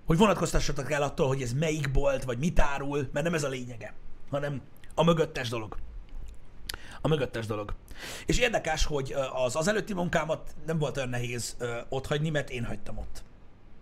hogy 0.05 0.17
vonatkoztassatok 0.17 0.91
el 0.91 1.01
attól, 1.01 1.28
hogy 1.28 1.41
ez 1.41 1.53
melyik 1.53 1.91
bolt, 1.91 2.24
vagy 2.24 2.38
mit 2.38 2.59
árul, 2.59 3.09
mert 3.13 3.26
nem 3.26 3.34
ez 3.34 3.43
a 3.43 3.49
lényege, 3.49 3.93
hanem 4.30 4.61
a 4.95 5.03
mögöttes 5.03 5.49
dolog. 5.49 5.78
A 7.02 7.08
mögöttes 7.08 7.45
dolog. 7.45 7.76
És 8.26 8.38
érdekes, 8.38 8.86
hogy 8.86 9.16
az, 9.34 9.56
az 9.56 9.68
előtti 9.68 9.93
munkámat 9.93 10.56
nem 10.66 10.78
volt 10.78 10.97
olyan 10.97 11.10
nehéz 11.10 11.58
ott 11.89 12.08
hagyni, 12.08 12.30
mert 12.30 12.50
én 12.50 12.66
hagytam 12.66 12.97
ott. 12.97 13.24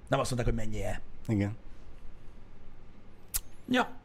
Nem 0.07 0.19
azt 0.19 0.31
mondták, 0.31 0.55
hogy 0.55 0.65
menjél 0.65 0.85
el. 0.85 1.01
Igen. 1.27 1.57
Ja. 3.69 3.95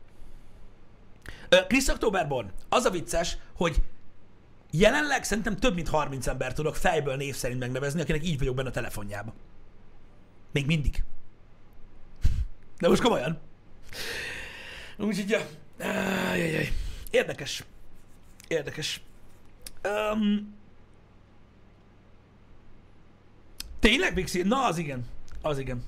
Chris 1.67 1.89
Oktoberborn, 1.89 2.51
az 2.69 2.85
a 2.85 2.91
vicces, 2.91 3.39
hogy 3.57 3.83
jelenleg 4.71 5.25
szerintem 5.25 5.57
több 5.57 5.75
mint 5.75 5.89
30 5.89 6.27
ember 6.27 6.53
tudok 6.53 6.77
fejből 6.77 7.17
név 7.17 7.35
szerint 7.35 7.61
megnevezni, 7.61 8.01
akinek 8.01 8.25
így 8.25 8.39
vagyok 8.39 8.55
benne 8.55 8.69
a 8.69 8.73
telefonjába. 8.73 9.35
Még 10.53 10.67
mindig. 10.67 11.05
De 12.79 12.89
most 12.89 13.03
komolyan. 13.03 13.39
Úgyhogy, 14.99 15.29
ja. 15.31 15.41
Érdekes. 17.11 17.65
Érdekes. 18.53 19.01
Um, 20.13 20.55
tényleg, 23.81 24.15
Pixi? 24.15 24.43
Na, 24.43 24.67
az 24.67 24.79
igen. 24.79 25.05
Az 25.43 25.59
igen. 25.59 25.85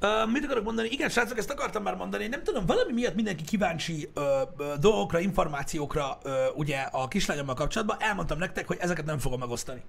Uh, 0.00 0.32
mit 0.32 0.44
akarok 0.44 0.64
mondani? 0.64 0.88
Igen, 0.88 1.08
srácok, 1.08 1.38
ezt 1.38 1.50
akartam 1.50 1.82
már 1.82 1.94
mondani. 1.94 2.26
Nem 2.26 2.42
tudom, 2.42 2.66
valami 2.66 2.92
miatt 2.92 3.14
mindenki 3.14 3.44
kíváncsi 3.44 4.08
uh, 4.14 4.24
uh, 4.58 4.74
dolgokra, 4.74 5.18
információkra 5.18 6.18
uh, 6.24 6.32
ugye 6.54 6.78
a 6.78 7.08
kislányommal 7.08 7.54
kapcsolatban. 7.54 7.96
Elmondtam 8.00 8.38
nektek, 8.38 8.66
hogy 8.66 8.76
ezeket 8.80 9.04
nem 9.04 9.18
fogom 9.18 9.38
megosztani. 9.38 9.82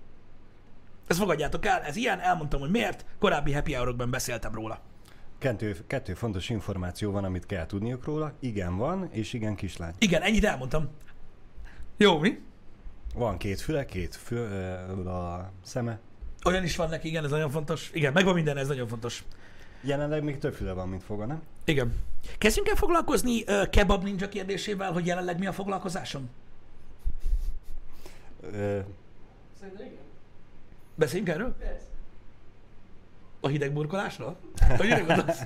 Ezt 1.08 1.20
fogadjátok 1.20 1.66
el, 1.66 1.82
ez 1.82 1.96
ilyen, 1.96 2.20
elmondtam, 2.20 2.60
hogy 2.60 2.70
miért. 2.70 3.06
Korábbi 3.20 3.54
happy 3.54 3.74
hour 3.74 3.96
beszéltem 3.96 4.54
róla. 4.54 4.80
Kettő, 5.38 5.78
kettő 5.88 6.14
fontos 6.14 6.50
információ 6.50 7.12
van, 7.12 7.24
amit 7.24 7.46
kell 7.46 7.66
tudniuk 7.66 8.06
róla. 8.06 8.34
Igen 8.40 8.78
van, 8.78 9.10
és 9.12 9.34
igen 9.34 9.56
kislány. 9.56 9.94
Igen, 9.98 10.22
ennyit 10.22 10.46
elmondtam. 10.46 10.90
Jó, 12.02 12.20
mi? 12.20 12.40
Van 13.16 13.38
két 13.38 13.62
füle, 13.62 13.86
két 13.86 14.16
fül, 14.16 15.08
a 15.08 15.52
szeme. 15.64 16.00
Olyan 16.46 16.64
is 16.64 16.76
van 16.76 16.90
neki, 16.90 17.08
igen, 17.08 17.24
ez 17.24 17.30
nagyon 17.30 17.50
fontos. 17.50 17.90
Igen, 17.94 18.14
megvan 18.14 18.34
minden, 18.34 18.58
ez 18.58 18.68
nagyon 18.68 18.88
fontos. 18.88 19.24
Jelenleg 19.82 20.24
még 20.24 20.38
több 20.38 20.54
füle 20.54 20.72
van, 20.74 20.90
mint 20.90 21.04
foga, 21.04 21.26
nem? 21.26 21.42
Igen. 21.66 21.94
Kezdjünk 22.38 22.68
el 22.68 22.76
foglalkozni 22.76 23.44
uh, 23.48 23.70
Kebab 23.70 24.04
Ninja 24.04 24.30
kérdésével, 24.30 24.92
hogy 24.92 25.06
jelenleg 25.06 25.40
mi 25.40 25.46
a 25.48 25.52
foglalkozásom? 25.54 26.30
Ö, 28.52 28.80
Szerintem 29.60 29.86
igen. 29.86 29.98
Beszéljünk 30.96 31.30
erről? 31.30 31.56
Persze. 31.60 31.86
A 33.40 33.48
hideg 33.48 33.74
burkolásról? 33.74 34.38
Hogy 34.78 34.88
mire 34.88 35.00
gondolsz? 35.00 35.42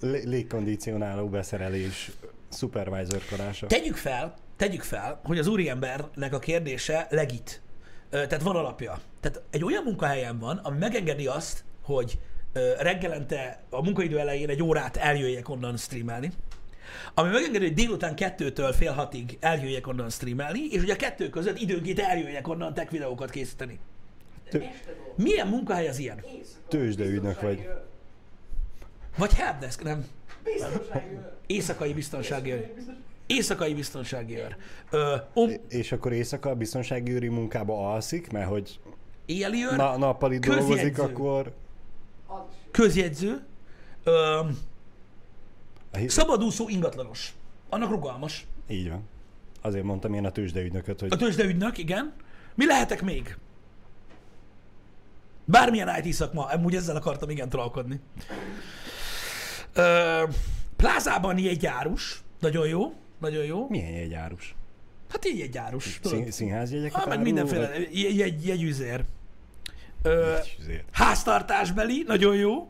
lé- 0.00 0.24
légkondicionáló 0.24 1.28
beszerelés, 1.28 2.10
supervisor 2.50 3.22
karása. 3.30 3.66
Tegyük 3.66 3.96
fel, 3.96 4.34
tegyük 4.62 4.82
fel, 4.82 5.20
hogy 5.24 5.38
az 5.38 5.46
úriembernek 5.46 6.32
a 6.32 6.38
kérdése 6.38 7.06
legit. 7.10 7.62
Tehát 8.10 8.42
van 8.42 8.56
alapja. 8.56 9.00
Tehát 9.20 9.42
egy 9.50 9.64
olyan 9.64 9.82
munkahelyen 9.82 10.38
van, 10.38 10.56
ami 10.56 10.78
megengedi 10.78 11.26
azt, 11.26 11.64
hogy 11.82 12.18
reggelente 12.78 13.62
a 13.70 13.82
munkaidő 13.82 14.18
elején 14.18 14.48
egy 14.48 14.62
órát 14.62 14.96
eljöjjek 14.96 15.48
onnan 15.48 15.76
streamelni, 15.76 16.32
ami 17.14 17.30
megengedi, 17.30 17.64
hogy 17.64 17.74
délután 17.74 18.14
kettőtől 18.14 18.72
fél 18.72 18.92
hatig 18.92 19.36
eljöjjek 19.40 19.86
onnan 19.86 20.10
streamelni, 20.10 20.60
és 20.70 20.80
hogy 20.80 20.90
a 20.90 20.96
kettő 20.96 21.28
között 21.28 21.58
időnként 21.58 21.98
eljöjjek 21.98 22.48
onnan 22.48 22.74
tech 22.74 22.90
videókat 22.90 23.30
készíteni. 23.30 23.78
Dolgozom. 24.50 24.74
Milyen 25.16 25.46
munkahely 25.46 25.88
az 25.88 25.98
ilyen? 25.98 26.24
Tőzsdeügynök 26.68 27.40
vagy. 27.40 27.68
Vagy 29.16 29.32
helpdesk, 29.32 29.82
nem? 29.82 30.06
Biztonsági. 30.44 31.18
Éjszakai 31.46 31.92
biztonsági. 31.92 32.50
Biztonsági- 32.50 33.10
Éjszakai 33.32 33.74
biztonsági 33.74 34.36
őr. 34.38 34.56
Ö, 34.90 35.16
om, 35.34 35.50
És 35.68 35.92
akkor 35.92 36.12
éjszaka 36.12 36.50
a 36.50 36.54
biztonsági 36.54 37.12
őri 37.12 37.28
munkába 37.28 37.92
alszik, 37.92 38.30
mert 38.30 38.48
hogy 38.48 38.80
éjjeli 39.26 39.64
őr, 39.64 39.76
na, 39.76 39.98
nappal 39.98 40.32
itt 40.32 40.44
dolgozik, 40.44 40.68
közjegyző. 40.68 41.02
akkor... 41.02 41.52
Közjegyző, 42.70 43.42
ö, 44.04 44.40
szabadúszó 46.06 46.68
ingatlanos. 46.68 47.34
Annak 47.68 47.90
rugalmas. 47.90 48.46
Így 48.68 48.88
van. 48.88 49.08
Azért 49.60 49.84
mondtam 49.84 50.14
én 50.14 50.24
a 50.26 50.30
tőzsdeügynököt, 50.30 51.00
hogy 51.00 51.12
A 51.12 51.16
tőzsdeügynök, 51.16 51.78
igen. 51.78 52.12
Mi 52.54 52.66
lehetek 52.66 53.02
még? 53.02 53.36
Bármilyen 55.44 56.04
IT 56.04 56.12
szakma, 56.12 56.44
amúgy 56.44 56.74
ezzel 56.74 56.96
akartam 56.96 57.30
igen 57.30 57.48
trollkodni. 57.48 58.00
Ö, 59.72 60.22
plázában 60.76 61.38
jegyárus, 61.38 62.22
nagyon 62.40 62.66
jó, 62.68 62.94
nagyon 63.22 63.44
jó. 63.44 63.66
milyen 63.68 63.90
jegyárus? 63.90 64.54
Hát 65.08 65.26
így 65.26 65.38
jegyárus. 65.38 66.00
Szín, 66.02 66.30
színházjegyeket 66.30 66.94
Hát 66.94 67.04
meg 67.04 67.12
árul, 67.18 67.24
mindenféle 67.24 67.68
vagy- 67.68 67.88
jegy, 68.02 68.16
jegy, 68.16 68.46
jegyüzér. 68.46 69.04
Ö, 70.02 70.36
Jegyüzér. 70.36 70.84
háztartásbeli, 70.90 72.04
nagyon 72.06 72.36
jó. 72.36 72.68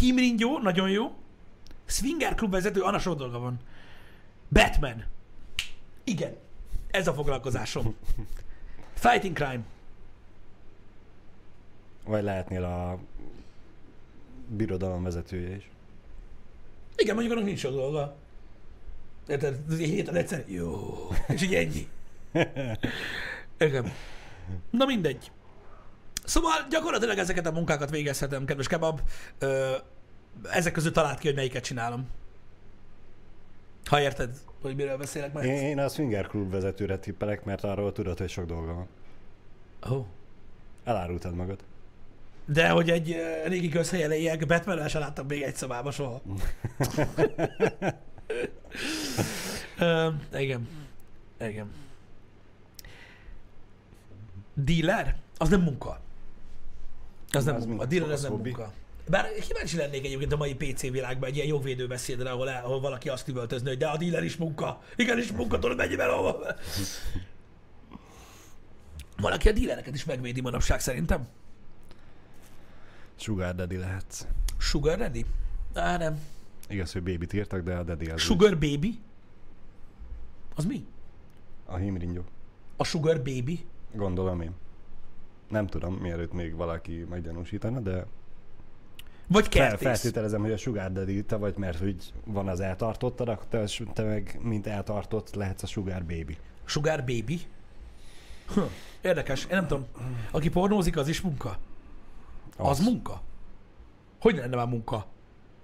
Himringyó, 0.00 0.58
nagyon 0.58 0.90
jó. 0.90 1.12
Swinger 1.84 2.34
klub 2.34 2.50
vezető, 2.50 2.80
Anna 2.80 2.98
sok 2.98 3.18
dolga 3.18 3.38
van. 3.38 3.58
Batman. 4.48 5.04
Igen. 6.04 6.36
Ez 6.90 7.06
a 7.08 7.12
foglalkozásom. 7.14 7.94
Fighting 8.94 9.36
crime. 9.36 9.60
Vagy 12.04 12.22
lehetnél 12.22 12.64
a 12.64 12.98
birodalom 14.48 15.02
vezetője 15.02 15.56
is. 15.56 15.70
Igen, 16.96 17.14
mondjuk 17.14 17.34
annak 17.36 17.46
nincs 17.48 17.58
sok 17.58 17.72
dolga. 17.72 18.16
Érted? 19.28 19.58
Héten 19.78 20.14
egyszer. 20.14 20.44
Jó. 20.46 20.94
És 21.28 21.42
így 21.42 21.54
ennyi. 21.54 21.88
Igen. 23.58 23.92
Na 24.70 24.84
mindegy. 24.84 25.30
Szóval 26.24 26.66
gyakorlatilag 26.70 27.18
ezeket 27.18 27.46
a 27.46 27.52
munkákat 27.52 27.90
végezhetem, 27.90 28.44
kedves 28.44 28.66
kebab. 28.66 29.00
Ö, 29.38 29.74
ezek 30.50 30.72
közül 30.72 30.92
talált 30.92 31.18
ki, 31.18 31.26
hogy 31.26 31.36
melyiket 31.36 31.64
csinálom. 31.64 32.08
Ha 33.84 34.00
érted, 34.00 34.36
hogy 34.60 34.76
miről 34.76 34.96
beszélek 34.96 35.32
már. 35.32 35.44
Én, 35.44 35.62
én 35.62 35.78
a 35.78 35.88
Swinger 35.88 36.26
Club 36.26 36.50
vezetőre 36.50 36.98
tippelek, 36.98 37.44
mert 37.44 37.64
arról 37.64 37.92
tudod, 37.92 38.18
hogy 38.18 38.28
sok 38.28 38.46
dolga 38.46 38.74
van. 38.74 38.88
Oh. 39.90 40.04
Elárultad 40.84 41.34
magad. 41.34 41.60
De 42.44 42.68
hogy 42.68 42.90
egy 42.90 43.16
régi 43.46 43.68
közhelyen 43.68 44.12
éljek, 44.12 44.46
batman 44.46 44.88
sem 44.88 45.00
láttam 45.00 45.26
még 45.26 45.42
egy 45.42 45.56
szobába 45.56 45.90
soha. 45.90 46.22
Ö, 49.78 50.08
igen. 50.38 50.68
Igen. 51.40 51.70
Dealer? 54.54 55.16
Az 55.38 55.48
nem 55.48 55.60
munka. 55.60 56.00
Az 57.30 57.44
nem 57.44 57.54
Az 57.54 57.64
munka. 57.66 57.82
A 57.82 57.86
dealer 57.86 58.10
az 58.10 58.24
Az 58.24 58.30
nem 58.30 58.40
munka. 58.40 58.72
Bár 59.08 59.32
kíváncsi 59.32 59.76
lennék 59.76 60.04
egyébként 60.04 60.32
a 60.32 60.36
mai 60.36 60.54
PC 60.54 60.80
világban 60.80 61.28
egy 61.28 61.34
ilyen 61.36 61.46
jogvédő 61.46 61.86
beszédre, 61.86 62.30
ahol, 62.30 62.50
el, 62.50 62.64
ahol 62.64 62.80
valaki 62.80 63.08
azt 63.08 63.28
üvöltözne, 63.28 63.68
hogy 63.68 63.78
de 63.78 63.86
a 63.86 63.96
dealer 63.96 64.24
is 64.24 64.36
munka. 64.36 64.82
Igen, 64.96 65.18
is 65.18 65.32
munka, 65.32 65.58
tudod, 65.58 65.76
mennyivel 65.76 66.10
hova. 66.10 66.46
Valaki 69.16 69.48
a 69.48 69.52
dealereket 69.52 69.94
is 69.94 70.04
megvédi 70.04 70.40
manapság 70.40 70.80
szerintem. 70.80 71.28
Sugar 73.16 73.54
Daddy 73.54 73.76
lehetsz. 73.76 74.26
Sugar 74.58 74.98
Daddy? 74.98 75.24
Á, 75.74 75.96
nem. 75.96 76.20
Igaz, 76.68 76.92
hogy 76.92 77.02
baby 77.02 77.26
írtak, 77.34 77.62
de 77.62 77.74
a 77.76 77.82
Daddy 77.82 78.06
az 78.06 78.20
Sugar 78.20 78.50
Baby? 78.58 78.98
Az 80.54 80.64
mi? 80.64 80.86
A 81.66 81.76
himringyó. 81.76 82.22
A 82.76 82.84
Sugar 82.84 83.16
Baby? 83.16 83.64
Gondolom 83.94 84.40
én. 84.40 84.52
Nem 85.48 85.66
tudom, 85.66 85.94
mielőtt 85.94 86.32
még 86.32 86.54
valaki 86.54 87.06
meggyanúsítana, 87.10 87.80
de 87.80 88.06
Vagy 89.26 89.46
fel, 89.48 89.68
kertész? 89.68 89.88
feltételezem, 89.88 90.40
hogy 90.40 90.52
a 90.52 90.56
Sugar 90.56 90.92
Daddy 90.92 91.24
te 91.24 91.36
vagy, 91.36 91.56
mert 91.56 91.78
hogy 91.78 92.12
van 92.24 92.48
az 92.48 92.60
eltartottad, 92.60 93.28
akkor 93.28 93.46
te, 93.46 93.64
te 93.92 94.02
meg, 94.02 94.38
mint 94.42 94.66
eltartott, 94.66 95.34
lehetsz 95.34 95.62
a 95.62 95.66
Sugar 95.66 96.04
Baby. 96.04 96.36
Sugar 96.64 96.98
Baby? 96.98 97.40
Hm, 98.54 98.60
érdekes, 99.00 99.42
én 99.44 99.48
nem 99.56 99.66
tudom. 99.66 99.86
Aki 100.30 100.48
pornózik, 100.50 100.96
az 100.96 101.08
is 101.08 101.20
munka? 101.20 101.58
Az, 102.56 102.68
az 102.68 102.84
munka? 102.84 103.22
Hogy 104.20 104.34
lenne 104.36 104.56
már 104.56 104.66
munka? 104.68 105.06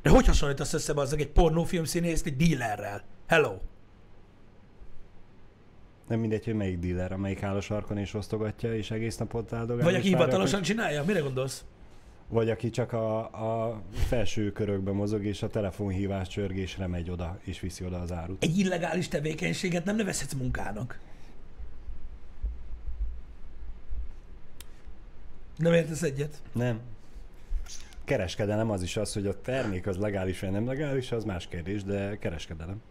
De 0.02 0.10
hogy 0.10 0.26
hasonlítasz 0.26 0.72
össze 0.72 0.92
azzal 0.96 1.18
egy 1.18 1.28
pornófilm 1.28 1.84
színészt 1.84 2.26
egy 2.26 2.36
dealerrel? 2.36 3.02
Hello. 3.26 3.58
Nem 6.08 6.20
mindegy, 6.20 6.44
hogy 6.44 6.54
melyik 6.54 6.78
dealer, 6.78 7.12
amelyik 7.12 7.42
áll 7.42 7.56
a 7.56 7.60
sarkon 7.60 7.98
és 7.98 8.14
osztogatja, 8.14 8.74
és 8.76 8.90
egész 8.90 9.16
napot 9.16 9.52
áldogál. 9.52 9.84
Vagy 9.84 9.94
aki 9.94 10.08
hivatalosan 10.08 10.62
csinálja? 10.62 11.04
Mire 11.04 11.20
gondolsz? 11.20 11.58
hogy- 11.58 11.66
Vagy 12.36 12.50
aki 12.50 12.70
csak 12.70 12.92
a, 12.92 13.18
a 13.68 13.82
felső 13.94 14.52
körökben 14.52 14.94
mozog, 14.94 15.24
és 15.24 15.42
a 15.42 15.48
telefonhívás 15.48 16.28
csörgésre 16.28 16.86
megy 16.86 17.10
oda, 17.10 17.38
és 17.42 17.60
viszi 17.60 17.84
oda 17.84 18.00
az 18.00 18.12
árut. 18.12 18.42
Egy 18.42 18.58
illegális 18.58 19.08
tevékenységet 19.08 19.84
nem 19.84 19.96
nevezhetsz 19.96 20.32
munkának. 20.32 20.98
Nem 25.56 25.72
értesz 25.72 26.02
egyet? 26.02 26.42
Nem. 26.52 26.80
Kereskedelem 28.04 28.70
az 28.70 28.82
is 28.82 28.96
az, 28.96 29.12
hogy 29.12 29.26
a 29.26 29.40
termék 29.40 29.86
az 29.86 29.96
legális 29.96 30.40
vagy 30.40 30.50
nem 30.50 30.66
legális, 30.66 31.12
az 31.12 31.24
más 31.24 31.48
kérdés, 31.48 31.84
de 31.84 32.18
kereskedelem. 32.18 32.82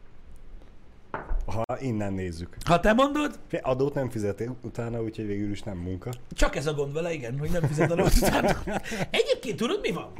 Ha 1.45 1.63
innen 1.79 2.13
nézzük. 2.13 2.55
Ha 2.65 2.79
te 2.79 2.93
mondod, 2.93 3.39
Adót 3.61 3.93
nem 3.93 4.09
fizet 4.09 4.43
utána, 4.61 5.01
úgyhogy 5.01 5.27
végül 5.27 5.51
is 5.51 5.61
nem 5.61 5.77
munka. 5.77 6.09
Csak 6.31 6.55
ez 6.55 6.67
a 6.67 6.73
gond 6.73 6.93
vele, 6.93 7.13
igen, 7.13 7.39
hogy 7.39 7.49
nem 7.49 7.61
fizet 7.61 7.91
adót 7.91 8.15
utána. 8.15 8.57
Egyébként 9.09 9.57
tudod, 9.57 9.79
mi 9.81 9.91
van? 9.91 10.13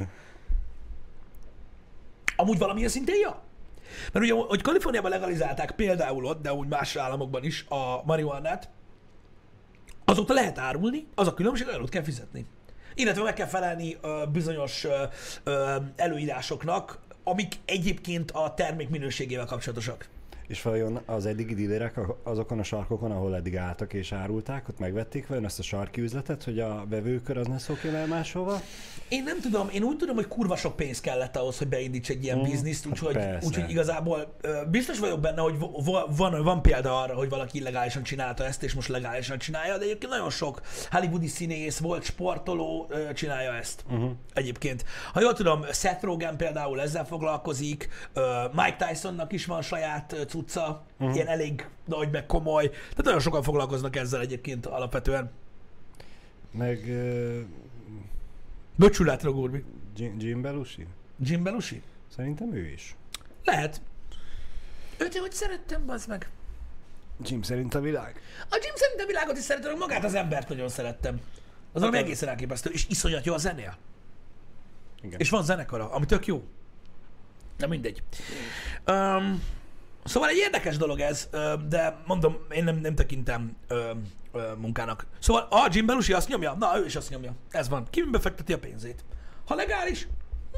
Amúgy 2.36 2.58
valamilyen 2.58 2.88
szintén 2.88 3.20
ja. 3.20 3.42
Mert 4.12 4.24
ugye, 4.24 4.34
hogy 4.34 4.62
Kaliforniában 4.62 5.10
legalizálták 5.10 5.70
például 5.70 6.24
ott, 6.24 6.42
de 6.42 6.52
úgy 6.52 6.68
más 6.68 6.96
államokban 6.96 7.44
is 7.44 7.66
a 7.68 8.02
marihuánát, 8.04 8.68
azóta 10.04 10.32
lehet 10.32 10.58
árulni, 10.58 11.06
az 11.14 11.26
a 11.26 11.34
különbség, 11.34 11.66
hogy 11.66 11.74
adót 11.74 11.88
kell 11.88 12.02
fizetni. 12.02 12.46
Illetve 12.94 13.22
meg 13.22 13.34
kell 13.34 13.46
felelni 13.46 13.96
ö, 14.02 14.22
bizonyos 14.32 14.86
ö, 15.44 15.76
előírásoknak, 15.96 16.98
amik 17.24 17.54
egyébként 17.64 18.30
a 18.30 18.54
termék 18.54 18.88
minőségével 18.88 19.46
kapcsolatosak. 19.46 20.08
És 20.52 20.62
vajon 20.62 21.00
az 21.06 21.26
eddigi 21.26 21.54
dílerek 21.54 22.00
azokon 22.22 22.58
a 22.58 22.62
sarkokon, 22.62 23.10
ahol 23.10 23.36
eddig 23.36 23.56
álltak 23.56 23.92
és 23.92 24.12
árulták, 24.12 24.68
ott 24.68 24.78
megvették 24.78 25.26
vajon 25.26 25.44
ezt 25.44 25.58
a 25.58 25.62
sarki 25.62 26.00
üzletet, 26.00 26.44
hogy 26.44 26.58
a 26.60 26.84
vevőkör 26.88 27.36
az 27.36 27.46
ne 27.46 27.58
szokjon 27.58 27.94
el 27.94 28.06
máshova? 28.06 28.60
Én 29.08 29.22
nem 29.22 29.40
tudom, 29.40 29.68
én 29.72 29.82
úgy 29.82 29.96
tudom, 29.96 30.14
hogy 30.14 30.28
kurva 30.28 30.56
sok 30.56 30.76
pénz 30.76 31.00
kellett 31.00 31.36
ahhoz, 31.36 31.58
hogy 31.58 31.68
beindíts 31.68 32.08
egy 32.10 32.24
ilyen 32.24 32.38
Mm, 32.38 32.42
bizniszt, 32.42 32.84
hát 32.84 32.92
úgyhogy, 32.92 33.12
persze. 33.12 33.46
úgyhogy 33.46 33.70
igazából 33.70 34.36
biztos 34.70 34.98
vagyok 34.98 35.20
benne, 35.20 35.40
hogy 35.40 35.54
van, 36.16 36.42
van 36.42 36.62
példa 36.62 37.00
arra, 37.00 37.14
hogy 37.14 37.28
valaki 37.28 37.58
illegálisan 37.58 38.02
csinálta 38.02 38.44
ezt, 38.44 38.62
és 38.62 38.74
most 38.74 38.88
legálisan 38.88 39.38
csinálja, 39.38 39.78
de 39.78 39.84
egyébként 39.84 40.12
nagyon 40.12 40.30
sok 40.30 40.60
hollywoodi 40.90 41.26
színész, 41.26 41.78
volt 41.78 42.04
sportoló 42.04 42.90
csinálja 43.14 43.54
ezt. 43.54 43.84
Uh-huh. 43.90 44.10
Egyébként. 44.34 44.84
Ha 45.12 45.20
jól 45.20 45.32
tudom, 45.32 45.64
Seth 45.72 46.04
Rogen 46.04 46.36
például 46.36 46.80
ezzel 46.80 47.06
foglalkozik, 47.06 47.88
Mike 48.52 48.86
Tysonnak 48.88 49.32
is 49.32 49.46
van 49.46 49.62
saját 49.62 50.16
ö, 50.42 50.48
cucca, 50.48 50.84
uh-huh. 50.98 51.14
ilyen 51.14 51.26
elég 51.26 51.68
nagy, 51.84 52.10
meg 52.10 52.26
komoly, 52.26 52.68
tehát 52.68 53.04
nagyon 53.04 53.20
sokan 53.20 53.42
foglalkoznak 53.42 53.96
ezzel 53.96 54.20
egyébként 54.20 54.66
alapvetően. 54.66 55.30
Meg 56.50 56.84
uh, 56.88 57.40
Böcsülát, 58.76 59.22
Rogurbi. 59.22 59.64
Jim, 59.96 60.14
Jim 60.18 60.42
Belushi? 60.42 60.86
Jim 61.20 61.42
Belushi? 61.42 61.82
Szerintem 62.14 62.54
ő 62.54 62.66
is. 62.66 62.96
Lehet. 63.44 63.80
Őt 64.98 65.18
hogy 65.18 65.32
szerettem, 65.32 65.86
bazd 65.86 66.08
meg. 66.08 66.30
Jim 67.24 67.42
szerint 67.42 67.74
a 67.74 67.80
világ? 67.80 68.20
A 68.50 68.58
Jim 68.62 68.74
szerint 68.74 69.00
a 69.00 69.06
világot 69.06 69.36
is 69.36 69.42
szeretem, 69.42 69.78
magát 69.78 70.04
az 70.04 70.14
embert 70.14 70.48
nagyon 70.48 70.68
szerettem. 70.68 71.20
Az 71.72 71.80
valami 71.80 71.96
Hát, 71.96 72.04
egészen 72.04 72.28
elképesztő, 72.28 72.70
és 72.70 72.86
iszonyat 72.88 73.24
jó 73.24 73.34
a 73.34 73.38
zenéje. 73.38 73.76
Igen. 75.02 75.20
És 75.20 75.30
van 75.30 75.44
zenekara, 75.44 75.90
ami 75.90 76.06
tök 76.06 76.26
jó. 76.26 76.42
De 77.56 77.66
mindegy. 77.66 78.02
Um, 78.86 79.42
szóval 80.04 80.28
egy 80.28 80.36
érdekes 80.36 80.76
dolog 80.76 81.00
ez, 81.00 81.28
de 81.68 82.02
mondom, 82.06 82.36
én 82.50 82.64
nem, 82.64 82.76
nem 82.76 82.94
tekintem 82.94 83.56
ö, 83.68 83.90
ö, 84.32 84.52
munkának. 84.56 85.06
Szóval 85.18 85.46
a 85.50 85.68
Jim 85.70 85.86
Belushi 85.86 86.12
azt 86.12 86.28
nyomja, 86.28 86.54
na 86.54 86.78
ő 86.78 86.84
is 86.84 86.96
azt 86.96 87.10
nyomja. 87.10 87.34
Ez 87.50 87.68
van. 87.68 87.86
Ki 87.90 88.02
befekteti 88.10 88.52
a 88.52 88.58
pénzét. 88.58 89.04
Ha 89.46 89.54
legális, 89.54 90.08
hm, 90.52 90.56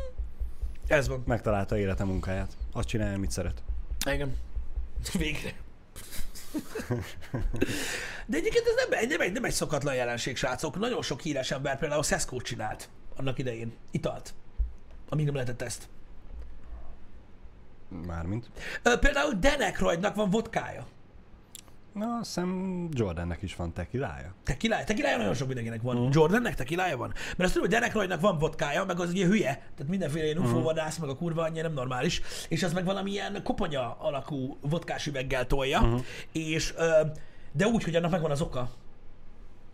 ez 0.86 1.08
van. 1.08 1.22
Megtalálta 1.26 1.78
élete 1.78 2.04
munkáját. 2.04 2.56
Azt 2.72 2.88
csinálja, 2.88 3.14
amit 3.14 3.30
szeret. 3.30 3.62
Igen. 4.10 4.36
Végre. 5.18 5.54
De 8.26 8.36
egyébként 8.36 8.66
ez 8.66 8.74
nem, 8.74 9.08
nem, 9.08 9.20
egy, 9.20 9.32
nem 9.32 9.44
egy 9.44 9.52
szokatlan 9.52 9.94
jelenség, 9.94 10.36
srácok. 10.36 10.78
Nagyon 10.78 11.02
sok 11.02 11.20
híres 11.20 11.50
ember 11.50 11.78
például 11.78 12.02
Szeszkót 12.02 12.44
csinált 12.44 12.88
annak 13.16 13.38
idején. 13.38 13.72
Italt. 13.90 14.34
Amíg 15.08 15.24
nem 15.24 15.34
lehetett 15.34 15.62
ezt. 15.62 15.88
Mármint. 18.06 18.50
Ö, 18.82 18.98
például 18.98 19.32
Dan 19.40 19.60
Aykroydnak 19.60 20.14
van 20.14 20.30
vodkája. 20.30 20.86
Na, 21.92 22.16
azt 22.20 22.26
hiszem 22.26 22.88
Jordannek 22.92 23.42
is 23.42 23.56
van 23.56 23.72
tekilája. 23.72 24.34
Tekilája? 24.44 24.84
Tekilája 24.84 25.16
nagyon 25.16 25.34
sok 25.34 25.46
mindenkinek 25.46 25.82
van. 25.82 25.96
Mm. 25.96 26.08
Jordannek 26.10 26.54
tekilája 26.54 26.96
van. 26.96 27.08
Mert 27.08 27.38
azt 27.38 27.52
tudom, 27.52 27.68
hogy 27.68 27.78
Dan 27.78 27.82
Aykroydnak 27.82 28.20
van 28.20 28.38
vodkája, 28.38 28.84
meg 28.84 29.00
az 29.00 29.10
ugye 29.10 29.26
hülye. 29.26 29.52
Tehát 29.52 29.88
mindenféle 29.88 30.24
ilyen 30.24 30.38
UFO 30.38 30.62
vadász, 30.62 30.98
meg 30.98 31.08
a 31.08 31.16
kurva 31.16 31.42
anyja 31.42 31.62
nem 31.62 31.72
normális. 31.72 32.20
És 32.48 32.62
az 32.62 32.72
meg 32.72 32.84
valamilyen 32.84 33.42
koponya 33.42 33.96
alakú 34.00 34.56
vodkás 34.60 35.06
üveggel 35.06 35.46
tolja. 35.46 35.80
Mhm. 35.80 35.96
És, 36.32 36.74
ö, 36.76 37.00
de 37.52 37.66
úgy, 37.66 37.84
hogy 37.84 37.96
annak 37.96 38.10
megvan 38.10 38.30
az 38.30 38.40
oka. 38.40 38.70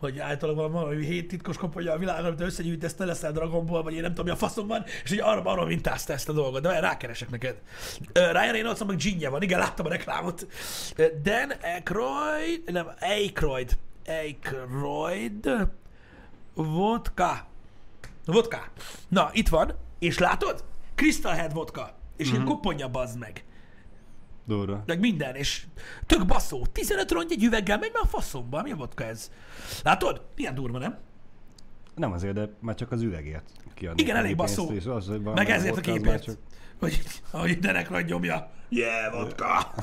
Hogy 0.00 0.18
általában 0.18 0.72
valami 0.72 1.04
hét 1.04 1.28
titkos 1.28 1.56
koponya 1.56 1.92
a 1.92 1.98
világon, 1.98 2.24
amit 2.26 2.40
összegyűjtesz, 2.40 2.94
te 2.94 3.04
leszel 3.04 3.32
Dragonból, 3.32 3.82
vagy 3.82 3.94
én 3.94 4.00
nem 4.00 4.10
tudom, 4.10 4.24
mi 4.24 4.30
a 4.30 4.36
faszom 4.36 4.66
van, 4.66 4.84
és 5.04 5.08
hogy 5.08 5.18
arra, 5.18 5.42
arra 5.42 5.64
mintázta 5.64 6.12
ezt 6.12 6.28
a 6.28 6.32
dolgot. 6.32 6.62
De 6.62 6.80
rákeresek 6.80 7.30
neked. 7.30 7.56
Ö, 8.12 8.20
Ryan 8.30 8.52
Reynolds 8.52 8.84
meg 8.84 8.96
ginje 8.96 9.28
van, 9.28 9.42
igen, 9.42 9.58
láttam 9.58 9.86
a 9.86 9.88
reklámot. 9.88 10.46
Ö, 10.96 11.06
Dan 11.22 11.50
Aykroyd, 11.62 12.62
nem, 12.66 12.86
Aykroyd, 13.00 13.78
Aykroyd, 14.06 15.50
vodka. 16.54 17.46
Vodka. 18.24 18.62
Na, 19.08 19.30
itt 19.32 19.48
van, 19.48 19.72
és 19.98 20.18
látod? 20.18 20.64
Crystal 20.94 21.32
Head 21.34 21.52
vodka. 21.52 21.94
És 22.16 22.26
Mhm. 22.26 22.34
ilyen 22.34 22.46
koponya 22.46 22.88
bazd 22.88 23.18
meg. 23.18 23.44
Durva. 24.56 24.82
Meg 24.86 25.00
minden, 25.00 25.34
és 25.34 25.64
tök 26.06 26.26
baszó. 26.26 26.66
15 26.66 27.10
rongy 27.10 27.32
egy 27.32 27.44
üveggel, 27.44 27.78
megy 27.78 27.90
már 27.92 28.02
a 28.02 28.06
faszomba. 28.06 28.62
Mi 28.62 28.70
a 28.70 28.76
vodka 28.76 29.04
ez? 29.04 29.30
Látod? 29.82 30.22
Milyen 30.36 30.54
durva, 30.54 30.78
nem? 30.78 30.98
Nem 31.94 32.12
azért, 32.12 32.34
de 32.34 32.48
már 32.60 32.74
csak 32.74 32.92
az 32.92 33.02
üvegért 33.02 33.44
kiadni. 33.74 34.02
Igen, 34.02 34.16
elég 34.16 34.36
basszó. 34.36 34.70
és 34.72 34.84
az, 34.86 35.06
hogy 35.06 35.20
Meg 35.20 35.50
ezért 35.50 35.76
a 35.76 35.80
képért. 35.80 36.22
csak- 36.22 36.38
Hogy, 36.78 37.02
hogy 37.30 37.58
Derek 37.58 37.90
nagy 37.90 38.04
nyomja. 38.06 38.50
Yeah, 38.68 39.12
vodka. 39.14 39.74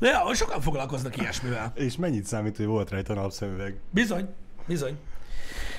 De 0.00 0.08
ja, 0.08 0.34
sokan 0.34 0.60
foglalkoznak 0.60 1.16
ilyesmivel. 1.16 1.72
És 1.74 1.96
mennyit 1.96 2.24
számít, 2.24 2.56
hogy 2.56 2.66
volt 2.66 2.90
rajta 2.90 3.14
napszemüveg? 3.14 3.80
Bizony, 3.90 4.28
bizony, 4.66 4.98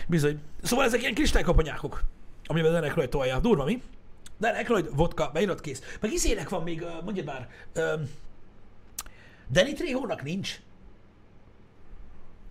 bizony. 0.08 0.40
Szóval 0.64 0.86
ezek 0.86 1.02
ilyen 1.02 1.14
kristálykoponyákok, 1.14 2.04
amiben 2.46 2.72
Derek 2.72 2.94
Roy 2.94 3.08
tolja. 3.10 3.40
Durva, 3.40 3.64
mi? 3.64 3.82
Derek 4.38 4.68
Roy, 4.68 4.84
vodka, 4.92 5.30
beírott 5.34 5.62
kész. 5.62 5.82
Meg 6.02 6.12
izének 6.12 6.50
van 6.50 6.64
még, 6.64 6.82
ö, 6.82 6.90
mondjad 7.04 7.26
már, 7.26 7.50
um, 7.76 8.10
Danny 9.52 9.74
Trejónak 9.74 10.24
nincs? 10.24 10.60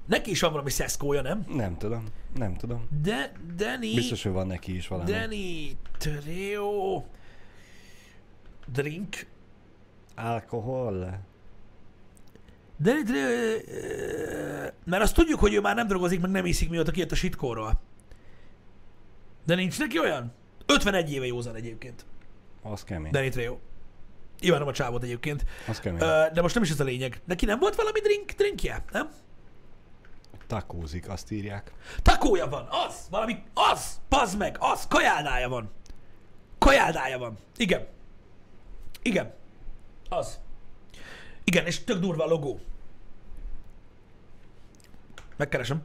Neki 0.06 0.30
is 0.30 0.40
van 0.40 0.50
valami 0.50 0.70
szeszkója, 0.70 1.22
nem? 1.22 1.44
Nem 1.48 1.76
tudom. 1.76 2.06
Nem 2.34 2.54
tudom. 2.56 2.88
De 3.02 3.32
Danny... 3.56 3.94
Biztos, 3.94 4.22
hogy 4.22 4.32
van 4.32 4.46
neki 4.46 4.76
is 4.76 4.88
valami. 4.88 5.10
Danny 5.10 5.76
Trejo... 5.98 7.02
Drink. 8.72 9.26
Alkohol? 10.14 11.20
Danny 12.80 13.04
Trejo... 13.04 13.58
Mert 14.84 15.02
azt 15.02 15.14
tudjuk, 15.14 15.40
hogy 15.40 15.54
ő 15.54 15.60
már 15.60 15.74
nem 15.74 15.86
drogozik, 15.86 16.20
meg 16.20 16.30
nem 16.30 16.46
iszik, 16.46 16.70
mióta 16.70 16.90
kijött 16.90 17.12
a 17.12 17.14
sitkóról. 17.14 17.80
De 19.46 19.54
nincs 19.54 19.78
neki 19.78 19.98
olyan? 19.98 20.32
51 20.66 21.12
éve 21.12 21.26
józan 21.26 21.54
egyébként. 21.54 22.04
Az 22.62 22.84
kemény. 22.84 23.10
Danny 23.12 23.30
Trejo. 23.30 23.58
Ivánom 24.40 24.68
a 24.68 24.72
csávot 24.72 25.02
egyébként. 25.02 25.44
Az 25.68 25.80
kemény. 25.80 26.00
Ö, 26.02 26.24
De 26.32 26.40
most 26.42 26.54
nem 26.54 26.62
is 26.62 26.70
ez 26.70 26.80
a 26.80 26.84
lényeg. 26.84 27.20
Neki 27.24 27.44
nem 27.44 27.58
volt 27.58 27.74
valami 27.74 28.00
drink, 28.00 28.30
drinkje? 28.30 28.84
Nem? 28.92 29.10
Takózik, 30.46 31.08
azt 31.08 31.30
írják. 31.30 31.72
Takója 32.02 32.48
van, 32.48 32.68
az! 32.86 32.94
Valami, 33.10 33.42
az! 33.54 34.00
Pazd 34.08 34.38
meg, 34.38 34.56
az! 34.60 34.86
Kajáldája 34.88 35.48
van. 35.48 35.70
Kajáldája 36.58 37.18
van. 37.18 37.38
Igen. 37.56 37.86
Igen. 39.02 39.34
Az. 40.08 40.40
Igen, 41.44 41.66
és 41.66 41.84
tök 41.84 41.98
durva 41.98 42.24
a 42.24 42.28
logó. 42.28 42.60
Megkeresem. 45.36 45.82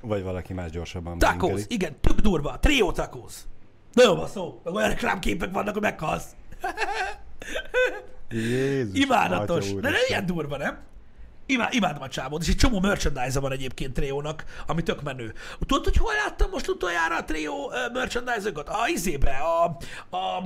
Vagy 0.00 0.22
valaki 0.22 0.52
más 0.52 0.70
gyorsabban 0.70 1.18
Tacos, 1.18 1.62
igen, 1.66 1.96
tök 2.00 2.20
durva. 2.20 2.58
Trio 2.58 2.92
tacos. 2.92 3.34
Nagyon 3.92 4.16
baszó. 4.16 4.60
Meg 4.64 4.74
olyan 4.74 4.88
reklámképek 4.88 5.52
vannak, 5.52 5.72
hogy 5.72 5.82
meghalsz. 5.82 6.26
Jézus, 8.30 8.98
Imádatos. 8.98 9.74
De 9.74 9.90
nem 9.90 10.00
ilyen 10.08 10.26
durva, 10.26 10.56
nem? 10.56 10.78
Imá, 11.46 11.68
imádom 11.70 12.02
a 12.02 12.08
csávót, 12.08 12.42
és 12.42 12.48
egy 12.48 12.56
csomó 12.56 12.80
merchandise 12.80 13.40
van 13.40 13.52
egyébként 13.52 13.92
Triónak, 13.92 14.44
ami 14.66 14.82
tök 14.82 15.02
menő. 15.02 15.34
Tudod, 15.66 15.84
hogy 15.84 15.96
hol 15.96 16.12
láttam 16.14 16.50
most 16.50 16.68
utoljára 16.68 17.16
a 17.16 17.24
Trio 17.24 17.52
uh, 17.52 17.72
merchandise-okat? 17.92 18.68
A 18.68 18.88
izébe, 18.88 19.30
a, 19.30 19.64
a, 20.16 20.42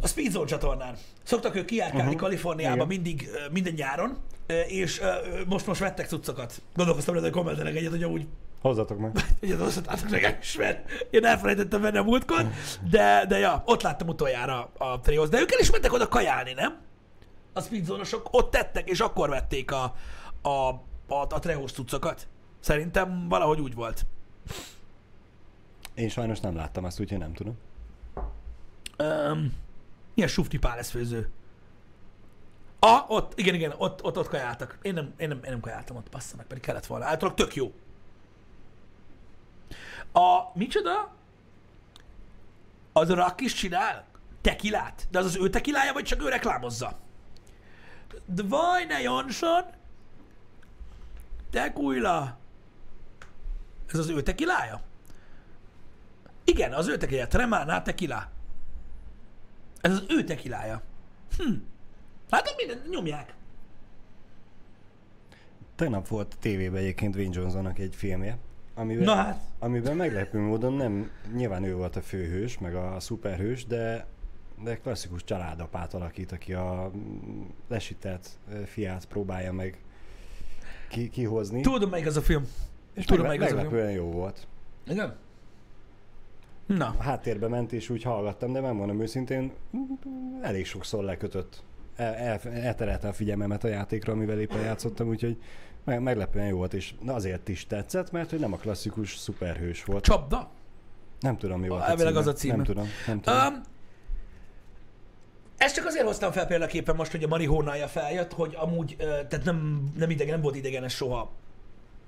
a 0.00 0.06
Speed 0.06 0.30
Zone 0.30 0.46
csatornán. 0.46 0.96
Szoktak 1.22 1.56
ők 1.56 1.64
kijárkálni 1.64 2.04
uh-huh. 2.04 2.20
Kaliforniába 2.20 2.74
Igen. 2.74 2.86
mindig, 2.86 3.28
minden 3.50 3.72
nyáron, 3.72 4.18
és 4.66 5.00
most 5.46 5.66
most 5.66 5.80
vettek 5.80 6.06
cuccokat. 6.06 6.62
Gondolkoztam, 6.74 7.14
hogy 7.14 7.30
kommentelek 7.30 7.76
egyet, 7.76 7.90
hogy 7.90 8.04
úgy 8.04 8.26
Hozzatok 8.64 8.98
meg. 8.98 9.16
Egyet 9.40 9.60
hozhatátok 9.60 10.10
nekem 10.10 10.36
is, 10.40 10.56
mert 10.56 10.90
én 11.10 11.24
elfelejtettem 11.24 11.80
venni 11.80 11.96
a 11.96 12.02
múltkor, 12.02 12.50
de, 12.90 13.24
de 13.28 13.38
ja, 13.38 13.62
ott 13.66 13.82
láttam 13.82 14.08
utoljára 14.08 14.70
a 14.78 15.00
triót. 15.00 15.30
De 15.30 15.40
ők 15.40 15.52
el 15.52 15.58
is 15.58 15.70
mentek 15.70 15.92
oda 15.92 16.08
kajálni, 16.08 16.52
nem? 16.52 16.78
A 17.52 17.60
speedzónosok 17.60 18.28
ott 18.30 18.50
tettek, 18.50 18.88
és 18.88 19.00
akkor 19.00 19.28
vették 19.28 19.72
a, 19.72 19.94
a, 20.42 20.48
a, 20.48 20.80
a 21.08 21.38
trehós 21.38 21.72
cuccokat. 21.72 22.26
Szerintem 22.60 23.28
valahogy 23.28 23.60
úgy 23.60 23.74
volt. 23.74 24.06
Én 25.94 26.08
sajnos 26.08 26.40
nem 26.40 26.56
láttam 26.56 26.84
azt, 26.84 27.00
úgyhogy 27.00 27.18
nem 27.18 27.32
tudom. 27.32 27.56
Um, 28.98 29.52
milyen 30.14 30.30
sufti 30.30 30.58
páleszfőző? 30.58 31.28
A, 32.84 33.04
ott, 33.08 33.38
igen, 33.38 33.54
igen, 33.54 33.74
ott, 33.76 34.04
ott, 34.04 34.18
ott 34.18 34.28
kajáltak. 34.28 34.78
Én 34.82 34.94
nem, 34.94 35.14
én 35.16 35.28
nem, 35.28 35.40
én 35.44 35.50
nem 35.50 35.60
kajáltam 35.60 35.96
ott, 35.96 36.10
bassza 36.10 36.36
meg, 36.36 36.46
pedig 36.46 36.62
kellett 36.62 36.86
volna. 36.86 37.04
Általában 37.04 37.36
tök 37.36 37.54
jó. 37.54 37.72
A, 40.12 40.50
micsoda? 40.54 41.12
Az 42.92 43.10
a 43.10 43.14
Rock 43.14 43.40
is 43.40 43.54
csinál 43.54 44.04
tekilát, 44.40 45.06
de 45.10 45.18
az 45.18 45.24
az 45.24 45.36
ő 45.36 45.50
tekilája, 45.50 45.92
vagy 45.92 46.04
csak 46.04 46.22
ő 46.22 46.28
reklámozza? 46.28 46.98
Dvajne 48.26 49.00
Jansson, 49.00 49.64
Tequila. 51.50 52.38
Ez 53.86 53.98
az 53.98 54.08
ő 54.08 54.22
tekilája? 54.22 54.82
Igen, 56.44 56.72
az 56.72 56.88
ő 56.88 56.96
tekilája. 56.96 57.26
Tremana 57.26 57.82
tequila. 57.82 58.30
Ez 59.80 59.92
az 59.92 60.04
ő 60.08 60.24
tekilája. 60.24 60.82
Hm. 61.36 61.54
Hát 62.30 62.54
minden, 62.56 62.82
nyomják. 62.90 63.34
Tegnap 65.74 66.08
volt 66.08 66.36
tévében 66.40 66.80
egyébként 66.80 67.14
Wayne 67.16 67.34
Johnsonnak 67.38 67.78
egy 67.78 67.94
filmje, 67.94 68.38
amiben, 68.74 69.04
Na 69.04 69.14
hát. 69.14 69.40
amiben 69.58 69.96
meglepő 69.96 70.38
módon 70.38 70.72
nem, 70.72 71.10
nyilván 71.34 71.64
ő 71.64 71.74
volt 71.74 71.96
a 71.96 72.00
főhős, 72.02 72.58
meg 72.58 72.74
a 72.74 73.00
szuperhős, 73.00 73.66
de, 73.66 74.06
de 74.62 74.76
klasszikus 74.78 75.24
családapát 75.24 75.94
alakít, 75.94 76.32
aki 76.32 76.52
a 76.52 76.90
mm, 76.96 77.42
lesített 77.68 78.28
fiát 78.66 79.04
próbálja 79.06 79.52
meg 79.52 79.78
ki, 80.88 81.08
kihozni. 81.08 81.60
Tudom, 81.60 81.90
melyik 81.90 82.06
az 82.06 82.16
a 82.16 82.22
film. 82.22 82.46
és 82.94 83.04
tudom, 83.04 83.26
megle- 83.26 83.38
melyik 83.50 83.54
az 83.54 83.60
a 83.60 83.70
meglepően 83.70 83.92
jó 83.92 84.10
volt. 84.10 84.46
Igen? 84.86 85.16
Na. 86.66 86.94
A 86.98 87.02
háttérbe 87.02 87.48
ment, 87.48 87.72
és 87.72 87.90
úgy 87.90 88.02
hallgattam, 88.02 88.52
de 88.52 88.60
megmondom 88.60 89.00
őszintén, 89.00 89.52
mm, 89.76 90.42
elég 90.42 90.66
sokszor 90.66 91.04
lekötött. 91.04 91.62
El, 91.96 92.14
el, 92.14 92.40
eltereltem 92.52 93.10
a 93.10 93.12
figyelmemet 93.12 93.64
a 93.64 93.68
játékra, 93.68 94.12
amivel 94.12 94.40
éppen 94.40 94.60
játszottam, 94.60 95.08
úgyhogy 95.08 95.36
meg, 95.84 96.00
meglepően 96.02 96.46
jó 96.46 96.56
volt, 96.56 96.74
és 96.74 96.94
azért 97.06 97.48
is 97.48 97.66
tetszett, 97.66 98.10
mert 98.10 98.30
hogy 98.30 98.38
nem 98.40 98.52
a 98.52 98.56
klasszikus 98.56 99.16
szuperhős 99.16 99.84
volt. 99.84 100.04
Csapda? 100.04 100.50
Nem 101.20 101.36
tudom, 101.36 101.60
mi 101.60 101.68
volt 101.68 101.82
a 101.82 101.88
Elvileg 101.88 102.12
címe. 102.12 102.20
az 102.20 102.26
a 102.26 102.32
címe. 102.32 102.54
Nem 102.56 102.64
tudom, 102.64 102.86
nem 103.06 103.20
tudom. 103.20 103.38
Um, 103.46 103.60
ezt 105.56 105.74
csak 105.74 105.86
azért 105.86 106.04
hoztam 106.06 106.32
fel 106.32 106.46
példaképpen 106.46 106.96
most, 106.96 107.10
hogy 107.10 107.22
a 107.24 107.28
marihónája 107.28 107.86
feljött, 107.88 108.32
hogy 108.32 108.54
amúgy, 108.58 108.96
tehát 108.98 109.44
nem, 109.44 109.84
nem, 109.96 110.10
idegen, 110.10 110.32
nem 110.32 110.42
volt 110.42 110.56
idegenes 110.56 110.94
soha. 110.94 111.30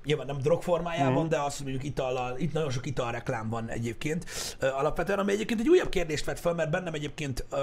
Nyilván 0.04 0.26
nem 0.26 0.38
drog 0.38 0.62
formájában, 0.62 1.20
Mhm. 1.22 1.28
de 1.28 1.40
azt 1.40 1.60
mondjuk 1.62 1.84
itallal, 1.84 2.38
itt 2.38 2.52
nagyon 2.52 2.70
sok 2.70 2.86
italreklám 2.86 3.48
van 3.48 3.68
egyébként 3.68 4.24
alapvetően, 4.60 5.18
ami 5.18 5.32
egyébként 5.32 5.60
egy 5.60 5.68
újabb 5.68 5.88
kérdést 5.88 6.24
vett 6.24 6.38
fel, 6.38 6.54
mert 6.54 6.70
bennem 6.70 6.94
egyébként, 6.94 7.44
ö, 7.50 7.56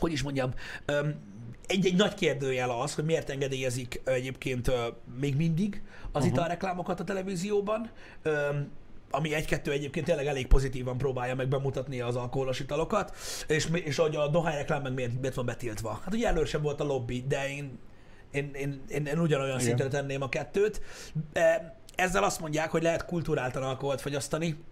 hogy 0.00 0.12
is 0.12 0.22
mondjam, 0.22 0.50
ö, 0.84 1.08
egy, 1.70 1.86
egy 1.86 1.96
nagy 1.96 2.14
kérdőjel 2.14 2.70
az, 2.70 2.94
hogy 2.94 3.04
miért 3.04 3.30
engedélyezik 3.30 4.00
egyébként 4.04 4.70
még 5.20 5.36
mindig 5.36 5.82
az 6.12 6.22
uh-huh. 6.22 6.32
italreklámokat 6.32 7.00
a 7.00 7.04
televízióban, 7.04 7.90
ami 9.10 9.34
egy-kettő 9.34 9.70
egyébként 9.70 10.06
tényleg 10.06 10.26
elég 10.26 10.46
pozitívan 10.46 10.98
próbálja 10.98 11.34
meg 11.34 11.48
bemutatni 11.48 12.00
az 12.00 12.16
alkoholos 12.16 12.60
italokat, 12.60 13.16
és, 13.46 13.68
és 13.72 13.96
hogy 13.96 14.16
a 14.16 14.28
dohányreklám 14.28 14.82
meg 14.82 14.92
miért, 14.92 15.20
miért 15.20 15.34
van 15.34 15.46
betiltva. 15.46 16.00
Hát 16.04 16.14
ugye 16.14 16.26
először 16.26 16.46
sem 16.46 16.62
volt 16.62 16.80
a 16.80 16.84
lobby, 16.84 17.24
de 17.28 17.48
én, 17.48 17.78
én, 18.30 18.50
én, 18.54 18.82
én, 18.88 19.06
én 19.06 19.18
ugyanolyan 19.18 19.60
Igen. 19.60 19.66
szintre 19.66 19.88
tenném 19.88 20.22
a 20.22 20.28
kettőt. 20.28 20.80
Ezzel 21.94 22.24
azt 22.24 22.40
mondják, 22.40 22.70
hogy 22.70 22.82
lehet 22.82 23.04
kulturáltan 23.04 23.62
alkoholt 23.62 24.00
fogyasztani. 24.00 24.64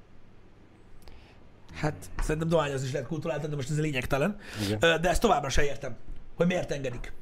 Hát 1.75 1.95
szerintem 2.23 2.49
dohányozni 2.49 2.87
is 2.87 2.93
lehet 2.93 3.09
kulturáltan, 3.09 3.51
de 3.51 3.57
most 3.57 3.71
ez 3.71 3.81
lényegtelen. 3.81 4.37
Igen. 4.67 5.01
De 5.01 5.09
ezt 5.09 5.21
továbbra 5.21 5.49
se 5.49 5.65
értem, 5.65 5.97
hogy 6.35 6.47
miért 6.47 6.71
engedik. 6.71 7.13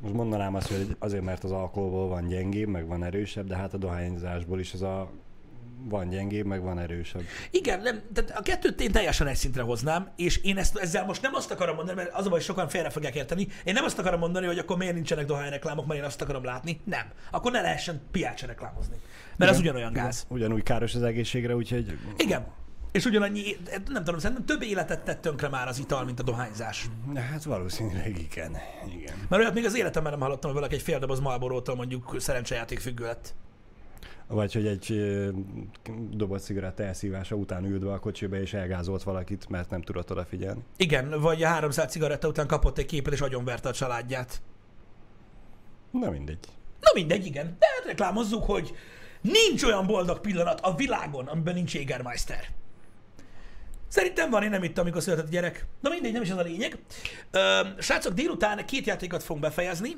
Most 0.00 0.14
mondanám 0.14 0.54
azt, 0.54 0.68
hogy 0.68 0.96
azért, 0.98 1.24
mert 1.24 1.44
az 1.44 1.50
alkoholból 1.50 2.08
van 2.08 2.28
gyengébb, 2.28 2.68
meg 2.68 2.86
van 2.86 3.04
erősebb, 3.04 3.46
de 3.46 3.56
hát 3.56 3.74
a 3.74 3.76
dohányzásból 3.76 4.60
is 4.60 4.72
az 4.72 4.82
a 4.82 5.10
van 5.88 6.08
gyengébb, 6.08 6.46
meg 6.46 6.62
van 6.62 6.78
erősebb. 6.78 7.22
Igen, 7.50 7.80
nem, 7.80 8.00
tehát 8.14 8.38
a 8.38 8.42
kettőt 8.42 8.80
én 8.80 8.92
teljesen 8.92 9.26
egy 9.26 9.36
szintre 9.36 9.62
hoznám, 9.62 10.10
és 10.16 10.36
én 10.36 10.58
ezt, 10.58 10.76
ezzel 10.76 11.04
most 11.04 11.22
nem 11.22 11.34
azt 11.34 11.50
akarom 11.50 11.76
mondani, 11.76 11.96
mert 11.96 12.14
az 12.14 12.26
a 12.26 12.28
baj, 12.28 12.40
sokan 12.40 12.68
félre 12.68 12.90
fogják 12.90 13.14
érteni, 13.14 13.48
én 13.64 13.74
nem 13.74 13.84
azt 13.84 13.98
akarom 13.98 14.20
mondani, 14.20 14.46
hogy 14.46 14.58
akkor 14.58 14.76
miért 14.76 14.94
nincsenek 14.94 15.26
dohányreklámok, 15.26 15.86
mert 15.86 16.00
én 16.00 16.06
azt 16.06 16.22
akarom 16.22 16.44
látni. 16.44 16.80
Nem. 16.84 17.06
Akkor 17.30 17.52
ne 17.52 17.60
lehessen 17.60 18.00
piát 18.10 18.38
se 18.38 18.46
reklámozni. 18.46 18.96
Mert 19.36 19.50
az 19.50 19.58
Igen. 19.58 19.70
ugyanolyan 19.70 19.92
gáz. 19.92 20.26
Ugyanúgy 20.28 20.62
káros 20.62 20.94
az 20.94 21.02
egészségre, 21.02 21.56
úgyhogy 21.56 21.98
Igen. 22.16 22.46
És 22.92 23.04
ugyanannyi, 23.04 23.56
nem 23.86 24.04
tudom, 24.04 24.20
szerintem 24.20 24.46
több 24.46 24.62
életet 24.62 25.04
tett 25.04 25.20
tönkre 25.20 25.48
már 25.48 25.68
az 25.68 25.78
ital, 25.78 26.04
mint 26.04 26.20
a 26.20 26.22
dohányzás. 26.22 26.86
Hát 27.14 27.44
valószínűleg 27.44 28.18
igen. 28.18 28.56
igen. 28.98 29.14
Mert 29.28 29.42
olyat 29.42 29.54
még 29.54 29.64
az 29.64 29.76
életemben 29.76 30.12
nem 30.12 30.20
hallottam, 30.20 30.50
hogy 30.50 30.58
valaki 30.58 30.74
egy 30.74 30.82
fél 30.82 30.98
doboz 30.98 31.20
Marlboro-tól 31.20 31.76
mondjuk 31.76 32.16
szerencsejáték 32.18 32.78
függő 32.78 33.04
lett. 33.04 33.34
Vagy 34.26 34.52
hogy 34.52 34.66
egy 34.66 35.10
doboz 36.10 36.42
cigaretta 36.44 36.82
elszívása 36.82 37.34
után 37.34 37.64
ült 37.64 37.84
be 37.84 37.92
a 37.92 37.98
kocsiba 37.98 38.36
és 38.36 38.54
elgázolt 38.54 39.02
valakit, 39.02 39.48
mert 39.48 39.70
nem 39.70 39.82
tudott 39.82 40.10
odafigyelni. 40.10 40.62
Igen, 40.76 41.20
vagy 41.20 41.42
a 41.42 41.48
300 41.48 41.90
cigaretta 41.90 42.28
után 42.28 42.46
kapott 42.46 42.78
egy 42.78 42.86
képet 42.86 43.12
és 43.12 43.20
agyonverte 43.20 43.68
a 43.68 43.72
családját. 43.72 44.42
Na 45.90 46.10
mindegy. 46.10 46.38
Na 46.80 46.90
mindegy, 46.94 47.26
igen. 47.26 47.56
De 47.58 47.66
hát 47.76 47.86
reklámozzuk, 47.86 48.44
hogy 48.44 48.74
nincs 49.20 49.62
olyan 49.62 49.86
boldog 49.86 50.20
pillanat 50.20 50.60
a 50.60 50.74
világon, 50.74 51.26
amiben 51.26 51.54
nincs 51.54 51.74
Jägermeister. 51.74 52.48
Szerintem 53.90 54.30
van, 54.30 54.42
én 54.42 54.50
nem 54.50 54.62
ittam, 54.62 54.82
amikor 54.84 55.02
született 55.02 55.26
a 55.26 55.30
gyerek. 55.30 55.66
Na 55.80 55.90
mindegy, 55.90 56.12
nem 56.12 56.22
is 56.22 56.30
ez 56.30 56.36
a 56.36 56.42
lényeg. 56.42 56.78
Ö, 57.30 57.60
srácok, 57.78 58.12
délután 58.12 58.66
két 58.66 58.86
játékot 58.86 59.22
fogunk 59.22 59.44
befejezni, 59.44 59.96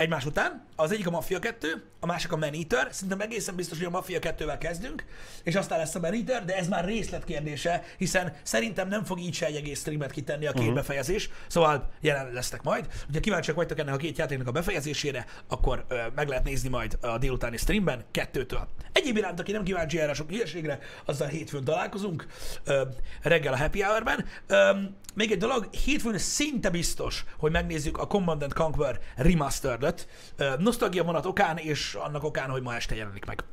egymás 0.00 0.24
után. 0.24 0.64
Az 0.76 0.92
egyik 0.92 1.06
a 1.06 1.10
Mafia 1.10 1.38
2, 1.38 1.82
a 2.00 2.06
másik 2.06 2.32
a 2.32 2.36
Man 2.36 2.52
Eater. 2.52 2.88
Szerintem 2.90 3.20
egészen 3.20 3.54
biztos, 3.54 3.78
hogy 3.78 3.86
a 3.86 3.90
Mafia 3.90 4.18
2-vel 4.22 4.56
kezdünk, 4.60 5.04
és 5.42 5.54
aztán 5.54 5.78
lesz 5.78 5.94
a 5.94 6.00
Man 6.00 6.12
Eater, 6.12 6.44
de 6.44 6.56
ez 6.56 6.68
már 6.68 6.84
részletkérdése, 6.84 7.82
hiszen 7.98 8.32
szerintem 8.42 8.88
nem 8.88 9.04
fog 9.04 9.20
így 9.20 9.34
se 9.34 9.46
egy 9.46 9.56
egész 9.56 9.80
streamet 9.80 10.10
kitenni 10.10 10.46
a 10.46 10.52
két 10.52 10.60
uh-huh. 10.60 10.74
befejezés, 10.74 11.30
szóval 11.46 11.90
jelen 12.00 12.32
lesznek 12.32 12.62
majd. 12.62 12.86
Ugye 13.08 13.20
kíváncsiak 13.20 13.56
vagytok 13.56 13.78
ennek 13.78 13.94
a 13.94 13.96
két 13.96 14.18
játéknak 14.18 14.46
a 14.46 14.52
befejezésére, 14.52 15.26
akkor 15.48 15.84
ö, 15.88 16.00
meg 16.14 16.28
lehet 16.28 16.44
nézni 16.44 16.68
majd 16.68 16.98
a 17.00 17.18
délutáni 17.18 17.56
streamben 17.56 18.04
kettőtől. 18.10 18.68
Egyéb 18.92 19.16
iránt, 19.16 19.40
aki 19.40 19.52
nem 19.52 19.64
kíváncsi 19.64 20.00
erre 20.00 20.14
sok 20.14 20.28
hülyeségre, 20.28 20.78
azzal 21.04 21.28
hétfőn 21.28 21.64
találkozunk, 21.64 22.26
ö, 22.64 22.82
reggel 23.22 23.52
a 23.52 23.56
Happy 23.56 23.82
Hour-ben. 23.82 24.24
Ö, 24.46 24.70
még 25.14 25.32
egy 25.32 25.38
dolog, 25.38 25.74
hétfőn 25.74 26.18
szinte 26.18 26.70
biztos, 26.70 27.24
hogy 27.38 27.50
megnézzük 27.50 27.98
a 27.98 28.06
Command 28.06 28.42
and 28.42 28.52
Conquer 28.52 29.00
Remastered-öt, 29.16 29.89
ö, 30.36 30.54
nosztalgia 30.58 31.04
vonat 31.04 31.26
okán, 31.26 31.56
és 31.56 31.94
annak 31.94 32.24
okán, 32.24 32.50
hogy 32.50 32.62
ma 32.62 32.74
este 32.74 32.94
jelenik 32.94 33.24
meg. 33.24 33.44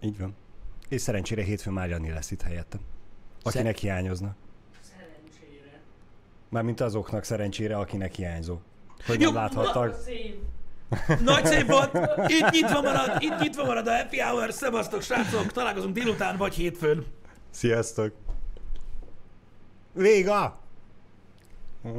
Így 0.00 0.18
van. 0.18 0.36
És 0.88 1.00
szerencsére 1.00 1.42
hétfőn 1.42 1.72
már 1.72 1.88
Jani 1.88 2.10
lesz 2.10 2.30
itt 2.30 2.42
helyettem. 2.42 2.80
Akinek 3.42 3.76
hiányozna. 3.76 4.34
Szerencsére. 4.80 5.80
Mármint 6.48 6.80
azoknak 6.80 7.24
szerencsére, 7.24 7.76
akinek 7.76 8.14
hiányzó. 8.14 8.58
Hogy 9.06 9.20
Jó, 9.20 9.30
nem 9.30 9.42
láthattak. 9.42 9.96
Nagy 11.24 11.46
szép 11.46 11.66
volt, 11.66 11.98
itt 12.26 12.50
nyitva 12.50 12.80
marad, 12.80 13.22
itt 13.22 13.38
nyitva 13.38 13.64
marad 13.64 13.86
a 13.86 13.96
Happy 13.96 14.20
Hour, 14.20 14.52
szevasztok 14.52 15.02
srácok, 15.02 15.52
találkozunk 15.52 15.94
délután 15.94 16.36
vagy 16.36 16.54
hétfőn. 16.54 17.06
Sziasztok! 17.50 18.12
Véga! 19.92 20.58
Mhm. 21.82 21.98